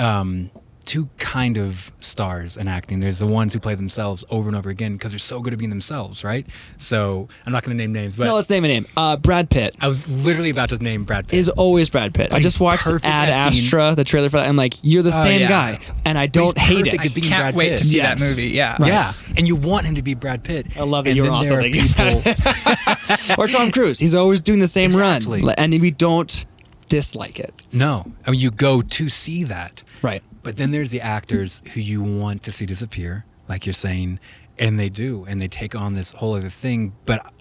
um, 0.00 0.50
two 0.90 1.08
kind 1.18 1.56
of 1.56 1.92
stars 2.00 2.56
in 2.56 2.66
acting. 2.66 2.98
There's 2.98 3.20
the 3.20 3.26
ones 3.28 3.54
who 3.54 3.60
play 3.60 3.76
themselves 3.76 4.24
over 4.28 4.48
and 4.48 4.56
over 4.56 4.70
again 4.70 4.94
because 4.94 5.12
they're 5.12 5.20
so 5.20 5.40
good 5.40 5.52
at 5.52 5.58
being 5.60 5.70
themselves, 5.70 6.24
right? 6.24 6.44
So 6.78 7.28
I'm 7.46 7.52
not 7.52 7.62
going 7.62 7.76
to 7.78 7.80
name 7.80 7.92
names, 7.92 8.16
but 8.16 8.24
no, 8.24 8.34
let's 8.34 8.50
name 8.50 8.64
a 8.64 8.68
name. 8.68 8.86
Uh, 8.96 9.16
Brad 9.16 9.50
Pitt 9.50 9.76
I 9.80 9.86
was 9.86 10.24
literally 10.24 10.50
about 10.50 10.70
to 10.70 10.78
name 10.78 11.04
Brad 11.04 11.28
Pitt. 11.28 11.38
is 11.38 11.48
always 11.48 11.90
Brad 11.90 12.12
Pitt. 12.12 12.32
I 12.34 12.40
just 12.40 12.58
watched 12.58 12.88
Ad 12.88 13.04
at 13.04 13.26
being- 13.26 13.30
Astra, 13.64 13.94
the 13.94 14.02
trailer 14.02 14.28
for 14.30 14.38
that. 14.38 14.48
I'm 14.48 14.56
like, 14.56 14.74
you're 14.82 15.04
the 15.04 15.12
same 15.12 15.42
yeah. 15.42 15.48
guy, 15.48 15.78
and 16.04 16.18
I 16.18 16.26
don't 16.26 16.58
hate 16.58 16.78
perfect 16.86 17.04
it. 17.04 17.10
at 17.10 17.14
being 17.14 17.26
Can't 17.28 17.42
Brad 17.42 17.54
wait 17.54 17.78
to 17.78 17.84
see 17.84 17.98
Yes. 17.98 18.18
that 18.20 18.28
movie. 18.28 18.48
Yeah. 18.48 18.76
Yeah, 18.80 19.12
and 19.36 19.46
you 19.46 19.54
want 19.54 19.86
him 19.86 19.94
to 19.94 20.02
be 20.02 20.14
Brad 20.14 20.42
Pitt. 20.42 20.76
I 20.76 20.82
love 20.82 21.04
that 21.04 21.10
And 21.10 21.16
you're 21.16 21.26
then 21.26 21.34
also 21.36 21.56
thinking 21.60 21.84
people. 21.86 23.34
or 23.38 23.46
Tom 23.46 23.70
Cruise. 23.70 24.00
He's 24.00 24.16
always 24.16 24.40
doing 24.40 24.58
the 24.58 24.66
same 24.66 24.90
Exactly. 24.90 25.42
run, 25.42 25.54
and 25.56 25.72
we 25.80 25.92
don't 25.92 26.46
dislike 26.88 27.38
it. 27.38 27.66
No, 27.72 28.10
I 28.26 28.32
mean 28.32 28.40
you 28.40 28.50
go 28.50 28.82
to 28.82 29.08
see 29.08 29.44
that, 29.44 29.84
Right. 30.02 30.22
But 30.42 30.56
then 30.56 30.70
there's 30.70 30.90
the 30.90 31.00
actors 31.00 31.62
who 31.74 31.80
you 31.80 32.02
want 32.02 32.42
to 32.44 32.52
see 32.52 32.66
disappear, 32.66 33.24
like 33.48 33.66
you're 33.66 33.72
saying, 33.72 34.18
and 34.58 34.78
they 34.78 34.88
do, 34.88 35.24
and 35.28 35.40
they 35.40 35.48
take 35.48 35.74
on 35.74 35.92
this 35.92 36.12
whole 36.12 36.34
other 36.34 36.48
thing. 36.48 36.94
But 37.04 37.32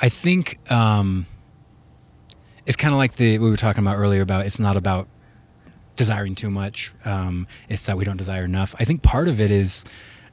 I 0.00 0.08
think 0.08 0.58
um, 0.70 1.26
it's 2.66 2.76
kind 2.76 2.94
of 2.94 2.98
like 2.98 3.16
the 3.16 3.38
we 3.38 3.50
were 3.50 3.56
talking 3.56 3.82
about 3.82 3.96
earlier 3.96 4.22
about 4.22 4.46
it's 4.46 4.58
not 4.58 4.76
about 4.76 5.08
desiring 5.96 6.34
too 6.34 6.50
much. 6.50 6.92
Um, 7.04 7.46
it's 7.68 7.84
that 7.86 7.96
we 7.96 8.04
don't 8.04 8.16
desire 8.16 8.44
enough. 8.44 8.74
I 8.78 8.84
think 8.84 9.02
part 9.02 9.28
of 9.28 9.40
it 9.40 9.50
is, 9.50 9.84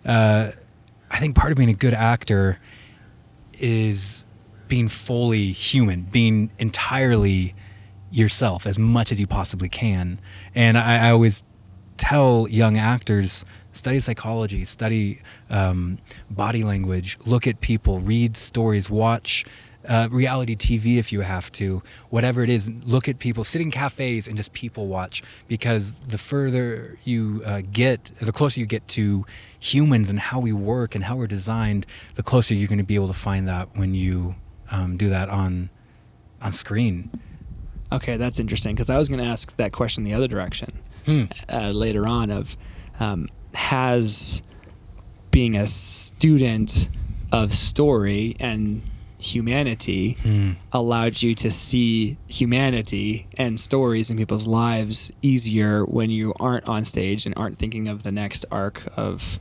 uh, 0.06 0.52
I 1.12 1.20
think 1.20 1.36
part 1.36 1.52
of 1.52 1.58
being 1.58 1.70
a 1.70 1.74
good 1.74 1.94
actor 1.94 2.60
is 3.54 4.26
being 4.68 4.88
fully 4.88 5.52
human, 5.52 6.04
being 6.04 6.52
entirely 6.60 7.56
yourself 8.12 8.66
as 8.66 8.80
much 8.80 9.12
as 9.12 9.20
you 9.20 9.28
possibly 9.28 9.70
can. 9.70 10.20
And 10.56 10.78
I, 10.78 11.08
I 11.08 11.12
always 11.12 11.44
tell 12.00 12.48
young 12.50 12.78
actors 12.78 13.46
study 13.72 14.00
psychology, 14.00 14.66
study 14.66 15.22
um, 15.50 16.00
body 16.30 16.64
language, 16.64 17.18
look 17.26 17.46
at 17.48 17.62
people, 17.62 18.00
read 18.00 18.36
stories, 18.36 18.90
watch. 18.90 19.46
Uh, 19.88 20.10
reality 20.12 20.56
TV, 20.56 20.98
if 20.98 21.12
you 21.12 21.22
have 21.22 21.50
to, 21.54 21.82
whatever 22.10 22.44
it 22.44 22.50
is, 22.50 22.70
look 22.84 23.08
at 23.08 23.18
people, 23.18 23.46
sit 23.46 23.62
in 23.62 23.72
cafes 23.72 24.28
and 24.28 24.36
just 24.36 24.52
people 24.52 24.88
watch. 24.88 25.24
Because 25.48 25.94
the 25.94 26.18
further 26.18 26.98
you 27.06 27.42
uh, 27.46 27.62
get, 27.72 28.12
the 28.20 28.34
closer 28.34 28.60
you 28.60 28.66
get 28.66 28.88
to 28.90 29.26
humans 29.58 30.10
and 30.10 30.20
how 30.20 30.40
we 30.40 30.52
work 30.52 30.96
and 30.96 31.06
how 31.06 31.16
we're 31.16 31.28
designed, 31.28 31.86
the 32.16 32.24
closer 32.24 32.54
you're 32.54 32.68
going 32.68 32.78
to 32.78 32.84
be 32.84 32.96
able 32.96 33.08
to 33.08 33.14
find 33.14 33.48
that 33.48 33.70
when 33.76 33.94
you 33.94 34.36
um, 34.70 34.98
do 34.98 35.10
that 35.10 35.30
on 35.30 35.70
on 36.42 36.52
screen. 36.54 37.10
Okay, 37.92 38.18
that's 38.18 38.40
interesting 38.40 38.76
because 38.76 38.90
I 38.90 38.98
was 38.98 39.10
going 39.10 39.22
to 39.22 39.30
ask 39.30 39.56
that 39.56 39.72
question 39.72 40.04
the 40.04 40.14
other 40.14 40.28
direction 40.28 40.84
uh, 41.52 41.70
later 41.72 42.08
on. 42.08 42.32
Of 42.32 42.58
um, 43.00 43.28
has 43.54 44.42
being 45.32 45.56
a 45.56 45.68
student 45.68 46.90
of 47.32 47.54
story 47.54 48.36
and 48.40 48.82
humanity 49.20 50.18
allowed 50.72 51.22
you 51.22 51.36
to 51.36 51.52
see 51.52 52.18
humanity 52.28 53.28
and 53.38 53.60
stories 53.60 54.10
in 54.10 54.18
people's 54.18 54.48
lives 54.48 55.12
easier 55.22 55.84
when 55.86 56.10
you 56.10 56.34
aren't 56.40 56.68
on 56.70 56.84
stage 56.84 57.26
and 57.26 57.38
aren't 57.38 57.58
thinking 57.58 57.88
of 57.90 58.04
the 58.04 58.12
next 58.12 58.46
arc 58.50 58.88
of 58.98 59.40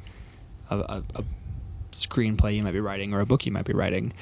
a, 0.70 0.78
a, 0.78 1.02
a 1.14 1.24
screenplay 1.92 2.56
you 2.56 2.62
might 2.62 2.72
be 2.72 2.80
writing 2.80 3.14
or 3.14 3.20
a 3.20 3.26
book 3.26 3.46
you 3.46 3.52
might 3.52 3.64
be 3.64 3.72
writing. 3.72 4.12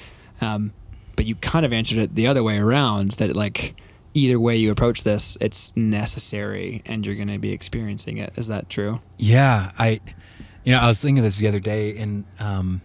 Um, 0.40 0.72
but 1.16 1.24
you 1.24 1.34
kind 1.36 1.64
of 1.64 1.72
answered 1.72 1.98
it 1.98 2.14
the 2.14 2.26
other 2.26 2.42
way 2.42 2.58
around 2.58 3.12
that 3.12 3.34
like 3.34 3.74
either 4.16 4.40
way 4.40 4.56
you 4.56 4.70
approach 4.70 5.04
this, 5.04 5.36
it's 5.40 5.76
necessary 5.76 6.82
and 6.86 7.04
you're 7.04 7.14
going 7.14 7.28
to 7.28 7.38
be 7.38 7.52
experiencing 7.52 8.16
it. 8.16 8.32
Is 8.36 8.48
that 8.48 8.68
true? 8.68 9.00
Yeah, 9.18 9.72
I, 9.78 10.00
you 10.64 10.72
know, 10.72 10.78
I 10.78 10.88
was 10.88 11.00
thinking 11.00 11.18
of 11.18 11.24
this 11.24 11.36
the 11.36 11.48
other 11.48 11.60
day, 11.60 11.96
and 11.98 12.24
um, 12.40 12.80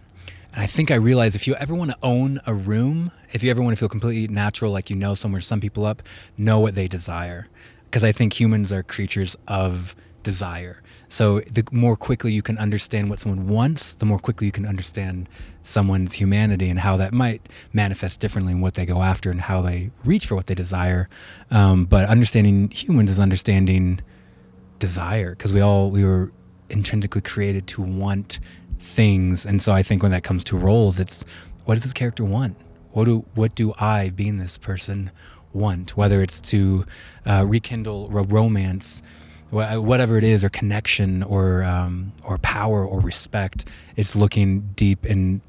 and 0.52 0.62
I 0.62 0.66
think 0.66 0.90
I 0.90 0.96
realized 0.96 1.34
if 1.34 1.46
you 1.46 1.54
ever 1.54 1.74
want 1.74 1.90
to 1.90 1.96
own 2.02 2.38
a 2.46 2.54
room, 2.54 3.10
if 3.32 3.42
you 3.42 3.50
ever 3.50 3.62
want 3.62 3.74
to 3.74 3.80
feel 3.80 3.88
completely 3.88 4.32
natural, 4.32 4.70
like 4.70 4.90
you 4.90 4.96
know 4.96 5.14
somewhere 5.14 5.40
sum 5.40 5.60
people 5.60 5.86
up, 5.86 6.02
know 6.36 6.60
what 6.60 6.74
they 6.74 6.86
desire, 6.86 7.48
because 7.86 8.04
I 8.04 8.12
think 8.12 8.38
humans 8.38 8.70
are 8.70 8.82
creatures 8.82 9.34
of 9.48 9.96
desire. 10.22 10.81
So 11.12 11.40
the 11.40 11.62
more 11.70 11.94
quickly 11.94 12.32
you 12.32 12.40
can 12.40 12.56
understand 12.56 13.10
what 13.10 13.18
someone 13.18 13.46
wants, 13.46 13.92
the 13.92 14.06
more 14.06 14.18
quickly 14.18 14.46
you 14.46 14.50
can 14.50 14.64
understand 14.64 15.28
someone's 15.60 16.14
humanity 16.14 16.70
and 16.70 16.78
how 16.78 16.96
that 16.96 17.12
might 17.12 17.42
manifest 17.70 18.18
differently 18.18 18.54
in 18.54 18.62
what 18.62 18.72
they 18.72 18.86
go 18.86 19.02
after 19.02 19.30
and 19.30 19.42
how 19.42 19.60
they 19.60 19.90
reach 20.06 20.24
for 20.24 20.36
what 20.36 20.46
they 20.46 20.54
desire. 20.54 21.10
Um, 21.50 21.84
but 21.84 22.08
understanding 22.08 22.70
humans 22.70 23.10
is 23.10 23.20
understanding 23.20 24.00
desire 24.78 25.32
because 25.32 25.52
we 25.52 25.60
all 25.60 25.90
we 25.90 26.02
were 26.02 26.32
intrinsically 26.70 27.20
created 27.20 27.66
to 27.66 27.82
want 27.82 28.38
things, 28.78 29.44
and 29.44 29.60
so 29.60 29.74
I 29.74 29.82
think 29.82 30.02
when 30.02 30.12
that 30.12 30.22
comes 30.22 30.42
to 30.44 30.56
roles, 30.56 30.98
it's 30.98 31.26
what 31.66 31.74
does 31.74 31.82
this 31.82 31.92
character 31.92 32.24
want? 32.24 32.56
What 32.92 33.04
do 33.04 33.26
what 33.34 33.54
do 33.54 33.74
I, 33.78 34.08
being 34.08 34.38
this 34.38 34.56
person, 34.56 35.10
want? 35.52 35.94
Whether 35.94 36.22
it's 36.22 36.40
to 36.52 36.86
uh, 37.26 37.44
rekindle 37.46 38.06
a 38.16 38.22
romance 38.22 39.02
whatever 39.52 40.16
it 40.16 40.24
is, 40.24 40.42
or 40.42 40.48
connection, 40.48 41.22
or 41.22 41.62
um, 41.62 42.12
or 42.24 42.38
power, 42.38 42.84
or 42.84 43.00
respect. 43.00 43.66
It's 43.96 44.16
looking 44.16 44.72
deep 44.74 45.04
in 45.04 45.42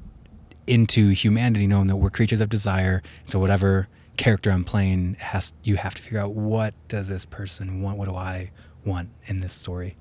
into 0.66 1.08
humanity, 1.08 1.66
knowing 1.66 1.86
that 1.88 1.96
we're 1.96 2.10
creatures 2.10 2.40
of 2.40 2.48
desire. 2.48 3.02
So 3.26 3.38
whatever 3.38 3.88
character 4.16 4.50
I'm 4.50 4.64
playing 4.64 5.16
has 5.18 5.52
you 5.62 5.76
have 5.76 5.94
to 5.94 6.02
figure 6.02 6.20
out 6.20 6.32
what 6.32 6.74
does 6.88 7.08
this 7.08 7.24
person 7.24 7.82
want? 7.82 7.98
What 7.98 8.08
do 8.08 8.14
I 8.14 8.50
want 8.84 9.08
in 9.26 9.38
this 9.38 9.52
story? 9.52 9.96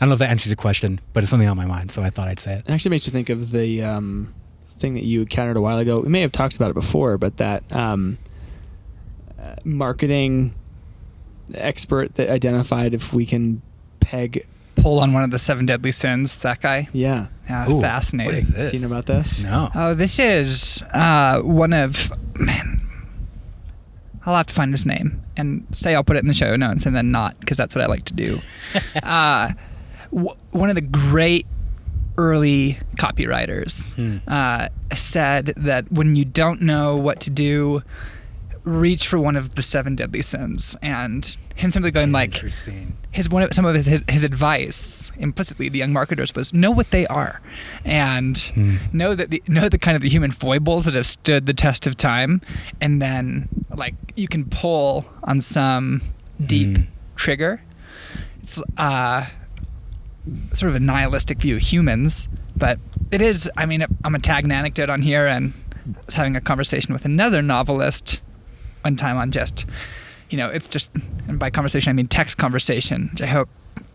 I 0.00 0.04
don't 0.04 0.10
know 0.10 0.14
if 0.14 0.18
that 0.20 0.30
answers 0.30 0.48
your 0.48 0.56
question, 0.56 1.00
but 1.12 1.22
it's 1.22 1.30
something 1.30 1.48
on 1.48 1.56
my 1.56 1.66
mind, 1.66 1.92
so 1.92 2.02
I 2.02 2.10
thought 2.10 2.26
I'd 2.26 2.40
say 2.40 2.54
it. 2.54 2.64
It 2.66 2.70
actually 2.70 2.90
makes 2.90 3.06
me 3.06 3.12
think 3.12 3.28
of 3.28 3.50
the 3.50 3.84
um, 3.84 4.34
thing 4.64 4.94
that 4.94 5.04
you 5.04 5.20
encountered 5.20 5.58
a 5.58 5.60
while 5.60 5.78
ago. 5.78 6.00
We 6.00 6.08
may 6.08 6.22
have 6.22 6.32
talked 6.32 6.56
about 6.56 6.70
it 6.70 6.74
before, 6.74 7.18
but 7.18 7.36
that 7.36 7.70
um, 7.70 8.16
uh, 9.38 9.56
marketing 9.62 10.54
expert 11.54 12.14
that 12.16 12.28
identified 12.30 12.94
if 12.94 13.12
we 13.12 13.26
can 13.26 13.62
peg. 14.00 14.46
Pull 14.76 14.98
on 15.00 15.12
one 15.12 15.22
of 15.24 15.30
the 15.30 15.38
seven 15.38 15.66
deadly 15.66 15.92
sins. 15.92 16.36
That 16.38 16.60
guy. 16.62 16.88
Yeah. 16.92 17.26
Yeah, 17.48 17.70
Ooh, 17.70 17.80
fascinating. 17.80 18.32
What 18.34 18.40
is 18.40 18.52
this? 18.52 18.70
Do 18.72 18.78
you 18.78 18.82
know 18.82 18.88
about 18.90 19.06
this? 19.06 19.42
No. 19.44 19.68
Oh, 19.74 19.94
this 19.94 20.18
is 20.18 20.82
uh, 20.94 21.40
one 21.42 21.72
of 21.72 22.10
man. 22.38 22.78
I'll 24.24 24.36
have 24.36 24.46
to 24.46 24.54
find 24.54 24.72
his 24.72 24.86
name 24.86 25.22
and 25.36 25.66
say 25.72 25.94
I'll 25.94 26.04
put 26.04 26.16
it 26.16 26.20
in 26.20 26.28
the 26.28 26.34
show 26.34 26.54
notes 26.56 26.86
and 26.86 26.94
then 26.94 27.10
not 27.10 27.38
because 27.40 27.56
that's 27.56 27.74
what 27.74 27.82
I 27.84 27.88
like 27.88 28.04
to 28.06 28.14
do. 28.14 28.38
uh, 29.02 29.52
w- 30.12 30.34
one 30.52 30.68
of 30.68 30.74
the 30.76 30.82
great 30.82 31.46
early 32.18 32.78
copywriters 32.96 33.92
Hmm. 33.94 34.18
uh, 34.28 34.68
said 34.94 35.46
that 35.56 35.90
when 35.90 36.16
you 36.16 36.24
don't 36.24 36.60
know 36.62 36.96
what 36.96 37.20
to 37.20 37.30
do, 37.30 37.82
reach 38.70 39.06
for 39.08 39.18
one 39.18 39.36
of 39.36 39.54
the 39.54 39.62
seven 39.62 39.96
deadly 39.96 40.22
sins, 40.22 40.76
and 40.82 41.36
him 41.56 41.70
simply 41.70 41.90
going 41.90 42.12
like 42.12 42.34
his 43.12 43.28
one 43.28 43.42
of 43.42 43.52
some 43.52 43.64
of 43.64 43.74
his, 43.74 43.86
his 43.86 44.00
his 44.08 44.24
advice 44.24 45.10
implicitly 45.18 45.68
the 45.68 45.78
young 45.78 45.92
marketers 45.92 46.34
was 46.34 46.54
know 46.54 46.70
what 46.70 46.90
they 46.90 47.06
are 47.08 47.40
and 47.84 48.38
Hmm. 48.54 48.76
know 48.92 49.14
that 49.14 49.30
the 49.30 49.42
know 49.48 49.68
the 49.68 49.78
kind 49.78 49.96
of 49.96 50.02
the 50.02 50.08
human 50.08 50.30
foibles 50.30 50.84
that 50.84 50.94
have 50.94 51.06
stood 51.06 51.46
the 51.46 51.52
test 51.52 51.86
of 51.86 51.96
time 51.96 52.40
and 52.80 53.02
then 53.02 53.48
like 53.74 53.94
you 54.16 54.28
can 54.28 54.44
pull 54.44 55.04
on 55.24 55.40
some 55.40 56.00
deep 56.44 56.76
Hmm. 56.76 56.82
trigger 57.16 57.60
it's 58.42 58.62
uh 58.78 59.26
sort 60.52 60.70
of 60.70 60.76
a 60.76 60.80
nihilistic 60.80 61.38
view 61.38 61.56
of 61.56 61.62
humans 61.62 62.28
but 62.56 62.78
it 63.10 63.20
is 63.22 63.50
i 63.56 63.66
mean 63.66 63.84
i'm 64.04 64.14
a 64.14 64.18
tagging 64.18 64.52
anecdote 64.52 64.88
on 64.90 65.02
here 65.02 65.26
and 65.26 65.52
I 65.76 66.06
was 66.06 66.14
having 66.14 66.36
a 66.36 66.40
conversation 66.40 66.92
with 66.92 67.04
another 67.04 67.42
novelist 67.42 68.20
one 68.82 68.96
time 68.96 69.16
on 69.16 69.30
just 69.30 69.66
you 70.30 70.38
know 70.38 70.48
it's 70.48 70.68
just 70.68 70.90
and 71.28 71.38
by 71.38 71.50
conversation 71.50 71.90
i 71.90 71.92
mean 71.92 72.06
text 72.06 72.38
conversation. 72.38 73.08
Which 73.12 73.22
i 73.22 73.26
hope 73.26 73.48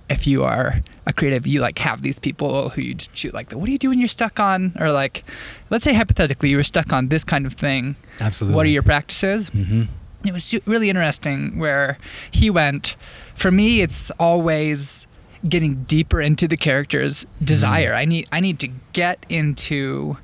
if 0.09 0.27
you 0.27 0.43
are 0.43 0.81
a 1.05 1.13
creative 1.13 1.47
you 1.47 1.61
like 1.61 1.79
have 1.79 2.01
these 2.01 2.19
people 2.19 2.69
who 2.69 2.81
you 2.81 2.93
just 2.93 3.15
shoot 3.15 3.33
like 3.33 3.51
what 3.51 3.65
do 3.65 3.71
you 3.71 3.77
do 3.77 3.89
when 3.89 3.99
you're 3.99 4.07
stuck 4.07 4.39
on? 4.39 4.73
Or 4.79 4.91
like 4.91 5.23
let's 5.69 5.83
say 5.83 5.93
hypothetically 5.93 6.49
you 6.49 6.57
were 6.57 6.63
stuck 6.63 6.93
on 6.93 7.07
this 7.09 7.23
kind 7.23 7.45
of 7.45 7.53
thing. 7.53 7.95
Absolutely. 8.19 8.55
what 8.55 8.65
are 8.65 8.69
your 8.69 8.83
practices? 8.83 9.49
Mm-hmm. 9.49 9.83
it 10.27 10.33
was 10.33 10.53
really 10.65 10.89
interesting 10.89 11.57
where 11.57 11.97
he 12.31 12.49
went. 12.49 12.95
For 13.33 13.51
me 13.51 13.81
it's 13.81 14.11
always 14.11 15.07
getting 15.47 15.83
deeper 15.83 16.21
into 16.21 16.47
the 16.47 16.57
character's 16.57 17.25
desire. 17.43 17.93
I 17.93 18.05
need 18.05 18.27
i 18.31 18.39
need 18.39 18.59
to 18.59 18.67
get 18.93 19.25
into 19.29 20.17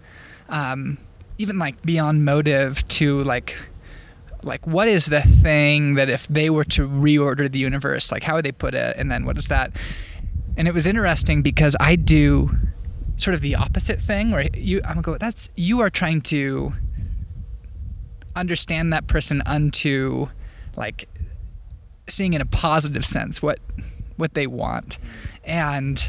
um, 0.49 0.97
even 1.38 1.57
like 1.57 1.82
beyond 1.82 2.24
motive 2.26 2.88
to 2.89 3.24
like 3.24 3.55
like 4.44 4.66
what 4.66 4.88
is 4.88 5.06
the 5.06 5.22
thing 5.22 5.96
that 5.96 6.10
if 6.10 6.28
they 6.28 6.50
were 6.50 6.64
to 6.66 6.88
reorder 6.88 7.52
the 7.52 7.60
universe 7.60 8.12
like 8.12 8.24
how 8.24 8.36
would 8.36 8.46
they 8.46 8.52
put 8.52 8.74
it? 8.74 8.96
And 8.98 9.12
then 9.12 9.26
what 9.26 9.38
is 9.38 9.48
that? 9.48 9.72
And 10.58 10.68
it 10.68 10.74
was 10.74 10.86
interesting 10.86 11.42
because 11.42 11.76
i 11.80 11.96
do 11.96 12.50
sort 13.18 13.34
of 13.34 13.42
the 13.42 13.56
opposite 13.56 14.00
thing 14.00 14.32
where 14.32 14.50
you 14.56 14.82
i'm 14.84 14.96
gonna 14.96 15.02
go 15.02 15.18
that's 15.18 15.50
you 15.56 15.80
are 15.80 15.89
trying 15.89 16.22
to 16.22 16.74
understand 18.36 18.92
that 18.94 19.08
person 19.08 19.42
unto 19.46 20.28
like 20.76 21.08
seeing 22.08 22.34
in 22.34 22.42
a 22.42 22.46
positive 22.46 23.06
sense 23.06 23.42
what 23.42 23.60
what 24.18 24.34
they 24.34 24.48
want. 24.48 24.98
And 25.44 26.06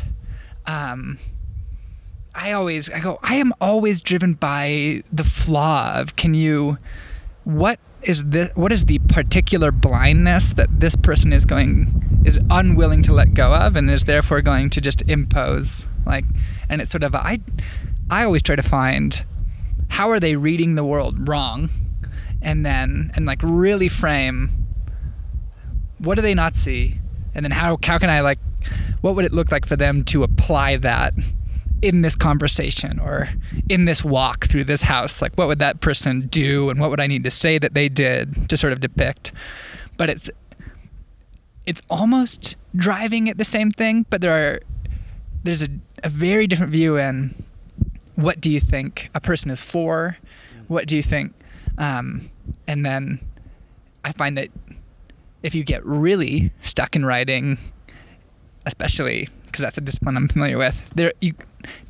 um 0.67 1.19
i 2.35 2.53
always 2.53 2.89
i 2.91 3.01
go 3.01 3.19
i 3.23 3.35
am 3.35 3.53
always 3.61 4.01
driven 4.01 4.33
by 4.35 5.03
the 5.13 5.25
flaw 5.25 5.95
of 5.97 6.15
can 6.17 6.35
you 6.35 6.79
what 7.45 7.79
is 8.05 8.23
this 8.25 8.51
what 8.55 8.73
is 8.73 8.85
the 8.87 8.99
particular 9.01 9.71
blindness 9.71 10.51
that 10.55 10.69
this 10.81 10.97
person 10.97 11.33
is 11.33 11.45
going 11.45 12.23
is 12.25 12.39
unwilling 12.51 13.03
to 13.03 13.13
let 13.13 13.35
go 13.35 13.55
of 13.55 13.77
and 13.77 13.91
is 13.91 14.05
therefore 14.05 14.41
going 14.43 14.71
to 14.71 14.81
just 14.81 15.03
impose 15.09 15.87
like 16.07 16.25
and 16.69 16.81
it's 16.81 16.91
sort 16.91 17.05
of 17.05 17.15
I 17.15 17.41
I 18.11 18.25
always 18.25 18.43
try 18.43 18.57
to 18.57 18.63
find 18.63 19.25
how 19.89 20.11
are 20.11 20.21
they 20.21 20.37
reading 20.37 20.75
the 20.75 20.85
world 20.85 21.29
wrong 21.29 21.71
and 22.41 22.65
then 22.65 23.11
and 23.15 23.27
like 23.27 23.41
really 23.43 23.89
frame 23.89 24.51
what 25.99 26.17
do 26.17 26.23
they 26.23 26.35
not 26.35 26.57
see 26.57 26.99
and 27.35 27.45
then 27.45 27.53
how 27.53 27.79
how 27.85 27.99
can 27.99 28.11
i 28.11 28.21
like 28.21 28.39
what 29.01 29.15
would 29.15 29.25
it 29.25 29.33
look 29.33 29.51
like 29.53 29.67
for 29.67 29.77
them 29.77 30.05
to 30.05 30.23
apply 30.23 30.77
that 30.77 31.15
in 31.83 32.03
this 32.03 32.15
conversation 32.15 32.99
or 33.01 33.29
in 33.69 33.85
this 33.85 34.05
walk 34.05 34.47
through 34.47 34.63
this 34.65 34.83
house 34.83 35.21
like 35.21 35.35
what 35.35 35.49
would 35.49 35.59
that 35.59 35.81
person 35.81 36.21
do 36.29 36.71
and 36.71 36.79
what 36.79 36.91
would 36.91 37.01
i 37.01 37.09
need 37.09 37.25
to 37.25 37.31
say 37.31 37.59
that 37.59 37.75
they 37.75 37.89
did 37.89 38.49
to 38.49 38.57
sort 38.57 38.73
of 38.73 38.81
depict? 38.81 39.33
But 39.99 40.09
it's 40.09 40.31
it's 41.67 41.83
almost 41.91 42.57
driving 42.75 43.29
at 43.29 43.37
the 43.37 43.45
same 43.45 43.71
thing 43.71 44.07
but 44.11 44.21
there 44.21 44.33
are 44.33 44.61
there's 45.45 45.63
a, 45.63 45.69
a 46.05 46.09
very 46.09 46.47
different 46.47 46.73
view 46.73 46.97
in 46.97 47.35
what 48.15 48.41
do 48.41 48.49
you 48.49 48.61
think 48.61 49.11
a 49.15 49.21
person 49.21 49.51
is 49.51 49.63
for? 49.63 50.17
What 50.69 50.87
do 50.87 50.97
you 50.97 51.03
think 51.03 51.35
um, 51.79 52.31
and 52.67 52.85
then 52.85 53.21
i 54.05 54.13
find 54.13 54.37
that 54.39 54.49
if 55.43 55.55
you 55.55 55.65
get 55.65 55.85
really 55.85 56.53
stuck 56.63 56.95
in 56.97 57.05
writing 57.05 57.59
especially 58.67 59.29
because 59.53 59.63
that's 59.63 59.79
a 59.79 59.83
discipline 59.83 60.17
i'm 60.17 60.29
familiar 60.29 60.59
with. 60.59 60.83
There 60.95 61.13
you 61.21 61.35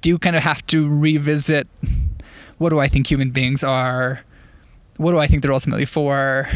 do 0.01 0.19
kind 0.19 0.37
of 0.37 0.43
have 0.43 0.67
to 0.67 0.89
revisit 0.89 1.69
what 2.59 2.71
do 2.71 2.81
i 2.81 2.89
think 2.89 3.11
human 3.11 3.31
beings 3.31 3.65
are? 3.65 4.23
What 4.97 5.13
do 5.13 5.19
i 5.19 5.27
think 5.27 5.43
they're 5.43 5.53
ultimately 5.53 5.87
for? 5.87 6.49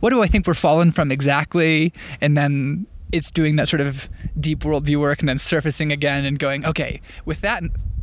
What 0.00 0.10
do 0.10 0.22
i 0.22 0.26
think 0.26 0.46
we're 0.46 0.54
fallen 0.54 0.90
from 0.92 1.12
exactly? 1.12 1.92
And 2.20 2.36
then 2.36 2.86
it's 3.12 3.30
doing 3.30 3.56
that 3.56 3.68
sort 3.68 3.80
of 3.80 4.08
deep 4.40 4.60
worldview 4.60 4.98
work 4.98 5.20
and 5.20 5.28
then 5.28 5.38
surfacing 5.38 5.92
again 5.92 6.24
and 6.24 6.38
going 6.38 6.64
okay 6.64 7.00
with 7.24 7.40
that 7.42 7.62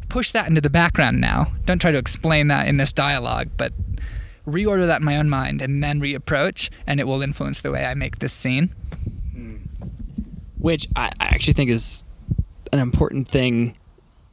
push 0.09 0.31
that 0.31 0.47
into 0.47 0.59
the 0.59 0.69
background 0.69 1.21
now. 1.21 1.53
Don't 1.65 1.79
try 1.79 1.91
to 1.91 1.97
explain 1.97 2.47
that 2.47 2.67
in 2.67 2.77
this 2.77 2.93
dialogue 2.93 3.49
but 3.57 3.73
reorder 4.47 4.87
that 4.87 5.01
in 5.01 5.05
my 5.05 5.17
own 5.17 5.29
mind 5.29 5.61
and 5.61 5.83
then 5.83 6.01
reapproach 6.01 6.69
and 6.87 6.99
it 6.99 7.07
will 7.07 7.21
influence 7.21 7.61
the 7.61 7.71
way 7.71 7.85
i 7.85 7.93
make 7.93 8.19
this 8.19 8.33
scene. 8.33 8.67
Hmm. 9.33 9.57
Which 10.57 10.87
I, 10.95 11.11
I 11.19 11.25
actually 11.25 11.53
think 11.53 11.69
is 11.69 12.03
an 12.72 12.80
important 12.80 13.28
thing 13.28 13.78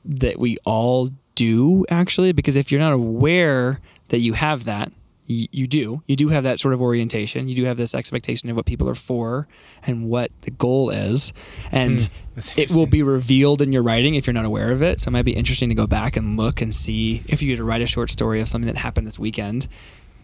that 0.04 0.38
we 0.38 0.56
all 0.64 1.10
do 1.34 1.84
actually 1.88 2.32
because 2.32 2.56
if 2.56 2.72
you're 2.72 2.80
not 2.80 2.92
aware 2.92 3.80
that 4.08 4.18
you 4.18 4.32
have 4.32 4.64
that 4.64 4.90
you, 5.26 5.46
you 5.52 5.66
do. 5.66 6.02
You 6.06 6.16
do 6.16 6.28
have 6.28 6.44
that 6.44 6.58
sort 6.58 6.72
of 6.72 6.80
orientation. 6.80 7.48
You 7.48 7.54
do 7.54 7.64
have 7.64 7.76
this 7.76 7.94
expectation 7.94 8.48
of 8.48 8.56
what 8.56 8.64
people 8.64 8.88
are 8.88 8.94
for 8.94 9.46
and 9.86 10.08
what 10.08 10.30
the 10.40 10.50
goal 10.50 10.88
is. 10.88 11.34
And 11.70 12.00
Hmm, 12.34 12.40
it 12.56 12.70
will 12.70 12.86
be 12.86 13.02
revealed 13.02 13.60
in 13.60 13.70
your 13.70 13.82
writing 13.82 14.14
if 14.14 14.26
you're 14.26 14.32
not 14.32 14.46
aware 14.46 14.72
of 14.72 14.80
it. 14.80 15.00
So 15.00 15.08
it 15.08 15.12
might 15.12 15.26
be 15.26 15.36
interesting 15.36 15.68
to 15.68 15.74
go 15.74 15.86
back 15.86 16.16
and 16.16 16.38
look 16.38 16.62
and 16.62 16.74
see 16.74 17.22
if 17.26 17.42
you 17.42 17.52
were 17.52 17.58
to 17.58 17.64
write 17.64 17.82
a 17.82 17.86
short 17.86 18.08
story 18.08 18.40
of 18.40 18.48
something 18.48 18.72
that 18.72 18.80
happened 18.80 19.06
this 19.06 19.18
weekend 19.18 19.68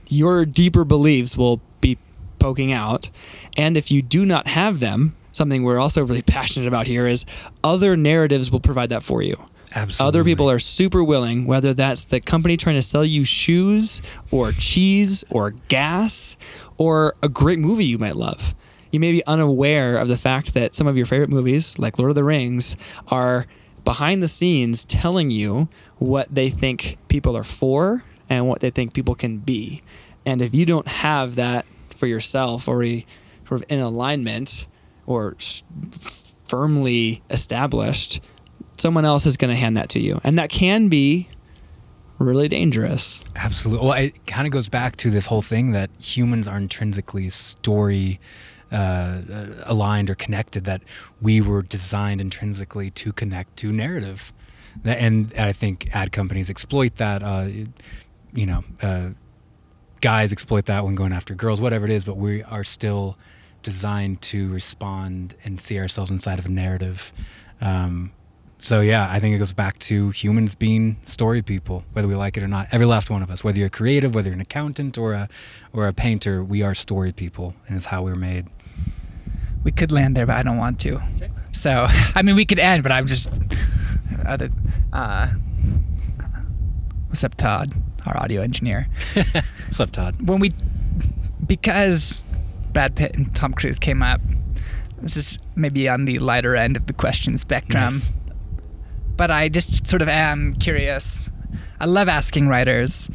your 0.09 0.45
deeper 0.45 0.85
beliefs 0.85 1.37
will 1.37 1.61
be 1.81 1.99
poking 2.39 2.73
out. 2.73 3.11
And 3.57 3.77
if 3.77 3.91
you 3.91 4.03
do 4.03 4.25
not 4.25 4.47
have 4.47 4.81
them, 4.81 5.17
something 5.35 5.62
we're 5.62 5.78
also 5.78 6.05
really 6.05 6.22
passionate 6.26 6.66
about 6.66 6.87
here 6.87 7.07
is 7.07 7.26
other 7.62 7.97
narratives 7.97 8.51
will 8.51 8.61
provide 8.61 8.89
that 8.89 9.03
for 9.03 9.22
you. 9.22 9.37
Absolutely. 9.74 10.09
Other 10.09 10.24
people 10.24 10.51
are 10.51 10.61
super 10.61 11.03
willing, 11.03 11.47
whether 11.47 11.74
that's 11.74 12.05
the 12.05 12.20
company 12.20 12.57
trying 12.57 12.76
to 12.76 12.82
sell 12.82 13.05
you 13.05 13.24
shoes 13.24 14.03
or 14.30 14.53
cheese 14.53 15.24
or 15.30 15.51
gas 15.68 16.37
or 16.78 17.16
a 17.22 17.28
great 17.28 17.59
movie 17.59 17.85
you 17.85 17.99
might 17.99 18.14
love. 18.14 18.55
You 18.93 19.01
may 19.01 19.11
be 19.11 19.26
unaware 19.26 19.97
of 19.97 20.07
the 20.07 20.16
fact 20.16 20.55
that 20.55 20.76
some 20.76 20.87
of 20.87 20.97
your 20.97 21.07
favorite 21.07 21.30
movies, 21.30 21.78
like 21.80 21.99
Lord 21.99 22.11
of 22.11 22.14
the 22.14 22.22
Rings, 22.22 22.76
are 23.09 23.47
behind 23.85 24.22
the 24.22 24.28
scenes 24.28 24.85
telling 24.85 25.32
you 25.32 25.68
what 25.99 26.32
they 26.32 26.49
think 26.49 26.97
people 27.09 27.37
are 27.37 27.45
for 27.45 28.05
and 28.30 28.47
what 28.47 28.61
they 28.61 28.70
think 28.70 28.95
people 28.95 29.16
can 29.16 29.39
be. 29.39 29.82
And 30.24 30.41
if 30.41 30.55
you 30.55 30.64
don't 30.64 30.87
have 30.87 31.37
that 31.37 31.66
for 31.91 32.07
yourself 32.07 32.68
already 32.68 33.07
sort 33.49 33.62
of 33.62 33.66
in 33.68 33.80
alignment 33.80 34.66
or 35.07 35.37
firmly 36.49 37.23
established, 37.31 38.23
someone 38.77 39.05
else 39.05 39.27
is 39.27 39.37
going 39.37 39.55
to 39.55 39.61
hand 39.61 39.77
that 39.77 39.89
to 39.91 40.01
you. 40.01 40.21
And 40.25 40.39
that 40.39 40.51
can 40.51 40.89
be 40.89 41.29
really 42.19 42.49
dangerous. 42.49 43.23
Absolutely. 43.37 43.87
Well, 43.87 43.97
it 43.97 44.27
kind 44.27 44.47
of 44.47 44.53
goes 44.53 44.69
back 44.69 44.97
to 44.97 45.11
this 45.11 45.27
whole 45.27 45.43
thing 45.43 45.73
that 45.73 45.91
humans 45.99 46.47
are 46.49 46.57
intrinsically 46.57 47.29
story 47.29 48.21
uh, 48.71 49.21
aligned 49.65 50.11
or 50.11 50.15
connected, 50.15 50.65
that 50.65 50.83
we 51.21 51.41
were 51.41 51.63
designed 51.63 52.21
intrinsically 52.21 52.91
to 52.91 53.13
connect 53.13 53.57
to 53.59 53.73
narrative. 53.73 54.33
And 54.85 55.33
I 55.39 55.53
think 55.53 55.95
ad 55.95 56.11
companies 56.13 56.51
exploit 56.51 56.97
that. 56.97 57.23
Uh, 57.23 57.49
you 58.33 58.47
know, 58.47 58.65
uh, 58.83 59.11
guys 60.01 60.33
exploit 60.33 60.67
that 60.67 60.85
when 60.85 60.95
going 60.97 61.13
after 61.13 61.35
girls, 61.35 61.61
whatever 61.61 61.85
it 61.85 61.91
is, 61.91 62.05
but 62.05 62.17
we 62.17 62.43
are 62.43 62.65
still 62.65 63.17
designed 63.65 64.23
to 64.23 64.53
respond 64.53 65.35
and 65.43 65.61
see 65.61 65.79
ourselves 65.81 66.11
inside 66.11 66.39
of 66.39 66.47
a 66.47 66.51
narrative. 66.51 67.12
Um, 67.61 68.12
so 68.59 68.81
yeah, 68.81 69.09
I 69.11 69.19
think 69.21 69.35
it 69.35 69.39
goes 69.39 69.53
back 69.53 69.79
to 69.81 70.11
humans 70.11 70.55
being 70.55 70.97
story 71.03 71.43
people, 71.43 71.85
whether 71.93 72.07
we 72.07 72.15
like 72.15 72.37
it 72.37 72.43
or 72.43 72.49
not. 72.49 72.69
Every 72.71 72.87
last 72.87 73.11
one 73.11 73.23
of 73.23 73.31
us, 73.31 73.43
whether 73.43 73.59
you're 73.59 73.69
creative, 73.69 74.15
whether 74.15 74.29
you're 74.29 74.35
an 74.35 74.41
accountant 74.41 74.97
or 74.97 75.12
a 75.12 75.29
or 75.73 75.89
a 75.89 75.93
painter, 75.93 76.45
we 76.45 76.62
are 76.62 76.75
story 76.75 77.12
people, 77.12 77.55
and 77.67 77.77
it's 77.77 77.87
how 77.87 78.03
we're 78.05 78.15
made. 78.15 78.47
We 79.65 79.73
could 79.73 79.91
land 79.91 80.17
there, 80.17 80.27
but 80.27 80.37
I 80.37 80.43
don't 80.43 80.59
want 80.59 80.79
to. 80.81 81.03
So, 81.53 81.87
I 81.89 82.23
mean, 82.23 82.37
we 82.37 82.45
could 82.45 82.59
end, 82.59 82.83
but 82.83 82.93
I'm 82.93 83.07
just. 83.07 83.31
Other, 84.27 84.49
uh, 84.93 85.29
what's 87.09 87.25
up, 87.25 87.35
Todd, 87.35 87.73
our 88.07 88.17
audio 88.23 88.41
engineer? 88.41 88.89
What's 89.67 89.81
up, 89.81 89.91
Todd? 89.91 90.27
when 90.27 90.41
we 90.41 90.53
because 91.47 92.23
Brad 92.75 92.95
Pitt 92.95 93.16
and 93.16 93.35
Tom 93.35 93.55
Cruise 93.55 93.79
came 93.79 94.03
up, 94.03 94.20
this 94.99 95.16
is 95.16 95.39
maybe 95.57 95.89
on 95.89 96.05
the 96.05 96.18
lighter 96.18 96.57
end 96.57 96.77
of 96.77 96.87
the 96.87 96.93
question 96.93 97.37
spectrum. 97.39 97.95
Nice. 97.95 98.11
But 99.16 99.31
I 99.31 99.49
just 99.49 99.87
sort 99.87 100.03
of 100.03 100.09
am 100.09 100.55
curious. 100.57 101.31
I 101.81 101.87
love 101.87 102.09
asking 102.09 102.49
writers 102.49 103.09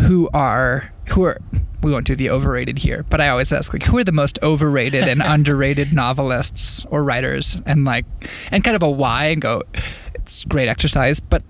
who 0.00 0.28
are 0.34 0.92
who 1.08 1.24
are 1.24 1.38
we 1.82 1.90
won't 1.90 2.06
do 2.06 2.14
the 2.14 2.30
overrated 2.30 2.78
here, 2.78 3.04
but 3.08 3.20
I 3.20 3.28
always 3.28 3.50
ask 3.52 3.72
like 3.72 3.82
who 3.82 3.98
are 3.98 4.04
the 4.04 4.12
most 4.12 4.38
overrated 4.42 5.04
and 5.04 5.20
underrated 5.24 5.92
novelists 5.92 6.84
or 6.90 7.02
writers 7.02 7.56
and 7.66 7.84
like 7.84 8.04
and 8.50 8.62
kind 8.62 8.76
of 8.76 8.82
a 8.82 8.90
why 8.90 9.26
and 9.26 9.40
go 9.40 9.62
it's 10.14 10.44
great 10.44 10.68
exercise, 10.68 11.20
but 11.20 11.42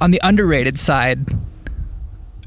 on 0.00 0.10
the 0.10 0.20
underrated 0.22 0.78
side, 0.78 1.20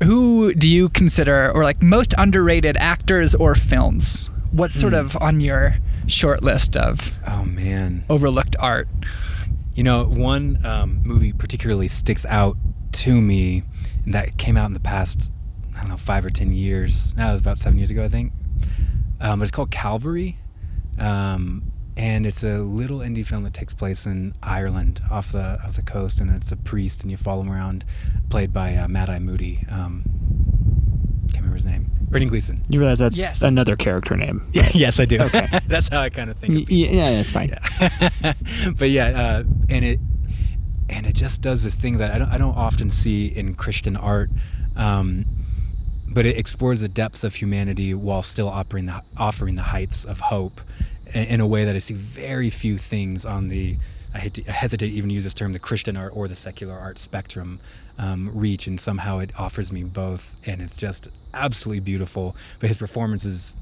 who 0.03 0.53
do 0.53 0.67
you 0.69 0.89
consider 0.89 1.51
or 1.51 1.63
like 1.63 1.81
most 1.83 2.13
underrated 2.17 2.77
actors 2.77 3.35
or 3.35 3.55
films? 3.55 4.29
What's 4.51 4.79
sort 4.79 4.93
of 4.93 5.15
on 5.17 5.39
your 5.39 5.77
short 6.07 6.41
list 6.41 6.75
of 6.75 7.13
Oh 7.27 7.45
man. 7.45 8.03
overlooked 8.09 8.55
art? 8.59 8.87
You 9.75 9.83
know, 9.83 10.05
one 10.05 10.65
um, 10.65 11.01
movie 11.03 11.31
particularly 11.33 11.87
sticks 11.87 12.25
out 12.27 12.57
to 12.93 13.21
me 13.21 13.63
and 14.05 14.13
that 14.13 14.37
came 14.37 14.57
out 14.57 14.65
in 14.65 14.73
the 14.73 14.79
past, 14.79 15.31
I 15.75 15.81
don't 15.81 15.89
know, 15.89 15.97
five 15.97 16.25
or 16.25 16.29
ten 16.29 16.51
years. 16.51 17.13
That 17.13 17.31
was 17.31 17.39
about 17.41 17.59
seven 17.59 17.77
years 17.77 17.91
ago, 17.91 18.03
I 18.03 18.07
think. 18.09 18.31
Um, 19.21 19.39
but 19.39 19.43
it's 19.43 19.51
called 19.51 19.69
Calvary, 19.69 20.37
um, 20.97 21.71
and 21.99 22.25
it's 22.25 22.43
a 22.45 22.59
little 22.59 22.99
indie 22.99 23.25
film 23.25 23.43
that 23.43 23.53
takes 23.53 23.73
place 23.73 24.05
in 24.05 24.33
Ireland, 24.41 25.01
off 25.11 25.33
the 25.33 25.59
off 25.65 25.73
the 25.75 25.81
coast, 25.83 26.21
and 26.21 26.33
it's 26.33 26.51
a 26.51 26.55
priest, 26.55 27.01
and 27.03 27.11
you 27.11 27.17
follow 27.17 27.41
him 27.41 27.51
around, 27.51 27.83
played 28.29 28.53
by 28.53 28.73
uh, 28.75 28.87
Mad 28.87 29.09
Eye 29.09 29.19
Moody. 29.19 29.65
Um, 29.69 30.03
can't 31.33 31.43
remember 31.45 31.55
his 31.57 31.65
name. 31.65 31.91
Brendan 32.09 32.29
Gleeson. 32.29 32.61
You 32.69 32.79
realize 32.79 32.99
that's 32.99 33.19
Yes. 33.19 33.41
another 33.43 33.75
character 33.75 34.15
name. 34.15 34.41
Yeah, 34.51 34.69
yes, 34.73 34.99
I 34.99 35.05
do. 35.05 35.17
Okay, 35.19 35.45
that's 35.67 35.89
how 35.89 35.99
I 35.99 36.09
kind 36.09 36.29
of 36.31 36.37
think. 36.37 36.63
Of 36.63 36.69
y- 36.71 36.87
yeah, 36.89 37.09
it's 37.19 37.31
fine. 37.31 37.49
but 38.77 38.89
yeah, 38.89 39.07
uh, 39.09 39.43
and 39.69 39.83
it 39.85 39.99
and 40.89 41.05
it 41.05 41.13
just 41.15 41.41
does 41.41 41.63
this 41.63 41.75
thing 41.75 41.97
that 41.99 42.11
I 42.13 42.17
don't, 42.17 42.29
I 42.29 42.37
don't 42.37 42.55
often 42.57 42.89
see 42.91 43.27
in 43.27 43.53
Christian 43.55 43.95
art. 43.97 44.29
Um, 44.77 45.25
but 46.11 46.25
it 46.25 46.37
explores 46.37 46.81
the 46.81 46.87
depths 46.87 47.23
of 47.23 47.35
humanity 47.35 47.93
while 47.93 48.23
still 48.23 48.47
offering 48.49 48.87
the, 48.87 49.01
offering 49.17 49.53
the 49.55 49.61
heights 49.61 50.03
of 50.05 50.19
hope 50.21 50.59
in, 51.13 51.23
in 51.25 51.41
a 51.41 51.47
way 51.47 51.65
that 51.65 51.75
I 51.75 51.79
see 51.79 51.93
very 51.93 52.49
few 52.49 52.77
things 52.77 53.25
on 53.25 53.47
the 53.49 53.75
I, 54.13 54.19
hate 54.19 54.33
to, 54.35 54.49
I 54.49 54.51
hesitate 54.53 54.89
to 54.89 54.93
even 54.95 55.09
use 55.09 55.23
this 55.23 55.33
term 55.33 55.51
the 55.51 55.59
Christian 55.59 55.95
art 55.97 56.13
or 56.15 56.27
the 56.27 56.35
secular 56.35 56.75
art 56.75 56.97
spectrum 56.99 57.59
um, 57.97 58.29
reach 58.33 58.65
and 58.67 58.79
somehow 58.79 59.19
it 59.19 59.31
offers 59.39 59.71
me 59.71 59.83
both 59.83 60.39
and 60.47 60.61
it's 60.61 60.75
just 60.75 61.07
absolutely 61.33 61.81
beautiful 61.81 62.35
but 62.59 62.67
his 62.69 62.77
performance 62.77 63.25
is 63.25 63.55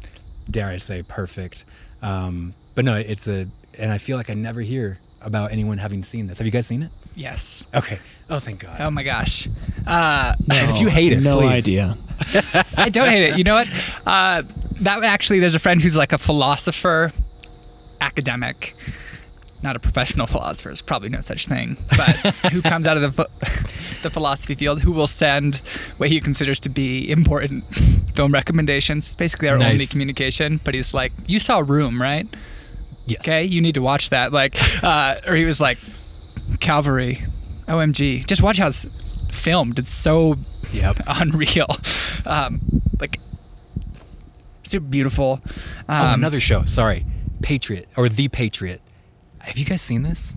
dare 0.50 0.68
I 0.68 0.78
say 0.78 1.04
perfect 1.04 1.66
um, 2.02 2.54
but 2.76 2.86
no 2.86 2.96
it's 2.96 3.28
a 3.28 3.48
and 3.80 3.92
I 3.92 3.98
feel 3.98 4.16
like 4.18 4.30
I 4.30 4.34
never 4.36 4.62
hear 4.62 5.00
about 5.22 5.52
anyone 5.52 5.78
having 5.80 6.04
seen 6.04 6.28
this 6.28 6.38
have 6.38 6.46
you 6.48 6.52
guys 6.52 6.68
seen 6.68 6.84
it 6.84 6.92
Yes. 7.16 7.66
okay 7.74 7.98
oh 8.30 8.40
thank 8.40 8.60
God 8.60 8.78
Oh 8.80 8.92
my 8.92 9.02
gosh. 9.04 9.48
Uh, 9.88 10.34
and 10.52 10.70
if 10.72 10.80
you 10.82 10.88
hate 10.88 11.14
it 11.14 11.22
no 11.22 11.40
please. 11.40 11.48
idea. 11.50 11.96
I 12.78 12.90
don't 12.90 13.08
hate 13.10 13.30
it. 13.32 13.38
You 13.38 13.44
know 13.44 13.56
what? 13.56 13.68
Uh, 14.06 14.44
that 14.82 15.04
actually, 15.04 15.40
there's 15.40 15.56
a 15.56 15.60
friend 15.60 15.82
who's 15.82 15.96
like 15.96 16.14
a 16.14 16.18
philosopher, 16.18 17.12
academic, 18.02 18.74
not 19.64 19.76
a 19.76 19.80
professional 19.80 20.28
philosopher. 20.36 20.70
There's 20.70 20.82
probably 20.82 21.10
no 21.10 21.22
such 21.22 21.46
thing, 21.48 21.78
but 21.90 22.16
who 22.52 22.62
comes 22.62 22.88
out 22.88 22.98
of 22.98 23.16
the 23.16 23.24
the 24.04 24.10
philosophy 24.10 24.56
field, 24.56 24.82
who 24.82 24.92
will 24.92 25.08
send 25.08 25.58
what 25.98 26.10
he 26.10 26.20
considers 26.20 26.60
to 26.62 26.70
be 26.70 27.10
important 27.10 27.64
film 28.14 28.32
recommendations. 28.32 29.06
It's 29.08 29.16
basically 29.16 29.50
our 29.50 29.56
only 29.56 29.88
communication. 29.88 30.60
But 30.64 30.74
he's 30.74 30.94
like, 30.94 31.12
"You 31.28 31.40
saw 31.40 31.60
Room, 31.60 32.02
right? 32.02 32.28
yes 33.06 33.22
Okay, 33.22 33.44
you 33.46 33.62
need 33.62 33.76
to 33.76 33.82
watch 33.82 34.10
that." 34.10 34.32
Like, 34.32 34.56
uh, 34.84 35.16
or 35.28 35.36
he 35.36 35.46
was 35.46 35.60
like, 35.60 35.78
"Calvary, 36.60 37.22
OMG, 37.68 38.26
just 38.26 38.42
watch 38.42 38.58
how 38.58 38.68
it's 38.68 38.86
filmed. 39.32 39.80
It's 39.80 39.92
so 39.92 40.36
yep 40.72 40.98
unreal. 41.08 41.78
Um, 42.26 42.60
like 43.00 43.20
super 44.64 44.86
beautiful. 44.86 45.42
Um, 45.88 45.98
oh 46.02 46.14
another 46.14 46.40
show 46.40 46.64
sorry 46.64 47.06
Patriot 47.42 47.88
or 47.96 48.10
The 48.10 48.28
Patriot 48.28 48.82
have 49.40 49.58
you 49.58 49.66
guys 49.66 49.82
seen 49.82 50.02
this 50.02 50.36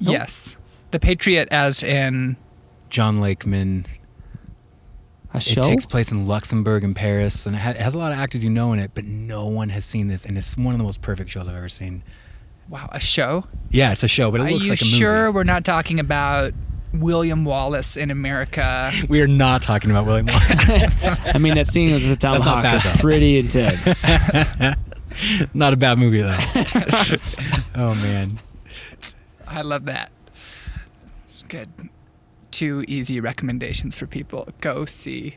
Yes, 0.00 0.58
the 0.90 1.00
Patriot, 1.00 1.48
as 1.50 1.82
in 1.82 2.36
John 2.90 3.20
Lakeman 3.20 3.86
A 5.32 5.40
show? 5.40 5.62
It 5.62 5.64
takes 5.64 5.86
place 5.86 6.12
in 6.12 6.26
Luxembourg 6.26 6.84
and 6.84 6.94
Paris, 6.94 7.46
and 7.46 7.56
it, 7.56 7.58
has 7.60 7.94
a 7.94 7.98
lot 7.98 8.12
of 8.12 8.18
actors 8.18 8.44
you 8.44 8.50
know 8.50 8.72
in 8.74 8.80
it, 8.80 8.90
but 8.94 9.04
no 9.04 9.46
one 9.46 9.70
has 9.70 9.84
seen 9.86 10.08
this, 10.08 10.26
and 10.26 10.36
it's 10.36 10.56
one 10.58 10.74
of 10.74 10.78
the 10.78 10.84
most 10.84 11.00
perfect 11.00 11.30
shows 11.30 11.48
I've 11.48 11.56
ever 11.56 11.68
seen. 11.70 12.02
wow, 12.68 12.88
a 12.92 13.00
show. 13.00 13.44
Yeah, 13.70 13.92
it's 13.92 14.02
a 14.02 14.08
show, 14.08 14.30
but 14.30 14.40
it 14.42 14.44
Are 14.44 14.50
looks 14.50 14.68
like 14.68 14.82
a 14.82 14.84
movie. 14.84 14.96
sure 14.96 15.32
we're 15.32 15.44
not 15.44 15.64
talking 15.64 15.98
about 15.98 16.52
William 16.92 17.44
Wallace 17.46 17.96
in 17.96 18.10
America? 18.10 18.90
We 19.08 19.22
are 19.22 19.28
not 19.28 19.62
talking 19.62 19.90
about 19.90 20.04
William 20.06 20.26
Wallace. 20.26 20.82
I 21.34 21.38
mean, 21.38 21.54
that 21.54 21.66
scene 21.66 21.92
with 21.92 22.02
the 22.02 22.08
That's 22.08 22.24
not 22.44 22.62
tomahawk 22.62 22.74
is 22.74 23.00
pretty 23.00 23.38
intense. 23.38 24.06
not 25.54 25.72
a 25.72 25.76
bad 25.76 25.98
movie 25.98 26.22
though. 26.22 26.36
oh 27.76 27.94
man, 27.94 28.38
I 29.46 29.62
love 29.62 29.86
that. 29.86 30.10
It's 31.26 31.42
good. 31.44 31.68
Two 32.50 32.84
easy 32.86 33.20
recommendations 33.20 33.96
for 33.96 34.06
people. 34.06 34.48
Go 34.60 34.84
see 34.84 35.36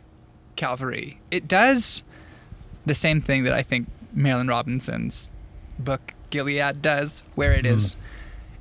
Calvary. 0.55 1.19
It 1.31 1.47
does 1.47 2.03
the 2.85 2.95
same 2.95 3.21
thing 3.21 3.43
that 3.43 3.53
I 3.53 3.63
think 3.63 3.89
Marilynne 4.15 4.49
Robinson's 4.49 5.29
book 5.79 6.13
Gilead 6.29 6.81
does, 6.81 7.23
where 7.35 7.53
it 7.53 7.65
is 7.65 7.95
mm. 7.95 7.97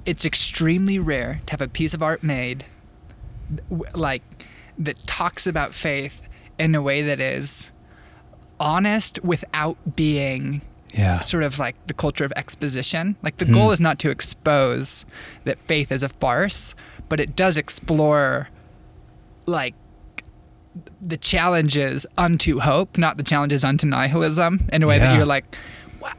it's 0.04 0.24
extremely 0.24 0.98
rare 0.98 1.40
to 1.46 1.52
have 1.52 1.60
a 1.60 1.68
piece 1.68 1.94
of 1.94 2.02
art 2.02 2.22
made 2.22 2.64
like 3.94 4.22
that 4.78 5.06
talks 5.06 5.46
about 5.46 5.72
faith 5.72 6.22
in 6.58 6.74
a 6.74 6.82
way 6.82 7.02
that 7.02 7.20
is 7.20 7.70
honest 8.58 9.22
without 9.22 9.96
being 9.96 10.62
yeah, 10.92 11.20
sort 11.20 11.42
of 11.42 11.58
like 11.58 11.74
the 11.86 11.94
culture 11.94 12.24
of 12.24 12.32
exposition. 12.36 13.16
Like 13.22 13.38
the 13.38 13.44
hmm. 13.44 13.52
goal 13.52 13.70
is 13.72 13.80
not 13.80 13.98
to 14.00 14.10
expose 14.10 15.06
that 15.44 15.62
faith 15.64 15.92
is 15.92 16.02
a 16.02 16.08
farce, 16.08 16.74
but 17.08 17.20
it 17.20 17.36
does 17.36 17.56
explore 17.56 18.48
like 19.46 19.74
the 21.00 21.16
challenges 21.16 22.06
unto 22.18 22.60
hope, 22.60 22.98
not 22.98 23.16
the 23.16 23.22
challenges 23.22 23.64
unto 23.64 23.86
nihilism, 23.86 24.68
in 24.72 24.82
a 24.82 24.86
way 24.86 24.98
that 24.98 25.16
you're 25.16 25.26
like, 25.26 25.56
wow, 26.00 26.12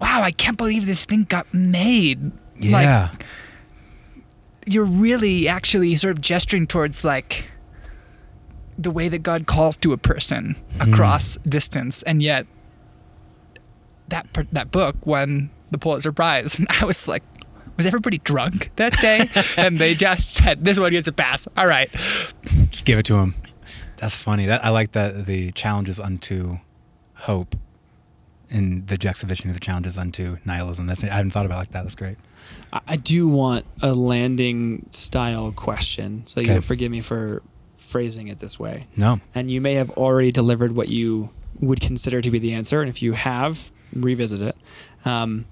wow, 0.00 0.22
I 0.22 0.30
can't 0.30 0.56
believe 0.56 0.86
this 0.86 1.04
thing 1.04 1.24
got 1.24 1.52
made. 1.52 2.30
Yeah. 2.56 3.10
Like, 3.12 3.24
you're 4.66 4.84
really 4.84 5.48
actually 5.48 5.96
sort 5.96 6.12
of 6.12 6.20
gesturing 6.20 6.66
towards 6.66 7.02
like 7.02 7.50
the 8.76 8.90
way 8.90 9.08
that 9.08 9.22
God 9.22 9.46
calls 9.46 9.76
to 9.78 9.92
a 9.92 9.96
person 9.96 10.54
hmm. 10.80 10.92
across 10.92 11.36
distance, 11.38 12.02
and 12.02 12.22
yet 12.22 12.46
that 14.08 14.26
that 14.52 14.70
book 14.70 14.96
won 15.06 15.50
the 15.70 15.78
Pulitzer 15.78 16.12
Prize, 16.12 16.58
and 16.58 16.66
I 16.80 16.84
was 16.84 17.06
like, 17.08 17.22
was 17.76 17.86
everybody 17.86 18.18
drunk 18.18 18.70
that 18.76 18.98
day? 19.00 19.28
and 19.56 19.78
they 19.78 19.94
just 19.94 20.34
said, 20.36 20.64
"This 20.64 20.78
one 20.78 20.92
gets 20.92 21.06
a 21.08 21.12
pass." 21.12 21.46
All 21.56 21.66
right, 21.66 21.90
Just 22.70 22.84
give 22.84 22.98
it 22.98 23.06
to 23.06 23.16
him. 23.16 23.34
That's 23.96 24.14
funny. 24.14 24.46
That 24.46 24.64
I 24.64 24.68
like 24.70 24.92
that 24.92 25.26
the 25.26 25.52
challenges 25.52 25.98
unto 26.00 26.58
hope 27.14 27.56
and 28.50 28.86
the 28.86 28.96
juxtaposition 28.96 29.50
of 29.50 29.54
the 29.54 29.60
challenges 29.60 29.98
unto 29.98 30.38
nihilism. 30.44 30.86
That's 30.86 31.04
I 31.04 31.08
hadn't 31.08 31.32
thought 31.32 31.46
about 31.46 31.56
it 31.56 31.58
like 31.58 31.70
that. 31.72 31.82
That's 31.82 31.94
great. 31.94 32.16
I- 32.72 32.80
I 32.86 32.96
do 32.96 33.28
want 33.28 33.66
a 33.82 33.92
landing 33.92 34.86
style 34.90 35.52
question, 35.52 36.22
so 36.26 36.40
Okay. 36.40 36.52
you'll 36.54 36.62
forgive 36.62 36.90
me 36.90 37.00
for 37.00 37.42
phrasing 37.76 38.28
it 38.28 38.38
this 38.38 38.58
way. 38.58 38.86
No. 38.96 39.20
And 39.34 39.50
you 39.50 39.60
may 39.60 39.74
have 39.74 39.90
already 39.90 40.32
delivered 40.32 40.72
what 40.72 40.88
you 40.88 41.30
would 41.60 41.80
consider 41.80 42.20
to 42.22 42.30
be 42.30 42.38
the 42.38 42.54
answer, 42.54 42.80
and 42.80 42.88
if 42.88 43.02
you 43.02 43.12
have, 43.12 43.70
revisit 43.92 44.40
it. 44.42 44.56
Um, 45.04 45.46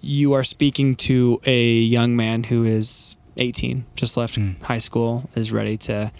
you 0.00 0.32
are 0.32 0.44
speaking 0.44 0.94
to 0.96 1.40
a 1.44 1.72
young 1.72 2.16
man 2.16 2.44
who 2.44 2.64
is 2.64 3.16
18, 3.36 3.84
just 3.96 4.16
left 4.16 4.36
Mm. 4.38 4.60
high 4.62 4.78
school, 4.78 5.28
is 5.34 5.52
ready 5.52 5.76
to 5.78 6.10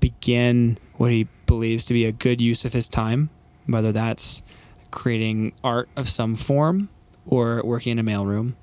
begin 0.00 0.78
what 0.96 1.10
he 1.10 1.26
believes 1.46 1.84
to 1.86 1.94
be 1.94 2.04
a 2.04 2.12
good 2.12 2.40
use 2.40 2.64
of 2.64 2.72
his 2.72 2.88
time, 2.88 3.30
whether 3.66 3.92
that's 3.92 4.42
creating 4.90 5.52
art 5.64 5.88
of 5.96 6.08
some 6.08 6.34
form 6.34 6.88
or 7.26 7.62
working 7.64 7.92
in 7.92 7.98
a 7.98 8.04
mailroom. 8.04 8.54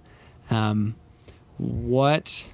Um, 0.50 0.96
what 1.58 2.48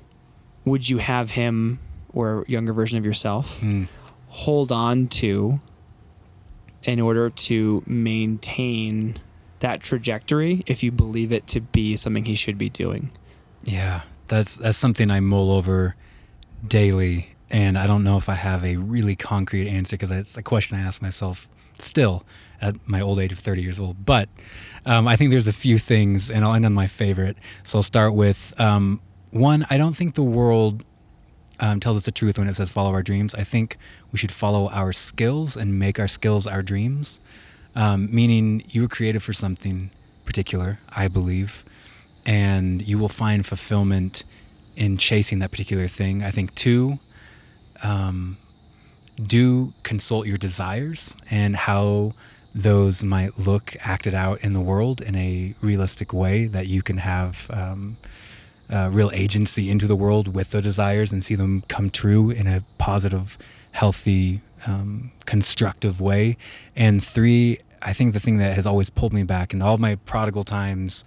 would 0.65 0.89
you 0.89 0.97
have 0.97 1.31
him 1.31 1.79
or 2.13 2.41
a 2.43 2.49
younger 2.51 2.73
version 2.73 2.97
of 2.97 3.05
yourself 3.05 3.59
Mm. 3.61 3.87
hold 4.29 4.71
on 4.71 5.07
to 5.07 5.59
in 6.83 6.99
order 6.99 7.29
to 7.29 7.83
maintain 7.85 9.15
that 9.63 9.81
trajectory 9.81 10.61
if 10.67 10.83
you 10.83 10.91
believe 10.91 11.31
it 11.31 11.47
to 11.47 11.61
be 11.61 11.95
something 11.95 12.25
he 12.25 12.35
should 12.35 12.57
be 12.57 12.69
doing? 12.69 13.09
Yeah, 13.63 14.01
that's 14.27 14.57
that's 14.57 14.77
something 14.77 15.09
I 15.09 15.21
mull 15.21 15.51
over 15.51 15.95
daily, 16.67 17.35
and 17.49 17.77
I 17.77 17.87
don't 17.87 18.03
know 18.03 18.17
if 18.17 18.27
I 18.27 18.35
have 18.35 18.65
a 18.65 18.75
really 18.75 19.15
concrete 19.15 19.67
answer 19.67 19.95
because 19.95 20.11
it's 20.11 20.37
a 20.37 20.43
question 20.43 20.77
I 20.77 20.81
ask 20.81 21.01
myself 21.01 21.47
still 21.79 22.25
at 22.61 22.75
my 22.87 22.99
old 22.99 23.19
age 23.19 23.31
of 23.31 23.39
30 23.39 23.61
years 23.61 23.79
old. 23.79 24.05
But 24.05 24.27
um, 24.85 25.07
I 25.07 25.15
think 25.15 25.31
there's 25.31 25.47
a 25.47 25.53
few 25.53 25.79
things, 25.79 26.29
and 26.29 26.43
I'll 26.43 26.53
end 26.53 26.65
on 26.65 26.73
my 26.73 26.87
favorite. 26.87 27.37
So 27.63 27.79
I'll 27.79 27.83
start 27.83 28.13
with 28.13 28.53
um, 28.59 28.99
one. 29.31 29.65
I 29.69 29.77
don't 29.77 29.95
think 29.95 30.15
the 30.15 30.23
world 30.23 30.83
um, 31.61 31.79
tells 31.79 31.95
us 31.95 32.05
the 32.05 32.11
truth 32.11 32.37
when 32.37 32.49
it 32.49 32.53
says 32.55 32.69
follow 32.69 32.91
our 32.91 33.01
dreams. 33.01 33.33
I 33.33 33.45
think 33.45 33.77
we 34.11 34.17
should 34.17 34.31
follow 34.31 34.67
our 34.69 34.91
skills 34.91 35.55
and 35.55 35.79
make 35.79 35.99
our 35.99 36.09
skills 36.09 36.47
our 36.47 36.61
dreams. 36.61 37.21
Um, 37.75 38.13
meaning 38.13 38.63
you 38.69 38.83
were 38.83 38.87
created 38.87 39.23
for 39.23 39.33
something 39.33 39.89
particular, 40.25 40.79
I 40.95 41.07
believe, 41.07 41.63
and 42.25 42.81
you 42.81 42.99
will 42.99 43.09
find 43.09 43.45
fulfillment 43.45 44.23
in 44.75 44.97
chasing 44.97 45.39
that 45.39 45.51
particular 45.51 45.87
thing. 45.87 46.23
I 46.23 46.31
think 46.31 46.53
two, 46.55 46.99
um, 47.83 48.37
do 49.21 49.73
consult 49.83 50.27
your 50.27 50.37
desires 50.37 51.15
and 51.29 51.55
how 51.55 52.13
those 52.55 53.03
might 53.03 53.37
look 53.39 53.75
acted 53.81 54.13
out 54.13 54.43
in 54.43 54.53
the 54.53 54.59
world 54.59 55.01
in 55.01 55.15
a 55.15 55.55
realistic 55.61 56.13
way 56.13 56.45
that 56.45 56.67
you 56.67 56.81
can 56.81 56.97
have 56.97 57.49
um, 57.51 57.97
uh, 58.71 58.89
real 58.91 59.11
agency 59.13 59.69
into 59.69 59.87
the 59.87 59.95
world 59.95 60.33
with 60.33 60.51
the 60.51 60.61
desires 60.61 61.11
and 61.11 61.23
see 61.23 61.35
them 61.35 61.63
come 61.67 61.89
true 61.89 62.29
in 62.29 62.47
a 62.47 62.63
positive, 62.77 63.37
healthy, 63.71 64.41
um, 64.67 65.11
constructive 65.25 65.99
way. 66.01 66.37
And 66.75 67.03
three, 67.03 67.59
I 67.81 67.93
think 67.93 68.13
the 68.13 68.19
thing 68.19 68.37
that 68.37 68.55
has 68.55 68.65
always 68.65 68.89
pulled 68.89 69.13
me 69.13 69.23
back 69.23 69.53
in 69.53 69.61
all 69.61 69.77
my 69.77 69.95
prodigal 69.95 70.43
times 70.43 71.05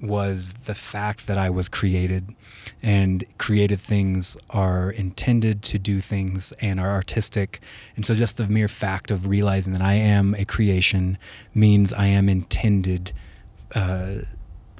was 0.00 0.52
the 0.64 0.74
fact 0.74 1.28
that 1.28 1.38
I 1.38 1.48
was 1.48 1.68
created, 1.68 2.34
and 2.82 3.24
created 3.38 3.78
things 3.78 4.36
are 4.50 4.90
intended 4.90 5.62
to 5.62 5.78
do 5.78 6.00
things 6.00 6.52
and 6.60 6.80
are 6.80 6.90
artistic. 6.90 7.60
And 7.94 8.04
so, 8.04 8.16
just 8.16 8.36
the 8.36 8.48
mere 8.48 8.68
fact 8.68 9.12
of 9.12 9.28
realizing 9.28 9.72
that 9.74 9.82
I 9.82 9.94
am 9.94 10.34
a 10.34 10.44
creation 10.44 11.18
means 11.54 11.92
I 11.92 12.06
am 12.06 12.28
intended. 12.28 13.12
Uh, 13.74 14.22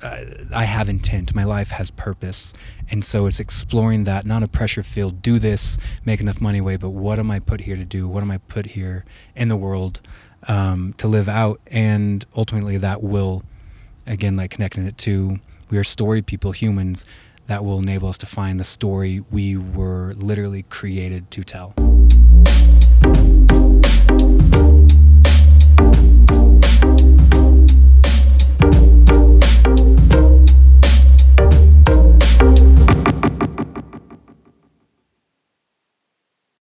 I 0.03 0.64
have 0.64 0.88
intent. 0.88 1.34
My 1.34 1.44
life 1.44 1.70
has 1.70 1.90
purpose, 1.90 2.53
and 2.90 3.05
so 3.05 3.26
it's 3.26 3.40
exploring 3.40 4.05
that, 4.05 4.26
not 4.26 4.42
a 4.42 4.48
pressure 4.48 4.82
field. 4.82 5.22
Do 5.22 5.38
this, 5.38 5.78
make 6.05 6.20
enough 6.20 6.40
money 6.40 6.59
away, 6.59 6.76
but 6.76 6.90
what 6.90 7.18
am 7.18 7.30
I 7.30 7.38
put 7.38 7.62
here 7.62 7.76
to 7.76 7.84
do? 7.84 8.09
What 8.09 8.22
am 8.22 8.30
I 8.30 8.38
put 8.38 8.66
here 8.66 9.05
in 9.36 9.48
the 9.48 9.57
world 9.57 10.00
um, 10.48 10.94
to 10.94 11.07
live 11.09 11.28
out? 11.28 11.61
And 11.68 12.24
ultimately, 12.36 12.76
that 12.78 13.03
will 13.03 13.44
again 14.07 14.36
like 14.36 14.50
connecting 14.50 14.84
it 14.86 14.98
to 14.98 15.38
we 15.70 15.78
are 15.78 15.84
story 15.84 16.22
people 16.22 16.53
humans 16.53 17.07
that 17.46 17.64
will 17.64 17.78
enable 17.78 18.09
us 18.09 18.18
to 18.18 18.26
find 18.26 18.59
the 18.59 18.64
story 18.64 19.22
we 19.30 19.57
were 19.57 20.14
literally 20.16 20.64
created 20.64 21.30
to 21.30 21.42
tell 21.44 21.74